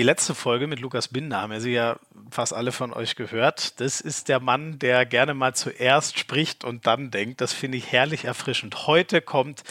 Die 0.00 0.06
letzte 0.06 0.34
Folge 0.34 0.66
mit 0.66 0.80
Lukas 0.80 1.08
Binder 1.08 1.42
haben 1.42 1.52
ja 1.52 1.60
Sie 1.60 1.72
ja 1.72 1.98
fast 2.30 2.54
alle 2.54 2.72
von 2.72 2.94
euch 2.94 3.16
gehört. 3.16 3.78
Das 3.80 4.00
ist 4.00 4.30
der 4.30 4.40
Mann, 4.40 4.78
der 4.78 5.04
gerne 5.04 5.34
mal 5.34 5.54
zuerst 5.54 6.18
spricht 6.18 6.64
und 6.64 6.86
dann 6.86 7.10
denkt. 7.10 7.42
Das 7.42 7.52
finde 7.52 7.76
ich 7.76 7.92
herrlich 7.92 8.24
erfrischend. 8.24 8.86
Heute 8.86 9.20
kommt 9.20 9.62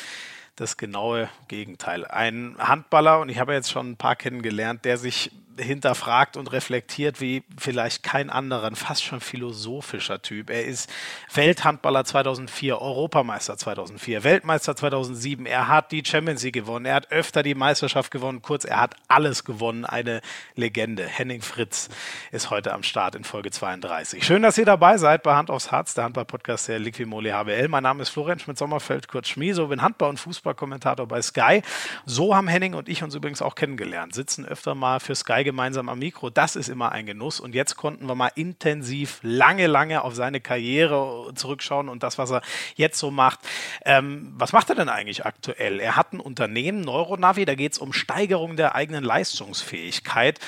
das 0.56 0.78
genaue 0.78 1.30
Gegenteil. 1.48 2.06
Ein 2.06 2.58
Handballer, 2.60 3.22
und 3.22 3.30
ich 3.30 3.40
habe 3.40 3.54
jetzt 3.54 3.72
schon 3.72 3.90
ein 3.90 3.98
paar 3.98 4.16
kennengelernt, 4.16 4.86
der 4.86 5.00
sich 5.00 5.32
hinterfragt 5.60 6.38
und 6.38 6.52
reflektiert 6.52 7.22
wie 7.22 7.44
vielleicht 7.58 8.04
kein 8.04 8.30
anderer, 8.30 8.68
ein 8.68 8.76
fast 8.76 9.04
schon 9.04 9.22
philosophischer 9.22 10.22
Typ. 10.22 10.50
Er 10.50 10.66
ist 10.66 10.90
Welthandballer 11.34 12.06
2004, 12.06 12.82
Europameister 12.82 13.58
2004, 13.58 14.24
Weltmeister 14.24 14.76
2007. 14.76 15.46
Er 15.46 15.68
hat 15.68 15.92
die 15.92 16.04
Champions 16.06 16.44
League 16.44 16.54
gewonnen, 16.54 16.86
er 16.86 16.96
hat 16.96 17.12
öfter 17.12 17.44
die 17.44 17.56
Meisterschaft 17.56 18.12
gewonnen. 18.12 18.42
Kurz, 18.42 18.66
er 18.66 18.80
hat 18.80 18.96
alles 19.08 19.44
gewonnen. 19.44 19.86
Eine 19.86 20.22
Legende. 20.56 21.06
Henning 21.06 21.42
Fritz 21.42 21.90
ist 22.32 22.50
heute 22.50 22.74
am 22.74 22.84
Start 22.84 23.16
in 23.16 23.24
Folge 23.24 23.52
32. 23.52 24.24
Schön, 24.26 24.42
dass 24.42 24.58
ihr 24.58 24.66
dabei 24.66 24.98
seid 24.98 25.24
bei 25.24 25.36
Hand 25.36 25.50
aufs 25.50 25.72
Herz, 25.72 25.94
der 25.94 26.06
Handball-Podcast 26.06 26.68
der 26.68 26.80
Liquimole 26.80 27.34
HBL. 27.34 27.68
Mein 27.68 27.84
Name 27.84 28.02
ist 28.04 28.10
Florian 28.10 28.40
Schmidt-Sommerfeld, 28.40 29.08
kurz 29.08 29.28
Schmieso, 29.28 29.68
bin 29.68 29.82
Handball- 29.82 30.10
und 30.10 30.20
Fußballkommentator 30.20 31.08
bei 31.08 31.22
Sky. 31.22 31.62
So 32.06 32.36
haben 32.36 32.48
Henning 32.48 32.74
und 32.74 32.90
ich 32.90 33.04
uns 33.04 33.16
übrigens 33.16 33.42
auch 33.42 33.56
kennengelernt, 33.56 34.14
sitzen 34.14 34.46
öfter 34.46 34.76
mal 34.76 35.00
für 35.00 35.16
Sky 35.16 35.44
gemeinsam 35.50 35.90
am 35.90 36.00
Mikro. 36.00 36.30
Das 36.30 36.56
ist 36.56 36.70
immer 36.70 36.92
ein 36.92 37.08
Genuss. 37.08 37.40
Und 37.40 37.56
jetzt 37.56 37.76
konnten 37.76 38.08
wir 38.08 38.14
mal 38.14 38.32
intensiv 38.36 39.20
lange, 39.24 39.66
lange 39.66 40.04
auf 40.04 40.14
seine 40.14 40.42
Karriere 40.42 41.32
zurückschauen 41.34 41.90
und 41.90 42.04
das, 42.04 42.18
was 42.18 42.32
er 42.32 42.42
jetzt 42.76 43.00
so 43.00 43.10
macht. 43.10 43.40
Ähm, 43.84 44.34
was 44.38 44.54
macht 44.54 44.70
er 44.70 44.76
denn 44.76 44.90
eigentlich 44.90 45.26
aktuell? 45.26 45.80
Er 45.80 45.96
hat 45.96 46.14
ein 46.14 46.20
Unternehmen, 46.20 46.82
Neuronavi, 46.82 47.46
da 47.46 47.56
geht 47.56 47.74
es 47.74 47.80
um 47.80 47.94
Steigerung 47.94 48.58
der 48.58 48.76
eigenen 48.76 49.04
Leistungsfähigkeit. 49.04 50.40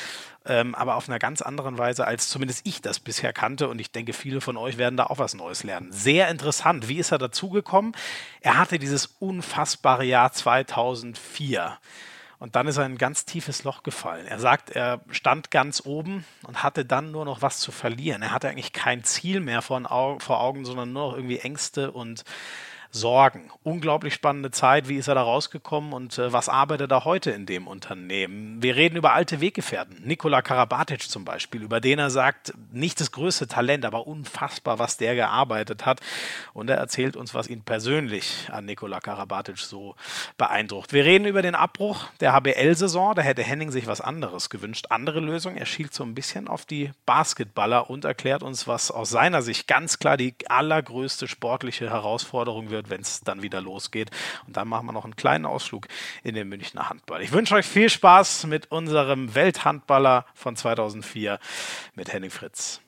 Ähm, 0.44 0.74
aber 0.74 0.96
auf 0.96 1.08
einer 1.08 1.20
ganz 1.20 1.42
anderen 1.42 1.78
Weise, 1.78 2.08
als 2.08 2.30
zumindest 2.30 2.66
ich 2.68 2.82
das 2.82 3.00
bisher 3.00 3.34
kannte. 3.34 3.68
Und 3.68 3.80
ich 3.80 3.92
denke, 3.92 4.14
viele 4.14 4.42
von 4.42 4.58
euch 4.58 4.78
werden 4.78 4.98
da 4.98 5.06
auch 5.06 5.20
was 5.20 5.34
Neues 5.34 5.64
lernen. 5.64 5.92
Sehr 5.92 6.30
interessant. 6.30 6.88
Wie 6.88 6.98
ist 6.98 7.12
er 7.12 7.20
dazugekommen? 7.20 7.96
Er 8.42 8.58
hatte 8.58 8.80
dieses 8.80 9.08
unfassbare 9.20 10.04
Jahr 10.04 10.32
2004. 10.32 11.78
Und 12.42 12.56
dann 12.56 12.66
ist 12.66 12.78
er 12.78 12.88
in 12.88 12.94
ein 12.94 12.98
ganz 12.98 13.26
tiefes 13.26 13.64
Loch 13.66 13.84
gefallen. 13.84 14.26
Er 14.26 14.40
sagt, 14.40 14.72
er 14.72 15.02
stand 15.12 15.52
ganz 15.52 15.84
oben 15.86 16.26
und 16.42 16.64
hatte 16.64 16.86
dann 16.86 17.12
nur 17.12 17.24
noch 17.24 17.44
was 17.44 17.60
zu 17.60 17.72
verlieren. 17.72 18.24
Er 18.24 18.32
hatte 18.32 18.50
eigentlich 18.50 18.74
kein 18.74 19.04
Ziel 19.04 19.42
mehr 19.42 19.62
vor, 19.62 19.78
Augen, 20.42 20.66
sondern 20.66 20.92
nur 20.92 21.10
noch 21.10 21.16
irgendwie 21.16 21.38
Ängste 21.38 21.92
und 21.92 22.24
Sorgen. 22.94 23.50
Unglaublich 23.64 24.14
spannende 24.14 24.52
Zeit. 24.52 24.90
Wie 24.90 24.98
ist 24.98 25.08
er 25.08 25.16
da 25.16 25.24
rausgekommen 25.24 25.94
und 25.94 26.18
äh, 26.18 26.34
was 26.34 26.50
arbeitet 26.50 26.92
er 26.92 27.06
heute 27.06 27.32
in 27.32 27.46
dem 27.46 27.68
Unternehmen? 27.68 28.62
Wir 28.62 28.76
reden 28.76 28.98
über 28.98 29.14
alte 29.14 29.40
Weggefährten. 29.40 30.02
Nikola 30.04 30.42
Karabatic 30.42 31.10
zum 31.10 31.24
Beispiel, 31.24 31.62
über 31.62 31.80
den 31.80 32.00
er 32.00 32.10
sagt, 32.10 32.54
nicht 32.74 33.00
das 33.00 33.14
größte 33.14 33.48
Talent, 33.48 33.86
aber 33.86 34.08
unfassbar, 34.08 34.78
was 34.78 34.98
der 34.98 35.16
gearbeitet 35.16 35.86
hat. 35.86 36.02
Und 36.54 36.70
er 36.70 36.78
erzählt 36.78 37.16
uns, 37.16 37.34
was 37.34 37.48
ihn 37.48 37.62
persönlich 37.62 38.50
an 38.52 38.66
Nikola 38.66 39.00
Karabatic 39.00 39.58
so 39.58 39.96
beeindruckt. 40.38 40.92
Wir 40.92 41.06
reden 41.06 41.26
über 41.26 41.42
den 41.42 41.56
Abbruch 41.56 42.08
der 42.20 42.34
HBL-Saison. 42.34 43.16
Da 43.16 43.22
hätte 43.22 43.42
Henning 43.42 43.72
sich 43.72 43.88
was 43.88 44.02
anderes 44.02 44.50
gewünscht. 44.50 44.88
Andere 44.90 45.22
Lösung. 45.22 45.56
Er 45.56 45.66
schielt 45.66 45.94
so 45.94 46.04
ein 46.04 46.14
bisschen 46.14 46.50
auf 46.50 46.66
die 46.66 46.92
Basketballer 47.06 47.90
und 47.90 48.04
erklärt 48.04 48.44
uns, 48.44 48.68
was 48.68 48.92
aus 48.92 49.10
seiner 49.10 49.42
Sicht 49.42 49.68
ganz 49.68 49.98
klar 49.98 50.18
die 50.18 50.36
allergrößte 50.50 51.30
sportliche 51.30 51.90
Herausforderung 51.90 52.70
wird 52.70 52.81
wird, 52.82 52.90
wenn 52.90 53.02
es 53.02 53.22
dann 53.22 53.42
wieder 53.42 53.62
losgeht. 53.62 54.10
Und 54.48 54.58
dann 54.58 54.68
machen 54.68 54.88
wir 54.88 54.94
noch 54.94 55.04
einen 55.04 55.16
kleinen 55.16 55.46
Ausflug 55.46 55.88
in 56.24 56.36
den 56.36 56.50
Münchner 56.50 56.90
Handball. 56.90 57.22
Ich 57.22 57.32
wünsche 57.32 57.56
euch 57.56 57.66
viel 57.66 57.90
Spaß 57.90 58.48
mit 58.48 58.72
unserem 58.72 59.36
Welthandballer 59.36 60.26
von 60.34 60.56
2004, 60.56 61.40
mit 61.96 62.12
Henning 62.12 62.32
Fritz. 62.32 62.82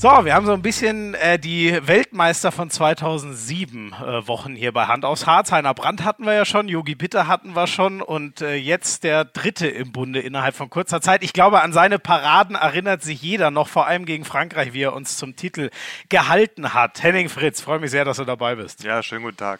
So, 0.00 0.24
wir 0.24 0.32
haben 0.32 0.46
so 0.46 0.52
ein 0.52 0.62
bisschen 0.62 1.14
äh, 1.14 1.40
die 1.40 1.76
Weltmeister 1.84 2.52
von 2.52 2.70
2007 2.70 3.92
äh, 3.92 4.28
Wochen 4.28 4.54
hier 4.54 4.70
bei 4.70 4.86
Hand 4.86 5.04
aufs 5.04 5.26
Harz. 5.26 5.50
Heiner 5.50 5.74
Brandt 5.74 6.04
hatten 6.04 6.24
wir 6.24 6.34
ja 6.34 6.44
schon, 6.44 6.68
Yogi 6.68 6.94
Bitter 6.94 7.26
hatten 7.26 7.56
wir 7.56 7.66
schon 7.66 8.00
und 8.00 8.40
äh, 8.40 8.54
jetzt 8.54 9.02
der 9.02 9.24
dritte 9.24 9.66
im 9.66 9.90
Bunde 9.90 10.20
innerhalb 10.20 10.54
von 10.54 10.70
kurzer 10.70 11.00
Zeit. 11.00 11.24
Ich 11.24 11.32
glaube, 11.32 11.62
an 11.62 11.72
seine 11.72 11.98
Paraden 11.98 12.54
erinnert 12.54 13.02
sich 13.02 13.20
jeder 13.22 13.50
noch, 13.50 13.66
vor 13.66 13.88
allem 13.88 14.04
gegen 14.04 14.24
Frankreich, 14.24 14.72
wie 14.72 14.82
er 14.82 14.92
uns 14.92 15.16
zum 15.16 15.34
Titel 15.34 15.68
gehalten 16.08 16.74
hat. 16.74 17.02
Henning 17.02 17.28
Fritz, 17.28 17.60
freue 17.60 17.80
mich 17.80 17.90
sehr, 17.90 18.04
dass 18.04 18.18
du 18.18 18.24
dabei 18.24 18.54
bist. 18.54 18.84
Ja, 18.84 19.02
schönen 19.02 19.24
guten 19.24 19.38
Tag. 19.38 19.58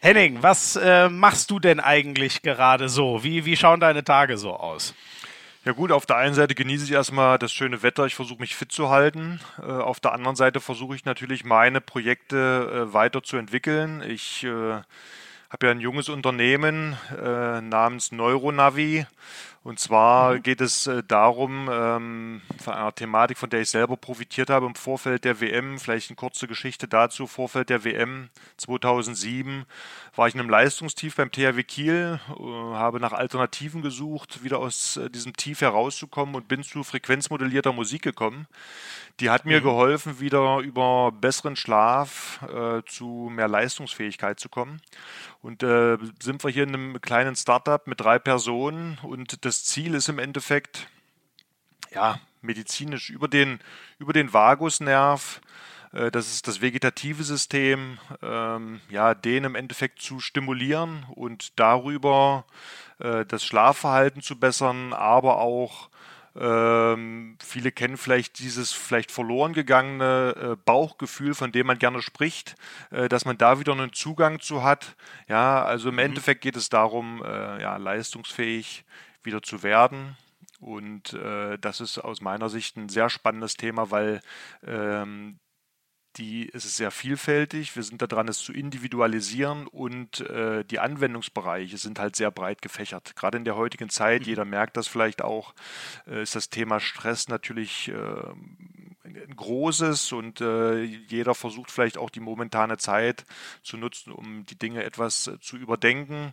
Henning, 0.00 0.42
was 0.42 0.74
äh, 0.74 1.08
machst 1.08 1.48
du 1.52 1.60
denn 1.60 1.78
eigentlich 1.78 2.42
gerade 2.42 2.88
so? 2.88 3.22
Wie, 3.22 3.44
wie 3.44 3.56
schauen 3.56 3.78
deine 3.78 4.02
Tage 4.02 4.36
so 4.36 4.56
aus? 4.56 4.94
Ja 5.64 5.70
gut, 5.70 5.92
auf 5.92 6.06
der 6.06 6.16
einen 6.16 6.34
Seite 6.34 6.56
genieße 6.56 6.86
ich 6.86 6.90
erstmal 6.90 7.38
das 7.38 7.52
schöne 7.52 7.84
Wetter, 7.84 8.04
ich 8.04 8.16
versuche 8.16 8.40
mich 8.40 8.56
fit 8.56 8.72
zu 8.72 8.88
halten. 8.90 9.38
Äh, 9.60 9.70
auf 9.70 10.00
der 10.00 10.12
anderen 10.12 10.34
Seite 10.34 10.60
versuche 10.60 10.96
ich 10.96 11.04
natürlich 11.04 11.44
meine 11.44 11.80
Projekte 11.80 12.88
äh, 12.90 12.92
weiterzuentwickeln. 12.92 14.02
Ich 14.02 14.42
äh, 14.42 14.48
habe 14.50 15.66
ja 15.66 15.70
ein 15.70 15.78
junges 15.78 16.08
Unternehmen 16.08 16.96
äh, 17.16 17.60
namens 17.60 18.10
Neuronavi 18.10 19.06
und 19.64 19.78
zwar 19.78 20.34
mhm. 20.34 20.42
geht 20.42 20.60
es 20.60 20.86
äh, 20.88 21.02
darum, 21.06 21.68
ähm, 21.70 22.42
von 22.62 22.74
einer 22.74 22.94
Thematik, 22.94 23.38
von 23.38 23.48
der 23.48 23.60
ich 23.60 23.70
selber 23.70 23.96
profitiert 23.96 24.50
habe 24.50 24.66
im 24.66 24.74
Vorfeld 24.74 25.24
der 25.24 25.40
WM, 25.40 25.78
vielleicht 25.78 26.10
eine 26.10 26.16
kurze 26.16 26.48
Geschichte 26.48 26.88
dazu, 26.88 27.26
Vorfeld 27.28 27.70
der 27.70 27.84
WM 27.84 28.30
2007 28.56 29.64
war 30.16 30.26
ich 30.26 30.34
in 30.34 30.40
einem 30.40 30.50
Leistungstief 30.50 31.16
beim 31.16 31.30
THW 31.30 31.62
Kiel, 31.62 32.20
äh, 32.28 32.42
habe 32.42 32.98
nach 32.98 33.12
Alternativen 33.12 33.82
gesucht, 33.82 34.42
wieder 34.42 34.58
aus 34.58 34.96
äh, 34.96 35.08
diesem 35.08 35.36
Tief 35.36 35.60
herauszukommen 35.60 36.34
und 36.34 36.48
bin 36.48 36.64
zu 36.64 36.82
frequenzmodellierter 36.82 37.72
Musik 37.72 38.02
gekommen. 38.02 38.48
Die 39.20 39.30
hat 39.30 39.44
mir 39.44 39.60
mhm. 39.60 39.64
geholfen, 39.64 40.20
wieder 40.20 40.58
über 40.58 41.12
besseren 41.12 41.56
Schlaf 41.56 42.40
äh, 42.42 42.82
zu 42.86 43.30
mehr 43.30 43.48
Leistungsfähigkeit 43.48 44.40
zu 44.40 44.48
kommen. 44.48 44.80
Und 45.40 45.62
äh, 45.62 45.98
sind 46.20 46.42
wir 46.44 46.50
hier 46.50 46.64
in 46.64 46.74
einem 46.74 47.00
kleinen 47.00 47.36
Startup 47.36 47.86
mit 47.86 48.00
drei 48.00 48.18
Personen 48.18 48.98
und 49.02 49.44
das 49.44 49.64
Ziel 49.64 49.94
ist 49.94 50.08
im 50.08 50.18
Endeffekt, 50.18 50.88
ja, 51.92 52.18
medizinisch 52.40 53.10
über 53.10 53.28
den, 53.28 53.60
über 53.98 54.12
den 54.12 54.32
Vagusnerv, 54.32 55.40
äh, 55.92 56.10
das 56.10 56.32
ist 56.32 56.48
das 56.48 56.60
vegetative 56.60 57.22
System, 57.22 57.98
ähm, 58.22 58.80
ja, 58.88 59.14
den 59.14 59.44
im 59.44 59.54
Endeffekt 59.54 60.00
zu 60.00 60.20
stimulieren 60.20 61.06
und 61.14 61.58
darüber 61.58 62.44
äh, 62.98 63.24
das 63.26 63.44
Schlafverhalten 63.44 64.22
zu 64.22 64.38
bessern, 64.38 64.92
aber 64.92 65.38
auch 65.38 65.88
ähm, 66.34 67.36
viele 67.42 67.72
kennen 67.72 67.96
vielleicht 67.96 68.38
dieses 68.38 68.72
vielleicht 68.72 69.12
verloren 69.12 69.52
gegangene 69.52 70.34
äh, 70.36 70.56
Bauchgefühl, 70.64 71.34
von 71.34 71.52
dem 71.52 71.66
man 71.66 71.78
gerne 71.78 72.00
spricht, 72.00 72.54
äh, 72.90 73.08
dass 73.08 73.24
man 73.24 73.36
da 73.36 73.60
wieder 73.60 73.72
einen 73.72 73.92
Zugang 73.92 74.40
zu 74.40 74.62
hat. 74.62 74.96
Ja, 75.28 75.62
also 75.64 75.88
im 75.90 75.96
mhm. 75.96 76.00
Endeffekt 76.00 76.40
geht 76.40 76.56
es 76.56 76.68
darum, 76.68 77.22
äh, 77.24 77.60
ja, 77.60 77.76
leistungsfähig 77.76 78.84
wieder 79.22 79.42
zu 79.42 79.62
werden. 79.62 80.16
Und 80.58 81.12
äh, 81.14 81.58
das 81.58 81.80
ist 81.80 81.98
aus 81.98 82.20
meiner 82.20 82.48
Sicht 82.48 82.76
ein 82.76 82.88
sehr 82.88 83.10
spannendes 83.10 83.56
Thema, 83.56 83.90
weil 83.90 84.20
ähm, 84.64 85.38
die 86.16 86.50
es 86.52 86.64
ist 86.64 86.76
sehr 86.76 86.90
vielfältig. 86.90 87.74
Wir 87.76 87.82
sind 87.82 88.02
daran, 88.02 88.28
es 88.28 88.38
zu 88.38 88.52
individualisieren 88.52 89.66
und 89.66 90.20
äh, 90.20 90.64
die 90.64 90.78
Anwendungsbereiche 90.78 91.78
sind 91.78 91.98
halt 91.98 92.16
sehr 92.16 92.30
breit 92.30 92.62
gefächert. 92.62 93.16
Gerade 93.16 93.38
in 93.38 93.44
der 93.44 93.56
heutigen 93.56 93.88
Zeit, 93.88 94.22
mhm. 94.22 94.26
jeder 94.26 94.44
merkt 94.44 94.76
das 94.76 94.88
vielleicht 94.88 95.22
auch, 95.22 95.54
äh, 96.06 96.22
ist 96.22 96.34
das 96.34 96.50
Thema 96.50 96.80
Stress 96.80 97.28
natürlich 97.28 97.88
äh, 97.88 97.94
ein 99.04 99.36
großes 99.36 100.12
und 100.12 100.40
äh, 100.40 100.82
jeder 100.82 101.34
versucht 101.34 101.70
vielleicht 101.70 101.98
auch 101.98 102.10
die 102.10 102.20
momentane 102.20 102.78
Zeit 102.78 103.24
zu 103.62 103.76
nutzen, 103.76 104.12
um 104.12 104.46
die 104.46 104.58
Dinge 104.58 104.84
etwas 104.84 105.26
äh, 105.26 105.40
zu 105.40 105.56
überdenken. 105.56 106.32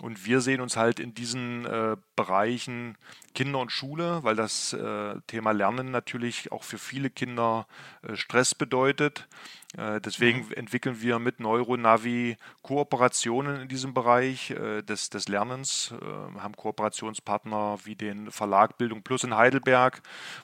Und 0.00 0.24
wir 0.24 0.40
sehen 0.40 0.60
uns 0.60 0.76
halt 0.76 1.00
in 1.00 1.14
diesen 1.14 1.64
äh, 1.66 1.96
Bereichen 2.16 2.96
Kinder 3.34 3.58
und 3.58 3.72
Schule, 3.72 4.22
weil 4.22 4.36
das 4.36 4.72
äh, 4.72 5.14
Thema 5.26 5.50
Lernen 5.52 5.90
natürlich 5.90 6.52
auch 6.52 6.62
für 6.62 6.78
viele 6.78 7.10
Kinder 7.10 7.66
äh, 8.02 8.16
Stress 8.16 8.54
bedeutet. 8.54 9.28
Äh, 9.76 10.00
deswegen 10.00 10.46
mhm. 10.46 10.52
entwickeln 10.52 11.00
wir 11.00 11.18
mit 11.18 11.40
Neuronavi 11.40 12.36
Kooperationen 12.62 13.62
in 13.62 13.68
diesem 13.68 13.92
Bereich 13.92 14.50
äh, 14.50 14.82
des, 14.82 15.10
des 15.10 15.28
Lernens, 15.28 15.92
äh, 16.00 16.40
haben 16.40 16.56
Kooperationspartner 16.56 17.78
wie 17.84 17.96
den 17.96 18.30
Verlag 18.30 18.78
Bildung 18.78 19.02
Plus 19.02 19.24
in 19.24 19.36
Heidelberg, 19.36 20.00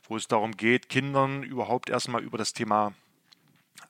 wo 0.08 0.16
es 0.16 0.26
darum 0.26 0.56
geht, 0.56 0.88
Kindern 0.88 1.42
überhaupt 1.42 1.90
erstmal 1.90 2.22
über 2.22 2.38
das 2.38 2.52
Thema 2.52 2.92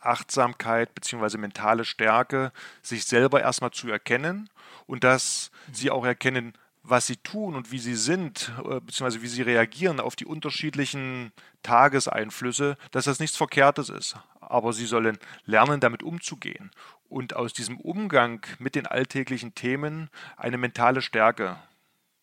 Achtsamkeit 0.00 0.94
bzw. 0.94 1.38
mentale 1.38 1.84
Stärke 1.84 2.52
sich 2.82 3.04
selber 3.04 3.40
erstmal 3.40 3.70
zu 3.70 3.88
erkennen 3.88 4.48
und 4.86 5.04
dass 5.04 5.50
sie 5.72 5.90
auch 5.90 6.04
erkennen, 6.04 6.54
was 6.82 7.06
sie 7.06 7.16
tun 7.16 7.54
und 7.54 7.72
wie 7.72 7.78
sie 7.78 7.94
sind, 7.94 8.52
äh, 8.58 8.80
beziehungsweise 8.80 9.22
wie 9.22 9.28
sie 9.28 9.42
reagieren 9.42 10.00
auf 10.00 10.16
die 10.16 10.26
unterschiedlichen 10.26 11.32
Tageseinflüsse, 11.62 12.76
dass 12.90 13.04
das 13.04 13.20
nichts 13.20 13.36
Verkehrtes 13.36 13.88
ist. 13.88 14.16
aber 14.40 14.72
sie 14.72 14.86
sollen 14.86 15.16
lernen, 15.44 15.78
damit 15.78 16.02
umzugehen 16.02 16.72
und 17.08 17.36
aus 17.36 17.52
diesem 17.52 17.78
Umgang 17.78 18.44
mit 18.58 18.74
den 18.74 18.86
alltäglichen 18.86 19.54
Themen 19.54 20.10
eine 20.36 20.58
mentale 20.58 21.02
Stärke 21.02 21.56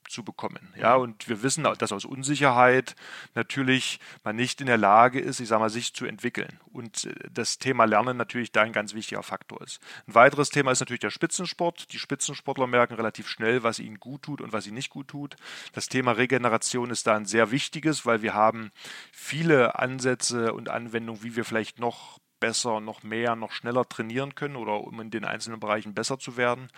zu 0.07 0.23
bekommen. 0.23 0.73
Ja, 0.77 0.95
und 0.95 1.27
wir 1.29 1.43
wissen, 1.43 1.63
dass 1.77 1.91
aus 1.91 2.05
Unsicherheit 2.05 2.95
natürlich 3.35 3.99
man 4.23 4.35
nicht 4.35 4.61
in 4.61 4.67
der 4.67 4.77
Lage 4.77 5.19
ist, 5.19 5.39
ich 5.39 5.47
sage 5.47 5.61
mal, 5.61 5.69
sich 5.69 5.93
zu 5.93 6.05
entwickeln. 6.05 6.59
Und 6.71 7.05
äh, 7.05 7.13
das 7.31 7.57
Thema 7.57 7.85
Lernen 7.85 8.17
natürlich 8.17 8.51
da 8.51 8.61
ein 8.61 8.73
ganz 8.73 8.93
wichtiger 8.93 9.23
Faktor 9.23 9.61
ist. 9.61 9.79
Ein 10.07 10.15
weiteres 10.15 10.49
Thema 10.49 10.71
ist 10.71 10.79
natürlich 10.79 11.01
der 11.01 11.09
Spitzensport. 11.09 11.91
Die 11.91 11.99
Spitzensportler 11.99 12.67
merken 12.67 12.95
relativ 12.95 13.27
schnell, 13.27 13.63
was 13.63 13.79
ihnen 13.79 13.99
gut 13.99 14.23
tut 14.23 14.41
und 14.41 14.53
was 14.53 14.65
ihnen 14.65 14.75
nicht 14.75 14.89
gut 14.89 15.07
tut. 15.07 15.35
Das 15.73 15.87
Thema 15.87 16.13
Regeneration 16.13 16.89
ist 16.89 17.07
da 17.07 17.15
ein 17.15 17.25
sehr 17.25 17.51
wichtiges, 17.51 18.05
weil 18.05 18.21
wir 18.21 18.33
haben 18.33 18.71
viele 19.11 19.79
Ansätze 19.79 20.53
und 20.53 20.69
Anwendungen, 20.69 21.23
wie 21.23 21.35
wir 21.35 21.45
vielleicht 21.45 21.79
noch 21.79 22.19
besser, 22.39 22.79
noch 22.79 23.03
mehr, 23.03 23.35
noch 23.35 23.51
schneller 23.51 23.87
trainieren 23.87 24.35
können 24.35 24.55
oder 24.55 24.81
um 24.81 24.99
in 25.01 25.09
den 25.09 25.25
einzelnen 25.25 25.59
Bereichen 25.59 25.93
besser 25.93 26.19
zu 26.19 26.37
werden. 26.37 26.69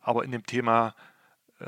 Aber 0.00 0.24
in 0.24 0.30
dem 0.30 0.46
Thema 0.46 0.94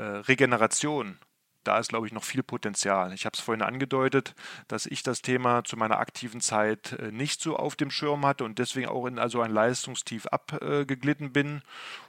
Regeneration, 0.01 1.19
da 1.63 1.79
ist, 1.79 1.89
glaube 1.89 2.07
ich, 2.07 2.13
noch 2.13 2.23
viel 2.23 2.43
Potenzial. 2.43 3.13
Ich 3.13 3.25
habe 3.25 3.35
es 3.35 3.39
vorhin 3.39 3.61
angedeutet, 3.61 4.35
dass 4.67 4.85
ich 4.85 5.03
das 5.03 5.21
Thema 5.21 5.63
zu 5.63 5.77
meiner 5.77 5.99
aktiven 5.99 6.41
Zeit 6.41 6.93
äh, 6.93 7.11
nicht 7.11 7.41
so 7.41 7.55
auf 7.55 7.75
dem 7.75 7.91
Schirm 7.91 8.25
hatte 8.25 8.43
und 8.43 8.59
deswegen 8.59 8.87
auch 8.87 9.05
in 9.05 9.19
also 9.19 9.41
ein 9.41 9.51
Leistungstief 9.51 10.27
abgeglitten 10.27 11.31
bin 11.31 11.61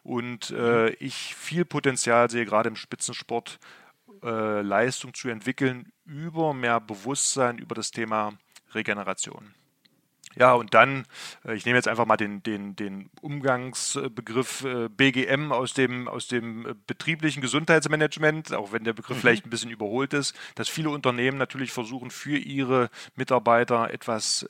und 0.02 0.50
äh, 0.50 0.90
mhm. 0.90 0.96
ich 0.98 1.34
viel 1.34 1.64
Potenzial 1.64 2.30
sehe, 2.30 2.44
gerade 2.44 2.68
im 2.68 2.76
Spitzensport 2.76 3.58
äh, 4.22 4.62
Leistung 4.62 5.14
zu 5.14 5.28
entwickeln 5.28 5.92
über 6.04 6.54
mehr 6.54 6.80
Bewusstsein 6.80 7.58
über 7.58 7.74
das 7.74 7.90
Thema 7.90 8.32
Regeneration. 8.74 9.54
Ja, 10.36 10.54
und 10.54 10.74
dann, 10.74 11.04
äh, 11.44 11.54
ich 11.54 11.64
nehme 11.64 11.78
jetzt 11.78 11.88
einfach 11.88 12.06
mal 12.06 12.16
den, 12.16 12.42
den, 12.42 12.76
den 12.76 13.10
Umgangsbegriff 13.20 14.64
äh, 14.64 14.88
BGM 14.88 15.52
aus 15.52 15.74
dem, 15.74 16.08
aus 16.08 16.26
dem 16.26 16.66
äh, 16.66 16.74
betrieblichen 16.86 17.40
Gesundheitsmanagement, 17.40 18.52
auch 18.52 18.72
wenn 18.72 18.84
der 18.84 18.92
Begriff 18.92 19.16
mhm. 19.16 19.20
vielleicht 19.20 19.46
ein 19.46 19.50
bisschen 19.50 19.70
überholt 19.70 20.12
ist, 20.12 20.34
dass 20.54 20.68
viele 20.68 20.90
Unternehmen 20.90 21.38
natürlich 21.38 21.72
versuchen, 21.72 22.10
für 22.10 22.36
ihre 22.36 22.90
Mitarbeiter 23.16 23.90
etwas 23.90 24.46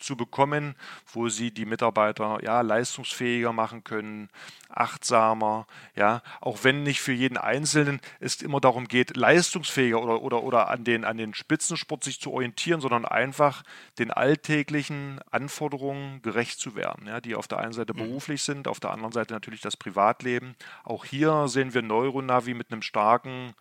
zu 0.00 0.16
bekommen, 0.16 0.74
wo 1.12 1.28
sie 1.28 1.50
die 1.50 1.66
Mitarbeiter 1.66 2.38
ja 2.42 2.60
leistungsfähiger 2.60 3.52
machen 3.52 3.84
können, 3.84 4.28
achtsamer, 4.68 5.66
ja, 5.96 6.22
auch 6.40 6.62
wenn 6.62 6.82
nicht 6.82 7.00
für 7.00 7.12
jeden 7.12 7.36
Einzelnen 7.36 8.00
es 8.20 8.40
immer 8.42 8.60
darum 8.60 8.86
geht, 8.86 9.16
leistungsfähiger 9.16 10.00
oder, 10.00 10.22
oder, 10.22 10.42
oder 10.42 10.68
an, 10.68 10.84
den, 10.84 11.04
an 11.04 11.16
den 11.16 11.34
Spitzensport 11.34 12.04
sich 12.04 12.20
zu 12.20 12.32
orientieren, 12.32 12.80
sondern 12.80 13.04
einfach 13.04 13.62
den 13.98 14.10
alltäglichen 14.10 15.20
Anforderungen 15.30 16.22
gerecht 16.22 16.60
zu 16.60 16.74
werden, 16.74 17.06
ja, 17.06 17.20
die 17.20 17.34
auf 17.34 17.48
der 17.48 17.58
einen 17.58 17.72
Seite 17.72 17.94
mhm. 17.94 17.98
beruflich 17.98 18.42
sind, 18.42 18.68
auf 18.68 18.80
der 18.80 18.90
anderen 18.90 19.12
Seite 19.12 19.34
natürlich 19.34 19.60
das 19.60 19.76
Privatleben. 19.76 20.54
Auch 20.84 21.04
hier 21.04 21.48
sehen 21.48 21.74
wir 21.74 21.82
Neuronavi 21.82 22.54
mit 22.54 22.72
einem 22.72 22.82
starken 22.82 23.54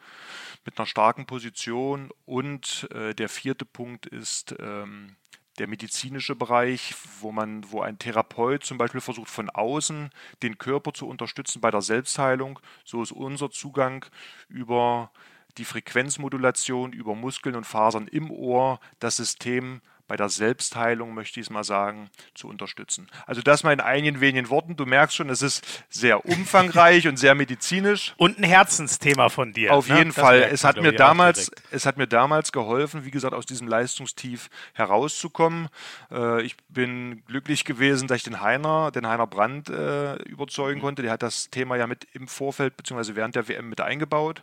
mit 0.65 0.77
einer 0.77 0.85
starken 0.85 1.25
Position 1.25 2.11
und 2.25 2.87
äh, 2.93 3.15
der 3.15 3.29
vierte 3.29 3.65
Punkt 3.65 4.05
ist 4.05 4.55
ähm, 4.59 5.15
der 5.59 5.67
medizinische 5.67 6.35
Bereich, 6.35 6.95
wo 7.19 7.31
man, 7.31 7.69
wo 7.71 7.81
ein 7.81 7.99
Therapeut 7.99 8.63
zum 8.63 8.77
Beispiel 8.77 9.01
versucht, 9.01 9.29
von 9.29 9.49
außen 9.49 10.09
den 10.41 10.57
Körper 10.57 10.93
zu 10.93 11.07
unterstützen 11.07 11.61
bei 11.61 11.69
der 11.69 11.81
Selbstheilung. 11.81 12.59
So 12.85 13.03
ist 13.03 13.11
unser 13.11 13.51
Zugang 13.51 14.05
über 14.47 15.11
die 15.57 15.65
Frequenzmodulation, 15.65 16.93
über 16.93 17.15
Muskeln 17.15 17.55
und 17.55 17.65
Fasern 17.65 18.07
im 18.07 18.31
Ohr, 18.31 18.79
das 18.99 19.17
System 19.17 19.81
bei 20.09 20.17
der 20.17 20.27
Selbstheilung, 20.27 21.13
möchte 21.13 21.39
ich 21.39 21.45
es 21.45 21.49
mal 21.51 21.63
sagen, 21.63 22.09
zu 22.33 22.47
unterstützen. 22.47 23.07
Also 23.27 23.43
das 23.43 23.63
mal 23.63 23.71
in 23.71 23.79
einigen 23.79 24.19
wenigen 24.19 24.49
Worten. 24.49 24.75
Du 24.75 24.87
merkst 24.87 25.15
schon, 25.15 25.29
es 25.29 25.43
ist 25.43 25.85
sehr 25.87 26.25
umfangreich 26.25 27.07
und 27.07 27.17
sehr 27.17 27.35
medizinisch. 27.35 28.15
Und 28.17 28.39
ein 28.39 28.43
Herzensthema 28.43 29.29
von 29.29 29.53
dir. 29.53 29.71
Auf 29.71 29.87
ne? 29.87 29.99
jeden 29.99 30.09
das 30.09 30.19
Fall. 30.19 30.41
Es 30.41 30.63
hat, 30.63 30.81
mir 30.81 30.93
damals, 30.93 31.51
es 31.69 31.85
hat 31.85 31.97
mir 31.97 32.07
damals 32.07 32.51
geholfen, 32.51 33.05
wie 33.05 33.11
gesagt, 33.11 33.35
aus 33.35 33.45
diesem 33.45 33.67
Leistungstief 33.67 34.49
herauszukommen. 34.73 35.69
Äh, 36.11 36.41
ich 36.41 36.57
bin 36.69 37.23
glücklich 37.27 37.63
gewesen, 37.63 38.07
dass 38.07 38.17
ich 38.17 38.23
den 38.23 38.41
Heiner, 38.41 38.89
den 38.89 39.07
Heiner 39.07 39.27
Brandt 39.27 39.69
äh, 39.69 40.15
überzeugen 40.23 40.81
konnte. 40.81 41.03
Der 41.03 41.11
hat 41.11 41.21
das 41.21 41.51
Thema 41.51 41.75
ja 41.75 41.85
mit 41.85 42.07
im 42.13 42.27
Vorfeld 42.27 42.75
bzw. 42.77 43.13
während 43.13 43.35
der 43.35 43.47
WM 43.47 43.69
mit 43.69 43.79
eingebaut. 43.79 44.41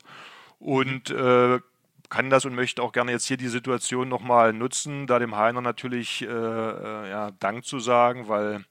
Und 0.60 1.10
äh, 1.10 1.58
kann 2.08 2.30
das 2.30 2.44
und 2.44 2.54
möchte 2.54 2.82
auch 2.82 2.92
gerne 2.92 3.12
jetzt 3.12 3.26
hier 3.26 3.36
die 3.36 3.48
Situation 3.48 4.08
nochmal 4.08 4.52
nutzen, 4.52 5.06
da 5.06 5.18
dem 5.18 5.36
Heiner 5.36 5.60
natürlich 5.60 6.22
äh, 6.22 6.26
äh, 6.26 7.10
ja, 7.10 7.30
Dank 7.38 7.64
zu 7.64 7.78
sagen, 7.78 8.28
weil 8.28 8.64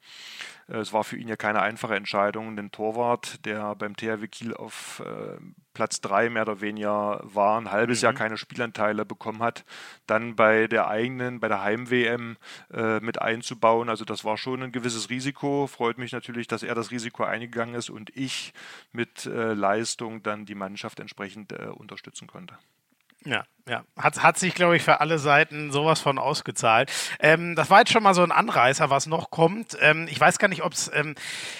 äh, 0.67 0.77
es 0.77 0.93
war 0.93 1.03
für 1.03 1.17
ihn 1.17 1.27
ja 1.27 1.35
keine 1.35 1.61
einfache 1.61 1.95
Entscheidung, 1.95 2.55
den 2.55 2.71
Torwart, 2.71 3.45
der 3.45 3.75
beim 3.75 3.95
THW 3.95 4.27
Kiel 4.27 4.53
auf 4.53 5.01
äh, 5.05 5.37
Platz 5.73 6.01
3 6.01 6.29
mehr 6.29 6.43
oder 6.43 6.61
weniger 6.61 7.21
war, 7.23 7.59
ein 7.59 7.71
halbes 7.71 8.01
mhm. 8.01 8.05
Jahr 8.05 8.13
keine 8.13 8.37
Spielanteile 8.37 9.05
bekommen 9.05 9.43
hat, 9.43 9.65
dann 10.07 10.35
bei 10.35 10.67
der 10.67 10.87
eigenen, 10.87 11.39
bei 11.39 11.47
der 11.47 11.61
Heim-WM 11.61 12.37
äh, 12.73 12.99
mit 13.01 13.21
einzubauen. 13.21 13.89
Also 13.89 14.05
das 14.05 14.23
war 14.23 14.37
schon 14.37 14.63
ein 14.63 14.71
gewisses 14.71 15.09
Risiko. 15.09 15.67
Freut 15.67 15.97
mich 15.97 16.11
natürlich, 16.11 16.47
dass 16.47 16.63
er 16.63 16.75
das 16.75 16.91
Risiko 16.91 17.23
eingegangen 17.23 17.75
ist 17.75 17.89
und 17.89 18.15
ich 18.15 18.53
mit 18.91 19.25
äh, 19.25 19.53
Leistung 19.53 20.23
dann 20.23 20.45
die 20.45 20.55
Mannschaft 20.55 20.99
entsprechend 20.99 21.51
äh, 21.51 21.67
unterstützen 21.67 22.27
konnte. 22.27 22.57
Ja, 23.25 23.43
ja. 23.67 23.83
Hat, 23.97 24.21
hat 24.21 24.37
sich, 24.37 24.53
glaube 24.53 24.77
ich, 24.77 24.83
für 24.83 25.01
alle 25.01 25.17
Seiten 25.17 25.71
sowas 25.71 25.99
von 25.99 26.19
ausgezahlt. 26.19 26.91
Ähm, 27.19 27.55
das 27.55 27.71
war 27.71 27.79
jetzt 27.79 27.91
schon 27.91 28.03
mal 28.03 28.13
so 28.13 28.21
ein 28.21 28.31
Anreißer, 28.31 28.91
was 28.91 29.07
noch 29.07 29.31
kommt. 29.31 29.75
Ähm, 29.81 30.07
ich 30.09 30.19
weiß 30.19 30.37
gar 30.37 30.47
nicht, 30.47 30.63
ob 30.63 30.73
es, 30.73 30.91
ähm, 30.93 31.15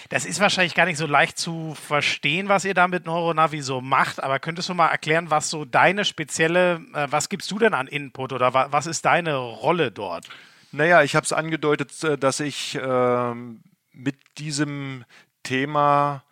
das 0.10 0.26
ist 0.26 0.40
wahrscheinlich 0.40 0.76
gar 0.76 0.86
nicht 0.86 0.98
so 0.98 1.08
leicht 1.08 1.40
zu 1.40 1.74
verstehen, 1.74 2.48
was 2.48 2.64
ihr 2.64 2.76
da 2.76 2.88
mit 2.88 3.08
Neuronavi 3.08 3.62
so 3.62 3.82
macht, 3.82 4.22
aber 4.22 4.38
könntest 4.38 4.70
du 4.70 4.76
mal 4.76 4.90
erklären, 4.90 5.32
was 5.32 5.50
so 5.50 5.66
deine 5.66 6.06
spezielle, 6.06 6.82
äh, 6.94 7.08
was 7.10 7.30
gibst 7.30 7.50
du 7.50 7.58
denn 7.58 7.74
an 7.74 7.88
Input 7.88 8.34
oder 8.34 8.54
wa 8.54 8.68
was 8.70 8.86
ist 8.86 9.06
deine 9.06 9.36
Rolle 9.36 9.92
dort? 9.92 10.28
Naja, 10.72 11.02
ich 11.02 11.16
habe 11.16 11.24
es 11.26 11.34
angedeutet, 11.34 12.04
äh, 12.04 12.18
dass 12.20 12.40
ich 12.40 12.76
äh, 12.76 13.34
mit 13.94 14.18
diesem 14.38 15.06
Thema 15.42 16.24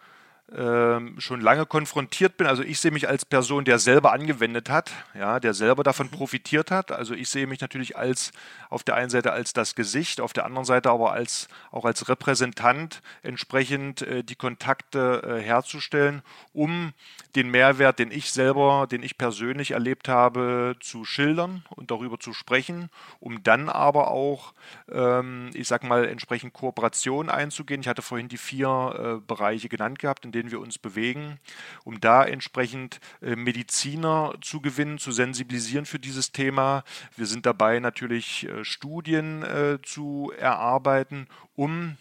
schon 0.56 1.42
lange 1.42 1.66
konfrontiert 1.66 2.38
bin. 2.38 2.46
Also 2.46 2.62
ich 2.62 2.80
sehe 2.80 2.92
mich 2.92 3.10
als 3.10 3.26
Person, 3.26 3.66
der 3.66 3.80
selber 3.80 4.12
angewendet 4.14 4.70
hat, 4.70 4.92
ja, 5.18 5.40
der 5.40 5.54
selber 5.54 5.84
davon 5.84 6.10
profitiert 6.10 6.70
hat. 6.70 6.92
Also 6.92 7.16
ich 7.16 7.30
sehe 7.30 7.48
mich 7.48 7.60
natürlich 7.62 7.98
als 7.98 8.32
auf 8.70 8.84
der 8.84 8.96
einen 8.96 9.10
Seite 9.10 9.32
als 9.32 9.54
das 9.54 9.76
Gesicht, 9.76 10.22
auf 10.22 10.34
der 10.34 10.46
anderen 10.46 10.66
Seite 10.66 10.92
aber 10.92 11.12
als 11.12 11.48
auch 11.72 11.86
als 11.86 12.08
Repräsentant 12.08 13.02
entsprechend 13.22 14.02
äh, 14.02 14.24
die 14.24 14.36
Kontakte 14.36 15.24
äh, 15.24 15.42
herzustellen, 15.42 16.22
um 16.54 16.94
den 17.36 17.50
Mehrwert, 17.50 18.00
den 18.00 18.12
ich 18.12 18.32
selber, 18.32 18.88
den 18.90 19.04
ich 19.04 19.18
persönlich 19.18 19.72
erlebt 19.72 20.08
habe, 20.08 20.76
zu 20.80 21.06
schildern 21.06 21.64
und 21.70 21.92
darüber 21.92 22.20
zu 22.20 22.34
sprechen, 22.34 22.90
um 23.20 23.44
dann 23.44 23.70
aber 23.70 24.12
auch, 24.12 24.54
ähm, 24.92 25.50
ich 25.54 25.68
sag 25.68 25.84
mal, 25.84 26.06
entsprechend 26.06 26.54
Kooperation 26.54 27.30
einzugehen. 27.30 27.82
Ich 27.82 27.88
hatte 27.88 28.02
vorhin 28.02 28.28
die 28.28 28.38
vier 28.38 29.20
äh, 29.20 29.26
Bereiche 29.26 29.70
genannt 29.70 30.00
gehabt, 30.00 30.26
in 30.26 30.32
denen 30.32 30.43
denen 30.44 30.52
wir 30.52 30.60
uns 30.60 30.78
bewegen, 30.78 31.40
um 31.86 32.02
da 32.02 32.26
entsprechend 32.26 33.00
äh, 33.22 33.38
Mediziner 33.38 34.34
zu 34.42 34.60
gewinnen, 34.60 34.98
zu 34.98 35.14
sensibilisieren 35.14 35.86
für 35.86 36.00
dieses 36.00 36.34
Thema. 36.34 36.84
Wir 37.16 37.28
sind 37.28 37.46
dabei 37.46 37.80
natürlich 37.80 38.48
äh, 38.50 38.66
Studien 38.66 39.44
äh, 39.44 39.80
zu 39.82 40.34
erarbeiten, 40.38 41.28
um 41.56 41.98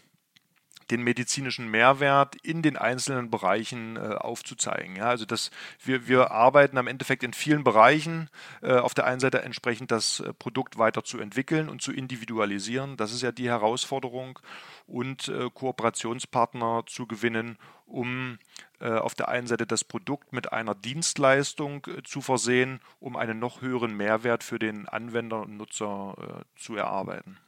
den 0.90 1.02
medizinischen 1.02 1.70
Mehrwert 1.70 2.36
in 2.36 2.62
den 2.62 2.76
einzelnen 2.76 3.30
Bereichen 3.30 3.96
äh, 3.96 4.00
aufzuzeigen. 4.00 4.96
Ja, 4.96 5.06
also 5.06 5.24
das, 5.24 5.50
wir, 5.82 6.08
wir 6.08 6.30
arbeiten 6.30 6.78
am 6.78 6.86
Endeffekt 6.86 7.22
in 7.22 7.32
vielen 7.32 7.64
Bereichen. 7.64 8.28
Äh, 8.60 8.74
auf 8.74 8.94
der 8.94 9.06
einen 9.06 9.20
Seite 9.20 9.42
entsprechend 9.42 9.90
das 9.90 10.20
äh, 10.20 10.32
Produkt 10.32 10.78
weiter 10.78 11.04
zu 11.04 11.18
entwickeln 11.18 11.68
und 11.68 11.82
zu 11.82 11.92
individualisieren. 11.92 12.96
Das 12.96 13.12
ist 13.12 13.22
ja 13.22 13.32
die 13.32 13.48
Herausforderung. 13.48 14.38
Und 14.86 15.28
äh, 15.28 15.48
Kooperationspartner 15.52 16.84
zu 16.86 17.06
gewinnen, 17.06 17.56
um 17.86 18.38
äh, 18.80 18.90
auf 18.90 19.14
der 19.14 19.28
einen 19.28 19.46
Seite 19.46 19.66
das 19.66 19.84
Produkt 19.84 20.32
mit 20.32 20.52
einer 20.52 20.74
Dienstleistung 20.74 21.86
äh, 21.86 22.02
zu 22.02 22.20
versehen, 22.20 22.80
um 22.98 23.16
einen 23.16 23.38
noch 23.38 23.62
höheren 23.62 23.96
Mehrwert 23.96 24.44
für 24.44 24.58
den 24.58 24.88
Anwender 24.88 25.42
und 25.42 25.56
Nutzer 25.56 26.44
zu 26.56 26.76
erarbeiten. 26.76 27.38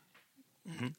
Mhm. 0.65 0.95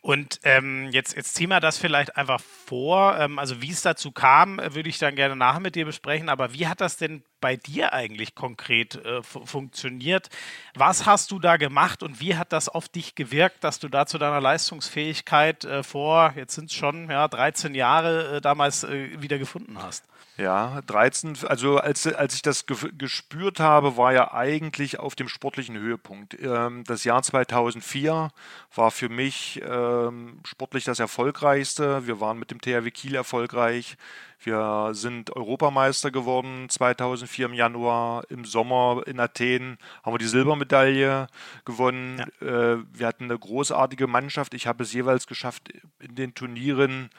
Und 0.00 0.40
ähm, 0.44 0.88
jetzt, 0.90 1.16
jetzt 1.16 1.34
ziehen 1.34 1.50
wir 1.50 1.60
das 1.60 1.78
vielleicht 1.78 2.16
einfach 2.16 2.40
vor. 2.40 3.18
Ähm, 3.18 3.38
also 3.38 3.60
wie 3.62 3.70
es 3.70 3.82
dazu 3.82 4.12
kam, 4.12 4.58
würde 4.58 4.88
ich 4.88 4.98
dann 4.98 5.16
gerne 5.16 5.36
nachher 5.36 5.60
mit 5.60 5.74
dir 5.74 5.84
besprechen. 5.84 6.28
Aber 6.28 6.52
wie 6.52 6.66
hat 6.66 6.80
das 6.80 6.96
denn 6.96 7.22
bei 7.40 7.56
dir 7.56 7.92
eigentlich 7.92 8.34
konkret 8.34 8.96
äh, 8.96 9.22
funktioniert. 9.22 10.28
Was 10.74 11.06
hast 11.06 11.30
du 11.30 11.38
da 11.38 11.56
gemacht 11.56 12.02
und 12.02 12.20
wie 12.20 12.36
hat 12.36 12.52
das 12.52 12.68
auf 12.68 12.88
dich 12.88 13.14
gewirkt, 13.14 13.64
dass 13.64 13.78
du 13.78 13.88
da 13.88 14.06
zu 14.06 14.18
deiner 14.18 14.40
Leistungsfähigkeit 14.40 15.64
äh, 15.64 15.82
vor, 15.82 16.32
jetzt 16.36 16.54
sind 16.54 16.70
es 16.70 16.74
schon 16.74 17.10
ja, 17.10 17.26
13 17.28 17.74
Jahre 17.74 18.36
äh, 18.36 18.40
damals 18.40 18.84
äh, 18.84 19.20
wieder 19.20 19.38
gefunden 19.38 19.78
hast? 19.80 20.04
Ja, 20.38 20.82
13, 20.86 21.36
also 21.48 21.78
als, 21.78 22.06
als 22.06 22.34
ich 22.34 22.42
das 22.42 22.66
ge 22.66 22.76
gespürt 22.96 23.58
habe, 23.58 23.96
war 23.96 24.12
ja 24.12 24.32
eigentlich 24.32 25.00
auf 25.00 25.16
dem 25.16 25.26
sportlichen 25.26 25.76
Höhepunkt. 25.76 26.36
Ähm, 26.40 26.84
das 26.84 27.02
Jahr 27.02 27.24
2004 27.24 28.30
war 28.72 28.90
für 28.92 29.08
mich 29.08 29.60
ähm, 29.68 30.38
sportlich 30.44 30.84
das 30.84 31.00
erfolgreichste. 31.00 32.06
Wir 32.06 32.20
waren 32.20 32.38
mit 32.38 32.52
dem 32.52 32.60
THW 32.60 32.88
Kiel 32.92 33.16
erfolgreich. 33.16 33.96
Wir 34.40 34.90
sind 34.92 35.34
Europameister 35.34 36.10
geworden 36.10 36.68
2004 36.68 37.46
im 37.46 37.54
Januar. 37.54 38.22
Im 38.30 38.44
Sommer 38.44 39.02
in 39.06 39.18
Athen 39.18 39.78
haben 40.02 40.14
wir 40.14 40.18
die 40.18 40.26
Silbermedaille 40.26 41.26
gewonnen. 41.64 42.24
Ja. 42.40 42.74
Äh, 42.74 42.78
wir 42.92 43.06
hatten 43.06 43.24
eine 43.24 43.38
großartige 43.38 44.06
Mannschaft. 44.06 44.54
Ich 44.54 44.66
habe 44.66 44.84
es 44.84 44.92
jeweils 44.92 45.26
geschafft, 45.26 45.72
in 45.98 46.14
den 46.14 46.34
Turnieren 46.34 47.10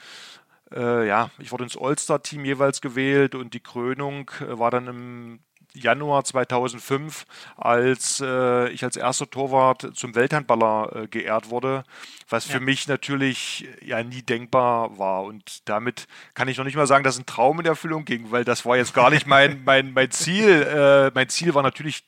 äh, 0.72 1.08
ja, 1.08 1.32
ich 1.40 1.52
wurde 1.52 1.64
ins 1.64 1.78
All-Star-Team 1.78 2.46
jeweils 2.46 2.82
gewählt 2.82 3.36
und 3.36 3.54
die 3.54 3.60
Krönung 3.60 4.30
äh, 4.40 4.60
war 4.60 4.70
dann 4.72 4.88
im 4.88 5.40
Januar 5.74 6.24
2005, 6.24 7.26
als 7.56 8.22
äh, 8.26 8.70
ich 8.70 8.84
als 8.84 8.96
erster 8.96 9.30
Torwart 9.30 9.92
zum 9.94 10.16
Welthandballer 10.16 10.96
äh, 10.96 11.08
geehrt 11.08 11.50
wurde, 11.50 11.84
was 12.28 12.48
ja. 12.48 12.54
für 12.54 12.60
mich 12.60 12.88
natürlich 12.88 13.68
ja 13.82 14.04
nie 14.04 14.22
denkbar 14.22 14.98
war. 14.98 15.24
Und 15.24 15.68
damit 15.70 16.08
kann 16.34 16.48
ich 16.48 16.58
noch 16.58 16.66
nicht 16.66 16.76
mal 16.76 16.88
sagen, 16.88 17.04
dass 17.04 17.20
ein 17.20 17.26
Traum 17.26 17.60
in 17.60 17.66
Erfüllung 17.66 18.06
ging, 18.06 18.32
weil 18.32 18.44
das 18.44 18.66
war 18.66 18.78
jetzt 18.78 18.94
gar 18.94 19.10
nicht 19.10 19.28
mein, 19.28 19.64
mein, 19.66 19.94
mein 19.94 20.12
Ziel. 20.12 20.64
Äh, 20.64 21.12
mein 21.14 21.30
Ziel 21.30 21.54
war 21.54 21.64
natürlich 21.64 22.04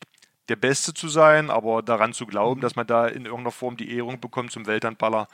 der 0.49 0.55
Beste 0.55 0.93
zu 0.93 1.07
sein, 1.07 1.49
aber 1.49 1.81
daran 1.81 2.13
zu 2.13 2.25
glauben, 2.25 2.59
mhm. 2.59 2.61
dass 2.61 2.75
man 2.75 2.87
da 2.87 3.07
in 3.07 3.25
irgendeiner 3.25 3.51
Form 3.51 3.77
die 3.77 3.95
Ehrung 3.95 4.19
bekommt 4.19 4.51
zum 4.51 4.65
Welthandballer, 4.65 5.27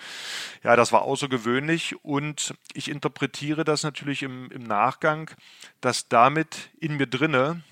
ja, 0.64 0.76
das 0.76 0.92
war 0.92 1.02
außergewöhnlich 1.02 1.96
und 2.04 2.54
ich 2.74 2.90
interpretiere 2.90 3.64
das 3.64 3.84
natürlich 3.84 4.22
im, 4.22 4.52
im 4.52 4.64
Nachgang, 4.64 5.32
dass 5.82 6.08
damit 6.08 6.70
in 6.80 6.98
mir 6.98 7.08
drinne 7.08 7.64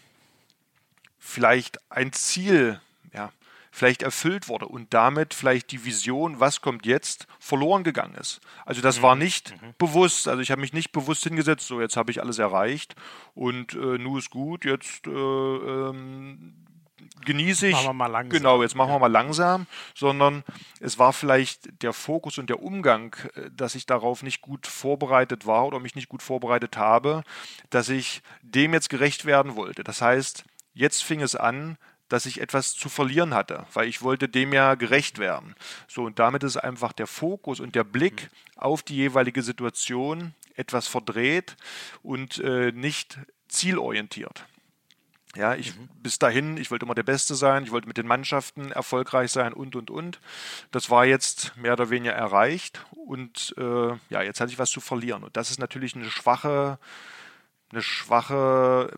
vielleicht 1.25 1.79
ein 1.91 2.13
Ziel, 2.13 2.79
ja, 3.13 3.31
vielleicht 3.71 4.03
erfüllt 4.03 4.47
wurde 4.47 4.67
und 4.67 4.93
damit 4.93 5.33
vielleicht 5.33 5.71
die 5.71 5.83
Vision, 5.83 6.39
was 6.39 6.61
kommt 6.61 6.85
jetzt, 6.85 7.27
verloren 7.39 7.83
gegangen 7.83 8.15
ist. 8.15 8.39
Also 8.65 8.81
das 8.81 8.99
mhm. 8.99 9.01
war 9.01 9.15
nicht 9.15 9.61
mhm. 9.61 9.73
bewusst, 9.77 10.27
also 10.27 10.41
ich 10.41 10.51
habe 10.51 10.61
mich 10.61 10.71
nicht 10.71 10.91
bewusst 10.91 11.23
hingesetzt, 11.23 11.67
so 11.67 11.81
jetzt 11.81 11.97
habe 11.97 12.11
ich 12.11 12.21
alles 12.21 12.39
erreicht 12.39 12.95
und 13.33 13.73
äh, 13.73 13.97
nu 13.97 14.17
ist 14.17 14.29
gut, 14.29 14.63
jetzt 14.63 15.07
äh, 15.07 15.09
ähm, 15.09 16.53
genieße 17.25 17.67
ich. 17.67 17.73
Machen 17.73 17.87
wir 17.87 17.93
mal 17.93 18.07
langsam. 18.07 18.37
Genau, 18.37 18.61
jetzt 18.61 18.75
machen 18.75 18.91
wir 18.91 18.99
mal 18.99 19.11
langsam, 19.11 19.67
sondern 19.93 20.43
es 20.79 20.99
war 20.99 21.11
vielleicht 21.11 21.81
der 21.81 21.91
Fokus 21.91 22.37
und 22.37 22.49
der 22.49 22.61
Umgang, 22.61 23.15
äh, 23.35 23.49
dass 23.51 23.75
ich 23.75 23.85
darauf 23.85 24.23
nicht 24.23 24.41
gut 24.41 24.67
vorbereitet 24.67 25.45
war 25.45 25.65
oder 25.65 25.79
mich 25.79 25.95
nicht 25.95 26.07
gut 26.07 26.21
vorbereitet 26.21 26.77
habe, 26.77 27.23
dass 27.71 27.89
ich 27.89 28.21
dem 28.41 28.73
jetzt 28.73 28.89
gerecht 28.89 29.25
werden 29.25 29.55
wollte. 29.55 29.83
Das 29.83 30.01
heißt, 30.01 30.45
jetzt 30.75 31.03
fing 31.03 31.21
es 31.21 31.35
an, 31.35 31.77
dass 32.07 32.27
ich 32.27 32.39
etwas 32.39 32.75
zu 32.75 32.87
verlieren 32.87 33.33
hatte, 33.33 33.65
weil 33.73 33.87
ich 33.87 34.03
wollte 34.03 34.29
dem 34.29 34.53
ja 34.53 34.75
gerecht 34.75 35.17
werden. 35.17 35.55
So 35.87 36.03
und 36.03 36.19
damit 36.19 36.43
ist 36.43 36.57
einfach 36.57 36.93
der 36.93 37.07
Fokus 37.07 37.59
und 37.59 37.73
der 37.73 37.83
Blick 37.83 38.23
mhm. 38.23 38.61
auf 38.61 38.83
die 38.83 38.95
jeweilige 38.95 39.41
Situation 39.41 40.35
etwas 40.55 40.87
verdreht 40.87 41.57
und 42.03 42.37
äh, 42.39 42.71
nicht 42.71 43.17
zielorientiert. 43.47 44.45
Ja, 45.35 45.55
ich 45.55 45.75
mhm. 45.75 45.89
bis 46.01 46.19
dahin, 46.19 46.57
ich 46.57 46.71
wollte 46.71 46.85
immer 46.85 46.95
der 46.95 47.03
Beste 47.03 47.35
sein, 47.35 47.63
ich 47.63 47.71
wollte 47.71 47.87
mit 47.87 47.97
den 47.97 48.07
Mannschaften 48.07 48.71
erfolgreich 48.71 49.31
sein 49.31 49.51
und 49.51 49.75
und 49.75 49.89
und. 49.89 50.19
Das 50.71 50.89
war 50.89 51.05
jetzt 51.05 51.57
mehr 51.57 51.73
oder 51.73 51.89
weniger 51.89 52.13
erreicht 52.13 52.85
und 52.91 53.53
äh, 53.57 53.89
ja, 54.09 54.21
jetzt 54.21 54.39
hatte 54.39 54.51
ich 54.51 54.59
was 54.59 54.71
zu 54.71 54.79
verlieren. 54.79 55.23
Und 55.23 55.35
das 55.35 55.51
ist 55.51 55.59
natürlich 55.59 55.95
eine 55.95 56.09
schwache, 56.09 56.79
eine 57.71 57.81
schwache, 57.81 58.91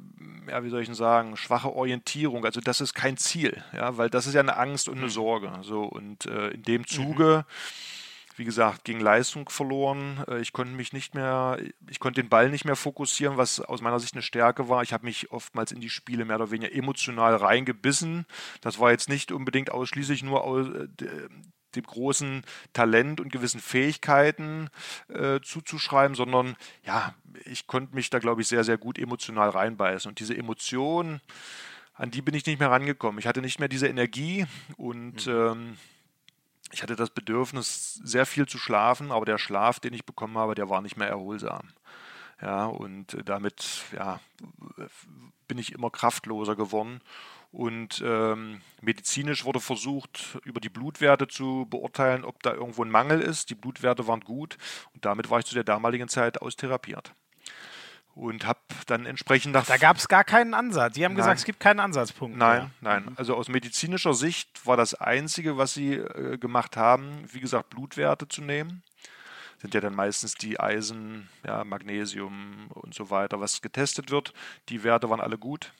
ja, 0.48 0.64
wie 0.64 0.70
soll 0.70 0.82
ich 0.82 0.88
denn 0.88 0.96
sagen, 0.96 1.38
schwache 1.38 1.74
Orientierung. 1.74 2.46
Also 2.46 2.62
das 2.62 2.82
ist 2.82 2.94
kein 2.94 3.18
Ziel, 3.18 3.64
ja, 3.74 3.98
weil 3.98 4.10
das 4.10 4.28
ist 4.28 4.34
ja 4.34 4.42
eine 4.42 4.58
Angst 4.58 4.90
und 4.90 4.98
eine 4.98 5.08
mhm. 5.08 5.12
Sorge. 5.12 5.52
So 5.62 5.84
und 5.84 6.26
äh, 6.26 6.50
in 6.50 6.64
dem 6.64 6.82
mhm. 6.82 6.88
Zuge 6.88 7.46
mhm 7.48 7.98
wie 8.38 8.46
gesagt, 8.46 8.84
ging 8.84 9.00
Leistung 9.00 9.50
verloren. 9.50 10.24
Äh, 10.28 10.40
ich 10.42 10.54
konnte 10.54 10.74
mich 10.74 10.94
nicht 10.94 11.16
mehr, 11.16 11.60
ich 11.90 12.00
konnte 12.00 12.22
den 12.22 12.30
Ball 12.30 12.50
nicht 12.50 12.66
mehr 12.66 12.76
fokussieren, 12.76 13.38
was 13.38 13.60
aus 13.60 13.82
meiner 13.82 14.00
Sicht 14.00 14.14
eine 14.14 14.22
Stärke 14.22 14.70
war. 14.70 14.84
Ich 14.84 14.94
habe 14.94 15.06
mich 15.06 15.32
oftmals 15.32 15.72
in 15.72 15.82
die 15.82 15.90
Spiele 15.90 16.26
mehr 16.26 16.38
oder 16.38 16.52
weniger 16.52 16.74
emotional 16.74 17.36
reingebissen. 17.36 18.26
Das 18.62 18.80
war 18.80 18.92
jetzt 18.92 19.10
nicht 19.10 19.32
unbedingt 19.32 19.72
ausschließlich 19.72 20.24
nur 20.24 20.44
aus, 20.44 20.68
äh, 20.68 20.88
dem 21.76 21.84
großen 21.84 22.44
Talent 22.74 23.20
und 23.20 23.32
gewissen 23.32 23.60
Fähigkeiten 23.60 24.70
äh, 25.10 25.40
zuzuschreiben, 25.42 26.16
sondern 26.16 26.56
ja, 26.84 27.14
ich 27.46 27.68
konnte 27.68 27.96
mich 27.96 28.10
da, 28.10 28.20
glaube 28.20 28.42
ich, 28.42 28.48
sehr, 28.48 28.64
sehr 28.64 28.78
gut 28.78 28.98
emotional 28.98 29.50
reinbeißen. 29.50 30.10
Und 30.10 30.20
diese 30.20 30.36
Emotion, 30.36 31.22
an 31.94 32.12
die 32.12 32.22
bin 32.22 32.36
ich 32.36 32.46
nicht 32.46 32.60
mehr 32.60 32.72
rangekommen. 32.72 33.20
Ich 33.20 33.28
hatte 33.28 33.42
nicht 33.42 33.60
mehr 33.60 33.70
diese 33.70 33.88
Energie 33.88 34.46
und 34.78 35.28
mhm. 35.28 35.34
ähm, 35.34 35.78
ich 36.72 36.84
hatte 36.84 36.96
das 36.96 37.10
Bedürfnis, 37.10 37.96
sehr 38.04 38.26
viel 38.26 38.46
zu 38.46 38.58
schlafen, 38.58 39.12
aber 39.12 39.26
der 39.26 39.38
Schlaf, 39.38 39.80
den 39.80 39.94
ich 39.94 40.06
bekommen 40.06 40.38
habe, 40.38 40.56
der 40.56 40.70
war 40.70 40.82
nicht 40.82 40.98
mehr 40.98 41.08
erholsam. 41.08 41.70
Ja, 42.42 42.66
und 42.66 43.18
damit 43.26 43.86
ja, 43.94 44.20
bin 45.48 45.58
ich 45.58 45.72
immer 45.72 45.90
kraftloser 45.90 46.56
geworden. 46.56 47.02
Und 47.52 48.04
ähm, 48.06 48.62
medizinisch 48.82 49.46
wurde 49.46 49.60
versucht, 49.60 50.38
über 50.44 50.60
die 50.60 50.70
Blutwerte 50.70 51.28
zu 51.28 51.66
beurteilen, 51.70 52.26
ob 52.26 52.44
da 52.44 52.54
irgendwo 52.54 52.84
ein 52.84 52.92
Mangel 52.92 53.22
ist. 53.22 53.50
Die 53.50 53.56
Blutwerte 53.56 54.08
waren 54.08 54.22
gut 54.22 54.58
und 54.94 55.06
damit 55.06 55.30
war 55.30 55.40
ich 55.40 55.46
zu 55.46 55.56
der 55.56 55.64
damaligen 55.64 56.08
Zeit 56.08 56.42
austherapiert 56.42 57.14
und 58.18 58.46
habe 58.46 58.60
dann 58.88 59.06
entsprechend 59.06 59.54
nach. 59.54 59.66
Da 59.66 59.78
gab 59.78 59.98
es 59.98 60.08
gar 60.08 60.24
keinen 60.24 60.54
Ansatz. 60.54 60.96
Sie 60.96 61.06
haben 61.06 61.14
nein. 61.14 61.18
gesagt, 61.18 61.40
es 61.40 61.46
gibt 61.46 61.60
keinen 61.60 61.80
Ansatzpunkt. 61.80 62.38
Nein, 62.38 62.58
mehr. 62.58 62.72
nein. 62.82 63.04
Mhm. 63.04 63.14
Also 63.16 63.36
aus 63.36 63.48
medizinischer 63.48 64.14
Sicht 64.14 64.66
war 64.66 64.76
das 64.76 64.96
Einzige, 64.96 65.58
was 65.58 65.74
sie 65.74 65.94
äh, 65.94 66.38
gemacht 66.38 66.76
haben, 66.78 67.26
wie 67.32 67.40
gesagt, 67.40 67.70
Blutwerte 67.70 68.28
zu 68.28 68.42
nehmen. 68.42 68.84
Sind 69.60 69.74
ja 69.74 69.82
dann 69.82 69.96
meistens 69.96 70.36
die 70.36 70.60
Eisen, 70.60 71.30
ja, 71.46 71.64
Magnesium 71.64 72.68
und 72.70 72.94
so 72.94 73.10
weiter, 73.10 73.40
was 73.40 73.62
getestet 73.62 74.12
wird. 74.12 74.34
Die 74.70 74.84
Werte 74.84 75.10
waren 75.10 75.22
alle 75.22 75.38
gut. 75.38 75.72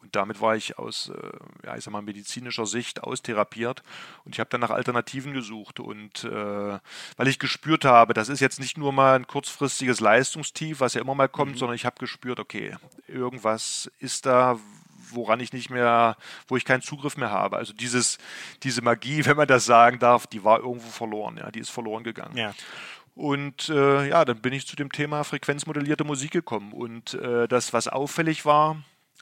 Und 0.00 0.14
damit 0.14 0.40
war 0.40 0.56
ich 0.56 0.78
aus, 0.78 1.10
äh, 1.10 1.66
ja, 1.66 1.76
ich 1.76 1.84
sag 1.84 1.92
mal, 1.92 2.02
medizinischer 2.02 2.66
Sicht 2.66 3.02
austherapiert. 3.02 3.82
Und 4.24 4.34
ich 4.34 4.40
habe 4.40 4.50
dann 4.50 4.60
nach 4.60 4.70
Alternativen 4.70 5.32
gesucht. 5.32 5.80
Und 5.80 6.24
äh, 6.24 6.78
weil 7.16 7.28
ich 7.28 7.38
gespürt 7.38 7.84
habe, 7.84 8.14
das 8.14 8.28
ist 8.28 8.40
jetzt 8.40 8.60
nicht 8.60 8.78
nur 8.78 8.92
mal 8.92 9.16
ein 9.16 9.26
kurzfristiges 9.26 10.00
Leistungstief, 10.00 10.80
was 10.80 10.94
ja 10.94 11.00
immer 11.00 11.14
mal 11.14 11.28
kommt, 11.28 11.52
mhm. 11.52 11.58
sondern 11.58 11.74
ich 11.74 11.84
habe 11.84 11.96
gespürt, 11.98 12.40
okay, 12.40 12.76
irgendwas 13.06 13.90
ist 13.98 14.26
da, 14.26 14.58
woran 15.10 15.40
ich 15.40 15.52
nicht 15.52 15.70
mehr, 15.70 16.16
wo 16.46 16.56
ich 16.56 16.64
keinen 16.64 16.82
Zugriff 16.82 17.16
mehr 17.16 17.30
habe. 17.30 17.56
Also 17.56 17.72
dieses, 17.72 18.18
diese 18.62 18.82
Magie, 18.82 19.24
wenn 19.24 19.36
man 19.36 19.48
das 19.48 19.64
sagen 19.64 19.98
darf, 19.98 20.26
die 20.26 20.44
war 20.44 20.60
irgendwo 20.60 20.88
verloren, 20.88 21.38
ja, 21.38 21.50
die 21.50 21.60
ist 21.60 21.70
verloren 21.70 22.04
gegangen. 22.04 22.36
Ja. 22.36 22.54
Und 23.14 23.68
äh, 23.68 24.08
ja, 24.08 24.24
dann 24.24 24.40
bin 24.40 24.52
ich 24.52 24.68
zu 24.68 24.76
dem 24.76 24.92
Thema 24.92 25.24
frequenzmodellierte 25.24 26.04
Musik 26.04 26.30
gekommen. 26.30 26.72
Und 26.72 27.14
äh, 27.14 27.48
das, 27.48 27.72
was 27.72 27.88
auffällig 27.88 28.44
war, 28.44 28.76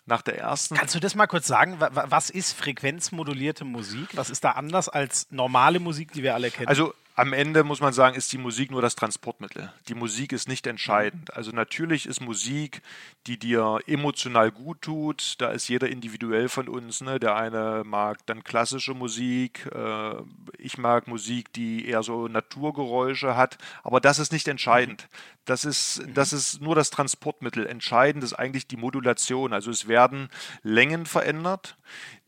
nach 0.07 0.23
der 0.23 0.39
ersten. 0.39 0.77
Kannst 0.77 0.95
du 0.95 1.01
das 1.01 1.15
mal 1.15 1.27
kurz 1.27 1.47
sagen? 1.47 1.79
Was 1.79 2.31
ist 2.31 2.53
frequenzmodulierte 2.53 3.65
Musik? 3.65 4.09
Was 4.13 4.31
ist 4.31 4.45
da 4.45 4.53
anders 4.53 4.89
als 4.89 5.27
normale 5.31 5.81
Musik, 5.81 6.13
die 6.13 6.23
wir 6.23 6.35
alle 6.35 6.51
kennen? 6.51 6.69
Also 6.69 6.95
am 7.19 7.33
Ende 7.33 7.65
muss 7.65 7.81
man 7.81 7.95
sagen, 7.95 8.15
ist 8.15 8.31
die 8.35 8.39
Musik 8.39 8.71
nur 8.71 8.83
das 8.83 8.95
Transportmittel. 8.95 9.73
Die 9.89 9.95
Musik 9.95 10.33
ist 10.33 10.49
nicht 10.49 10.67
entscheidend. 10.67 11.35
Also 11.35 11.51
natürlich 11.51 12.05
ist 12.05 12.21
Musik, 12.21 12.83
die 13.27 13.39
dir 13.39 13.79
emotional 13.87 14.53
gut 14.53 14.83
tut. 14.83 15.37
Da 15.39 15.49
ist 15.49 15.67
jeder 15.67 15.89
individuell 15.89 16.51
von 16.51 16.69
uns. 16.69 17.01
Ne? 17.01 17.19
Der 17.19 17.35
eine 17.35 17.85
mag 17.87 18.19
dann 18.27 18.45
klassische 18.45 18.93
Musik. 18.93 19.67
Äh, 19.75 20.17
ich 20.59 20.77
mag 20.77 21.09
Musik, 21.09 21.55
die 21.55 21.89
eher 21.89 22.03
so 22.03 22.29
Naturgeräusche 22.29 23.35
hat. 23.35 23.57
Aber 23.83 24.01
das 24.01 24.19
ist 24.19 24.31
nicht 24.31 24.47
entscheidend. 24.47 25.09
Das 25.47 25.65
ist, 25.65 26.07
mhm. 26.07 26.13
das 26.13 26.35
ist 26.35 26.61
nur 26.61 26.75
das 26.75 26.91
Transportmittel. 26.91 27.67
Entscheidend 27.67 28.25
ist 28.25 28.35
eigentlich 28.35 28.67
die 28.67 28.77
Modulation. 28.77 29.55
Also 29.55 29.71
es 29.71 29.89
werden 29.89 30.29
Längen 30.63 31.07
verändert, 31.07 31.79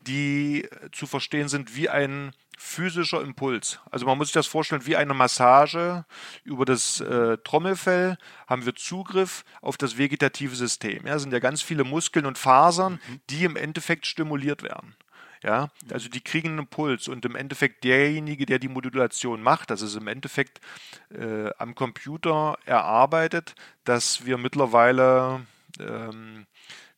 die 0.01 0.67
zu 0.91 1.05
verstehen 1.05 1.47
sind 1.47 1.75
wie 1.75 1.89
ein 1.89 2.33
physischer 2.61 3.21
Impuls. 3.21 3.79
Also 3.89 4.05
man 4.05 4.17
muss 4.17 4.27
sich 4.27 4.33
das 4.33 4.45
vorstellen 4.45 4.85
wie 4.85 4.97
eine 4.97 5.13
Massage 5.13 6.03
über 6.43 6.65
das 6.65 6.99
äh, 6.99 7.37
Trommelfell 7.37 8.17
haben 8.47 8.65
wir 8.65 8.75
Zugriff 8.75 9.45
auf 9.61 9.77
das 9.77 9.97
vegetative 9.97 10.53
System. 10.53 11.07
Ja, 11.07 11.17
sind 11.19 11.31
ja 11.31 11.39
ganz 11.39 11.61
viele 11.61 11.85
Muskeln 11.85 12.25
und 12.25 12.37
Fasern, 12.37 12.99
mhm. 13.07 13.21
die 13.29 13.45
im 13.45 13.55
Endeffekt 13.55 14.05
stimuliert 14.05 14.61
werden. 14.61 14.97
Ja, 15.41 15.69
also 15.89 16.09
die 16.09 16.19
kriegen 16.19 16.49
einen 16.49 16.59
Impuls 16.59 17.07
und 17.07 17.23
im 17.23 17.37
Endeffekt 17.37 17.85
derjenige, 17.85 18.45
der 18.45 18.59
die 18.59 18.67
Modulation 18.67 19.41
macht, 19.41 19.69
das 19.69 19.81
ist 19.81 19.95
im 19.95 20.07
Endeffekt 20.07 20.59
äh, 21.17 21.49
am 21.57 21.75
Computer 21.75 22.57
erarbeitet, 22.65 23.55
dass 23.85 24.25
wir 24.25 24.37
mittlerweile 24.37 25.45
ähm, 25.79 26.45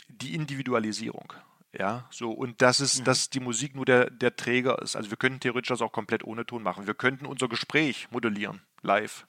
die 0.09 0.35
Individualisierung. 0.35 1.33
Ja, 1.77 2.07
so, 2.11 2.31
und 2.31 2.63
das 2.63 2.79
ist, 2.79 3.01
mhm. 3.01 3.05
dass 3.05 3.31
die 3.31 3.41
Musik 3.41 3.75
nur 3.75 3.85
der, 3.85 4.09
der 4.09 4.37
Träger 4.37 4.81
ist. 4.81 4.95
Also 4.95 5.11
wir 5.11 5.17
könnten 5.17 5.41
theoretisch 5.41 5.71
das 5.71 5.83
auch 5.83 5.91
komplett 5.91 6.23
ohne 6.23 6.47
Ton 6.47 6.63
machen. 6.63 6.87
Wir 6.87 6.95
könnten 6.95 7.27
unser 7.27 7.49
Gespräch 7.49 8.07
modellieren, 8.13 8.63
live. 8.83 9.27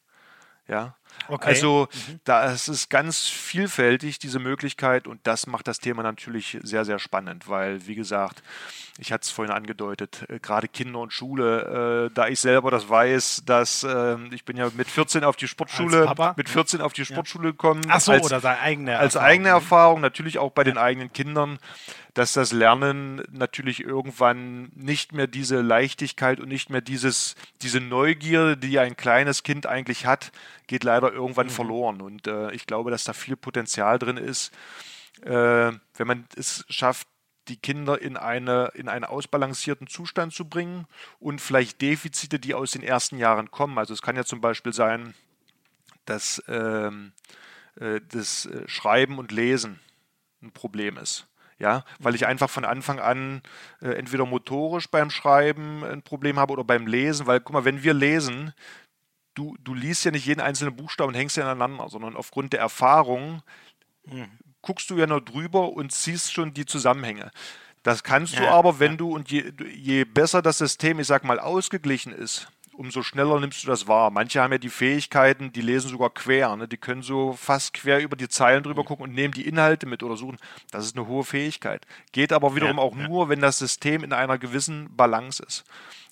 Ja. 0.67 0.95
Okay. 1.27 1.47
Also 1.47 1.87
mhm. 1.91 2.19
das 2.23 2.67
ist 2.67 2.89
ganz 2.89 3.27
vielfältig, 3.27 4.19
diese 4.19 4.39
Möglichkeit, 4.39 5.07
und 5.07 5.25
das 5.25 5.47
macht 5.47 5.67
das 5.67 5.79
Thema 5.79 6.03
natürlich 6.03 6.57
sehr, 6.61 6.85
sehr 6.85 6.99
spannend, 6.99 7.47
weil, 7.47 7.87
wie 7.87 7.95
gesagt, 7.95 8.43
ich 8.97 9.11
hatte 9.11 9.23
es 9.23 9.29
vorhin 9.29 9.53
angedeutet, 9.53 10.25
äh, 10.29 10.39
gerade 10.39 10.67
Kinder 10.67 10.99
und 10.99 11.11
Schule, 11.11 12.07
äh, 12.07 12.13
da 12.13 12.27
ich 12.27 12.39
selber 12.39 12.71
das 12.71 12.89
weiß, 12.89 13.43
dass 13.45 13.83
äh, 13.83 14.17
ich 14.31 14.45
bin 14.45 14.57
ja 14.57 14.69
mit 14.75 14.87
14 14.87 15.23
auf 15.23 15.35
die 15.35 15.47
Sportschule, 15.47 16.13
mit 16.35 16.49
14 16.49 16.81
auf 16.81 16.93
die 16.93 17.05
Sportschule 17.05 17.45
ja. 17.45 17.51
gekommen. 17.51 17.81
Ach 17.89 17.99
so, 17.99 18.11
als, 18.11 18.25
oder 18.25 18.39
seine 18.39 18.59
eigene 18.59 18.97
Als 18.97 19.17
eigene 19.17 19.49
Erfahrung, 19.49 20.01
natürlich 20.01 20.37
auch 20.37 20.51
bei 20.51 20.61
ja. 20.61 20.71
den 20.71 20.77
eigenen 20.77 21.11
Kindern 21.11 21.59
dass 22.15 22.31
das 22.31 22.53
Lernen 22.53 23.21
natürlich 23.29 23.81
irgendwann 23.81 24.71
nicht 24.73 25.11
mehr 25.11 25.27
diese 25.27 25.61
Leichtigkeit 25.61 26.39
und 26.39 26.47
nicht 26.47 26.69
mehr 26.69 26.79
dieses, 26.79 27.35
diese 27.61 27.81
Neugier, 27.81 28.55
die 28.55 28.79
ein 28.79 28.95
kleines 28.95 29.43
Kind 29.43 29.65
eigentlich 29.65 30.05
hat, 30.05 30.31
geht 30.65 30.85
leider 30.85 31.11
irgendwann 31.11 31.47
mhm. 31.47 31.51
verloren. 31.51 32.01
Und 32.01 32.25
äh, 32.25 32.51
ich 32.51 32.67
glaube, 32.67 32.89
dass 32.89 33.03
da 33.03 33.11
viel 33.11 33.35
Potenzial 33.35 33.99
drin 33.99 34.15
ist, 34.15 34.53
äh, 35.23 35.29
wenn 35.73 36.07
man 36.07 36.25
es 36.37 36.65
schafft, 36.69 37.07
die 37.49 37.57
Kinder 37.57 38.01
in, 38.01 38.15
eine, 38.15 38.71
in 38.75 38.87
einen 38.87 39.03
ausbalancierten 39.03 39.87
Zustand 39.87 40.33
zu 40.33 40.45
bringen 40.45 40.87
und 41.19 41.41
vielleicht 41.41 41.81
Defizite, 41.81 42.39
die 42.39 42.53
aus 42.53 42.71
den 42.71 42.81
ersten 42.81 43.17
Jahren 43.17 43.51
kommen. 43.51 43.77
Also 43.77 43.93
es 43.93 44.01
kann 44.01 44.15
ja 44.15 44.23
zum 44.23 44.39
Beispiel 44.39 44.71
sein, 44.71 45.15
dass 46.05 46.41
ähm, 46.47 47.11
äh, 47.75 47.99
das 48.07 48.45
äh, 48.45 48.67
Schreiben 48.69 49.17
und 49.19 49.33
Lesen 49.33 49.81
ein 50.41 50.51
Problem 50.51 50.97
ist. 50.97 51.27
Ja, 51.57 51.85
weil 51.99 52.15
ich 52.15 52.25
einfach 52.25 52.49
von 52.49 52.65
Anfang 52.65 52.99
an 52.99 53.41
äh, 53.81 53.91
entweder 53.91 54.25
motorisch 54.25 54.89
beim 54.89 55.09
Schreiben 55.09 55.85
ein 55.85 56.01
Problem 56.01 56.37
habe 56.37 56.51
oder 56.51 56.65
beim 56.65 56.85
Lesen, 56.85 57.27
weil 57.27 57.39
guck 57.39 57.53
mal, 57.53 57.63
wenn 57.63 57.81
wir 57.81 57.93
lesen, 57.93 58.53
du, 59.35 59.55
du 59.59 59.73
liest 59.73 60.03
ja 60.03 60.11
nicht 60.11 60.25
jeden 60.25 60.41
einzelnen 60.41 60.75
Buchstaben 60.75 61.09
und 61.09 61.15
hängst 61.15 61.37
ja 61.37 61.43
aneinander, 61.43 61.87
sondern 61.89 62.17
aufgrund 62.17 62.51
der 62.51 62.59
Erfahrung 62.59 63.41
mhm. 64.05 64.27
guckst 64.61 64.89
du 64.89 64.97
ja 64.97 65.07
nur 65.07 65.21
drüber 65.21 65.71
und 65.71 65.93
siehst 65.93 66.33
schon 66.33 66.53
die 66.53 66.65
Zusammenhänge. 66.65 67.31
Das 67.83 68.03
kannst 68.03 68.33
ja, 68.33 68.41
du 68.41 68.47
aber, 68.47 68.79
wenn 68.79 68.93
ja. 68.93 68.97
du 68.97 69.13
und 69.13 69.29
je, 69.31 69.53
je 69.73 70.05
besser 70.05 70.41
das 70.41 70.57
System, 70.57 70.99
ich 70.99 71.07
sag 71.07 71.23
mal, 71.23 71.39
ausgeglichen 71.39 72.11
ist, 72.11 72.47
umso 72.77 73.03
schneller 73.03 73.39
nimmst 73.39 73.63
du 73.63 73.67
das 73.67 73.87
wahr. 73.87 74.11
Manche 74.11 74.41
haben 74.41 74.51
ja 74.51 74.57
die 74.57 74.69
Fähigkeiten, 74.69 75.51
die 75.51 75.61
lesen 75.61 75.89
sogar 75.89 76.09
quer. 76.09 76.55
Ne? 76.55 76.67
Die 76.67 76.77
können 76.77 77.01
so 77.01 77.33
fast 77.33 77.73
quer 77.73 78.01
über 78.01 78.15
die 78.15 78.29
Zeilen 78.29 78.63
drüber 78.63 78.83
mhm. 78.83 78.87
gucken 78.87 79.03
und 79.05 79.13
nehmen 79.13 79.33
die 79.33 79.47
Inhalte 79.47 79.85
mit 79.85 80.03
oder 80.03 80.17
suchen. 80.17 80.37
Das 80.71 80.85
ist 80.85 80.97
eine 80.97 81.07
hohe 81.07 81.23
Fähigkeit. 81.23 81.85
Geht 82.11 82.33
aber 82.33 82.55
wiederum 82.55 82.77
ja, 82.77 82.83
auch 82.83 82.95
ja. 82.95 83.07
nur, 83.07 83.29
wenn 83.29 83.41
das 83.41 83.59
System 83.59 84.03
in 84.03 84.13
einer 84.13 84.37
gewissen 84.37 84.95
Balance 84.95 85.43
ist. 85.43 85.63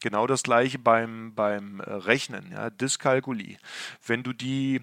Genau 0.02 0.28
das 0.28 0.44
gleiche 0.44 0.80
beim, 0.80 1.34
beim 1.34 1.80
äh, 1.80 1.90
Rechnen, 1.90 2.52
ja? 2.52 2.70
Dyskalkulie. 2.70 3.58
Wenn 4.06 4.24
du 4.24 4.34
die, 4.34 4.82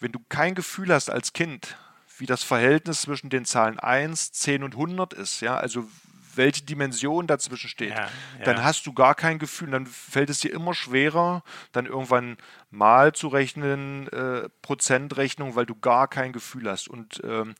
wenn 0.00 0.12
du 0.12 0.20
kein 0.28 0.54
Gefühl 0.54 0.92
hast 0.92 1.10
als 1.10 1.32
Kind, 1.32 1.76
wie 2.18 2.26
das 2.26 2.42
Verhältnis 2.42 3.02
zwischen 3.02 3.28
den 3.28 3.44
Zahlen 3.44 3.78
1, 3.78 4.32
10 4.32 4.62
und 4.62 4.74
100 4.74 5.12
ist, 5.14 5.40
ja, 5.40 5.56
also 5.56 5.88
welche 6.36 6.64
Dimension 6.64 7.26
dazwischen 7.26 7.68
steht, 7.68 7.90
ja, 7.90 8.08
ja. 8.38 8.44
dann 8.44 8.64
hast 8.64 8.86
du 8.86 8.92
gar 8.92 9.14
kein 9.14 9.38
Gefühl. 9.38 9.70
Dann 9.70 9.86
fällt 9.86 10.30
es 10.30 10.40
dir 10.40 10.52
immer 10.52 10.74
schwerer, 10.74 11.42
dann 11.72 11.86
irgendwann 11.86 12.36
mal 12.70 13.12
zu 13.12 13.28
rechnen, 13.28 14.08
äh, 14.08 14.48
Prozentrechnung, 14.62 15.56
weil 15.56 15.66
du 15.66 15.74
gar 15.74 16.08
kein 16.08 16.32
Gefühl 16.32 16.70
hast. 16.70 16.88
Und 16.88 17.20
ähm, 17.24 17.54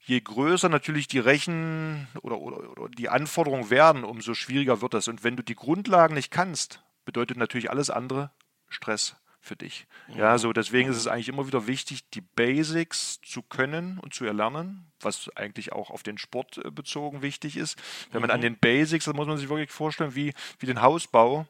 je 0.00 0.20
größer 0.20 0.68
natürlich 0.68 1.08
die 1.08 1.18
Rechen 1.18 2.08
oder, 2.22 2.38
oder, 2.38 2.70
oder 2.70 2.88
die 2.88 3.08
Anforderungen 3.08 3.70
werden, 3.70 4.04
umso 4.04 4.34
schwieriger 4.34 4.80
wird 4.80 4.94
das. 4.94 5.08
Und 5.08 5.24
wenn 5.24 5.36
du 5.36 5.42
die 5.42 5.56
Grundlagen 5.56 6.14
nicht 6.14 6.30
kannst, 6.30 6.82
bedeutet 7.04 7.36
natürlich 7.36 7.70
alles 7.70 7.90
andere 7.90 8.30
Stress 8.68 9.16
für 9.40 9.56
dich. 9.56 9.86
Ja, 10.14 10.36
so 10.38 10.52
deswegen 10.52 10.90
ist 10.90 10.96
es 10.96 11.06
eigentlich 11.06 11.28
immer 11.28 11.46
wieder 11.46 11.66
wichtig, 11.66 12.08
die 12.10 12.20
Basics 12.20 13.20
zu 13.22 13.42
können 13.42 13.98
und 13.98 14.12
zu 14.12 14.24
erlernen, 14.24 14.90
was 15.00 15.30
eigentlich 15.34 15.72
auch 15.72 15.90
auf 15.90 16.02
den 16.02 16.18
Sport 16.18 16.58
äh, 16.58 16.70
bezogen 16.70 17.22
wichtig 17.22 17.56
ist. 17.56 17.78
Wenn 18.12 18.20
man 18.20 18.30
an 18.30 18.40
mhm. 18.40 18.44
den 18.44 18.58
Basics, 18.58 19.06
da 19.06 19.12
muss 19.12 19.26
man 19.26 19.38
sich 19.38 19.48
wirklich 19.48 19.70
vorstellen, 19.70 20.14
wie, 20.14 20.34
wie 20.58 20.66
den 20.66 20.82
Hausbau, 20.82 21.46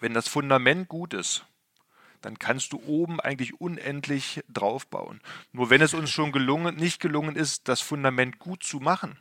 wenn 0.00 0.14
das 0.14 0.28
Fundament 0.28 0.88
gut 0.88 1.14
ist, 1.14 1.44
dann 2.22 2.38
kannst 2.38 2.72
du 2.72 2.82
oben 2.86 3.20
eigentlich 3.20 3.60
unendlich 3.60 4.42
draufbauen. 4.48 5.20
Nur 5.52 5.68
wenn 5.68 5.82
es 5.82 5.92
uns 5.92 6.10
schon 6.10 6.32
gelungen, 6.32 6.74
nicht 6.76 7.00
gelungen 7.00 7.36
ist, 7.36 7.68
das 7.68 7.82
Fundament 7.82 8.38
gut 8.38 8.62
zu 8.62 8.80
machen, 8.80 9.18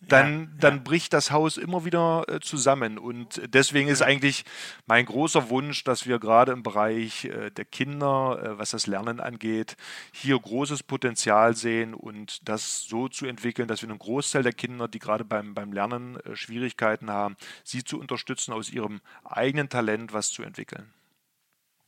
dann, 0.00 0.40
ja, 0.40 0.48
dann 0.60 0.76
ja. 0.76 0.82
bricht 0.82 1.12
das 1.12 1.30
Haus 1.30 1.56
immer 1.56 1.84
wieder 1.84 2.24
äh, 2.28 2.40
zusammen. 2.40 2.98
Und 2.98 3.40
deswegen 3.46 3.88
ist 3.88 4.02
eigentlich 4.02 4.44
mein 4.86 5.06
großer 5.06 5.48
Wunsch, 5.50 5.84
dass 5.84 6.06
wir 6.06 6.18
gerade 6.18 6.52
im 6.52 6.62
Bereich 6.62 7.24
äh, 7.24 7.50
der 7.50 7.64
Kinder, 7.64 8.40
äh, 8.42 8.58
was 8.58 8.70
das 8.70 8.86
Lernen 8.86 9.20
angeht, 9.20 9.76
hier 10.12 10.38
großes 10.38 10.82
Potenzial 10.82 11.56
sehen 11.56 11.94
und 11.94 12.48
das 12.48 12.82
so 12.82 13.08
zu 13.08 13.26
entwickeln, 13.26 13.68
dass 13.68 13.82
wir 13.82 13.88
einen 13.88 13.98
Großteil 13.98 14.42
der 14.42 14.52
Kinder, 14.52 14.88
die 14.88 14.98
gerade 14.98 15.24
beim, 15.24 15.54
beim 15.54 15.72
Lernen 15.72 16.18
Schwierigkeiten 16.34 17.10
haben, 17.10 17.36
sie 17.64 17.82
zu 17.82 17.98
unterstützen, 17.98 18.52
aus 18.52 18.70
ihrem 18.70 19.00
eigenen 19.24 19.68
Talent 19.68 20.12
was 20.12 20.30
zu 20.30 20.42
entwickeln. 20.42 20.92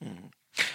Mhm. 0.00 0.30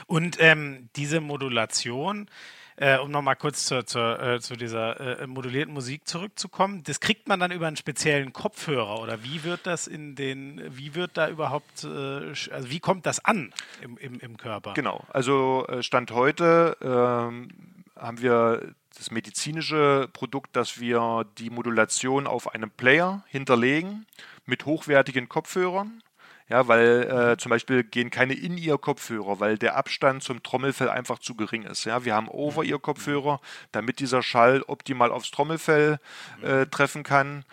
Und 0.08 0.38
ähm, 0.40 0.90
diese 0.96 1.20
Modulation, 1.20 2.30
äh, 2.78 2.98
um 2.98 3.12
nochmal 3.12 3.36
kurz 3.36 3.66
zur, 3.66 3.86
zur, 3.86 4.20
äh, 4.22 4.40
zu 4.40 4.56
dieser 4.56 5.22
äh, 5.22 5.28
modulierten 5.28 5.74
Musik 5.74 6.08
zurückzukommen, 6.08 6.84
das 6.84 7.00
kriegt 7.00 7.28
man 7.28 7.40
dann 7.40 7.52
über 7.52 7.68
einen 7.68 7.78
speziellen 7.78 8.34
Kopfhörer 8.34 9.00
oder 9.00 9.24
wie 9.24 9.44
wird 9.44 9.66
das 9.66 9.88
in 9.88 10.16
den, 10.16 10.62
wie 10.70 10.96
wird 10.96 11.12
da 11.16 11.30
überhaupt, 11.30 11.84
äh, 11.84 11.88
also 11.88 12.70
wie 12.70 12.80
kommt 12.80 13.06
das 13.06 13.24
an 13.24 13.54
im, 13.82 13.98
im, 13.98 14.20
im 14.20 14.38
Körper? 14.38 14.74
Genau, 14.74 15.04
also 15.10 15.66
äh, 15.68 15.84
Stand 15.84 16.12
heute 16.12 16.78
ähm, 16.82 17.50
haben 17.96 18.22
wir 18.22 18.74
das 18.98 19.12
medizinische 19.12 20.10
Produkt, 20.14 20.56
dass 20.56 20.80
wir 20.80 21.26
die 21.38 21.50
Modulation 21.50 22.28
auf 22.28 22.54
einem 22.54 22.70
Player 22.70 23.24
hinterlegen 23.28 24.06
mit 24.46 24.66
hochwertigen 24.66 25.30
Kopfhörern 25.30 26.02
ja, 26.50 26.68
weil 26.68 27.04
äh, 27.04 27.38
zum 27.38 27.50
Beispiel 27.50 27.84
gehen 27.84 28.10
keine 28.10 28.34
In-Ear-Kopfhörer, 28.34 29.40
weil 29.40 29.58
der 29.58 29.76
Abstand 29.76 30.24
zum 30.24 30.44
Trommelfell 30.44 30.90
einfach 30.90 31.20
zu 31.20 31.36
gering 31.36 31.64
ist. 31.64 31.86
Ja, 31.86 32.06
wir 32.06 32.16
haben 32.16 32.28
Over-Ear-Kopfhörer, 32.28 33.40
damit 33.72 34.00
dieser 34.00 34.22
Schall 34.22 34.64
optimal 34.68 35.12
aufs 35.12 35.32
Trommelfell 35.32 36.00
äh, 36.42 36.66
treffen 36.68 37.04
kann. 37.04 37.46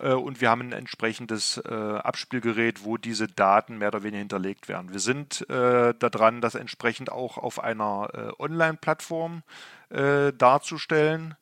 Äh, 0.00 0.12
und 0.12 0.40
wir 0.40 0.50
haben 0.50 0.60
ein 0.62 0.72
entsprechendes 0.72 1.58
äh, 1.58 1.72
Abspielgerät, 1.72 2.84
wo 2.84 2.96
diese 2.96 3.28
Daten 3.28 3.78
mehr 3.78 3.88
oder 3.88 4.02
weniger 4.02 4.20
hinterlegt 4.20 4.68
werden. 4.68 4.92
Wir 4.92 5.00
sind 5.00 5.48
äh, 5.48 5.94
daran, 5.98 6.40
das 6.40 6.54
entsprechend 6.54 7.10
auch 7.10 7.38
auf 7.38 7.62
einer 7.62 8.08
äh, 8.12 8.42
Online-Plattform 8.42 9.42
darzustellen. 10.38 11.34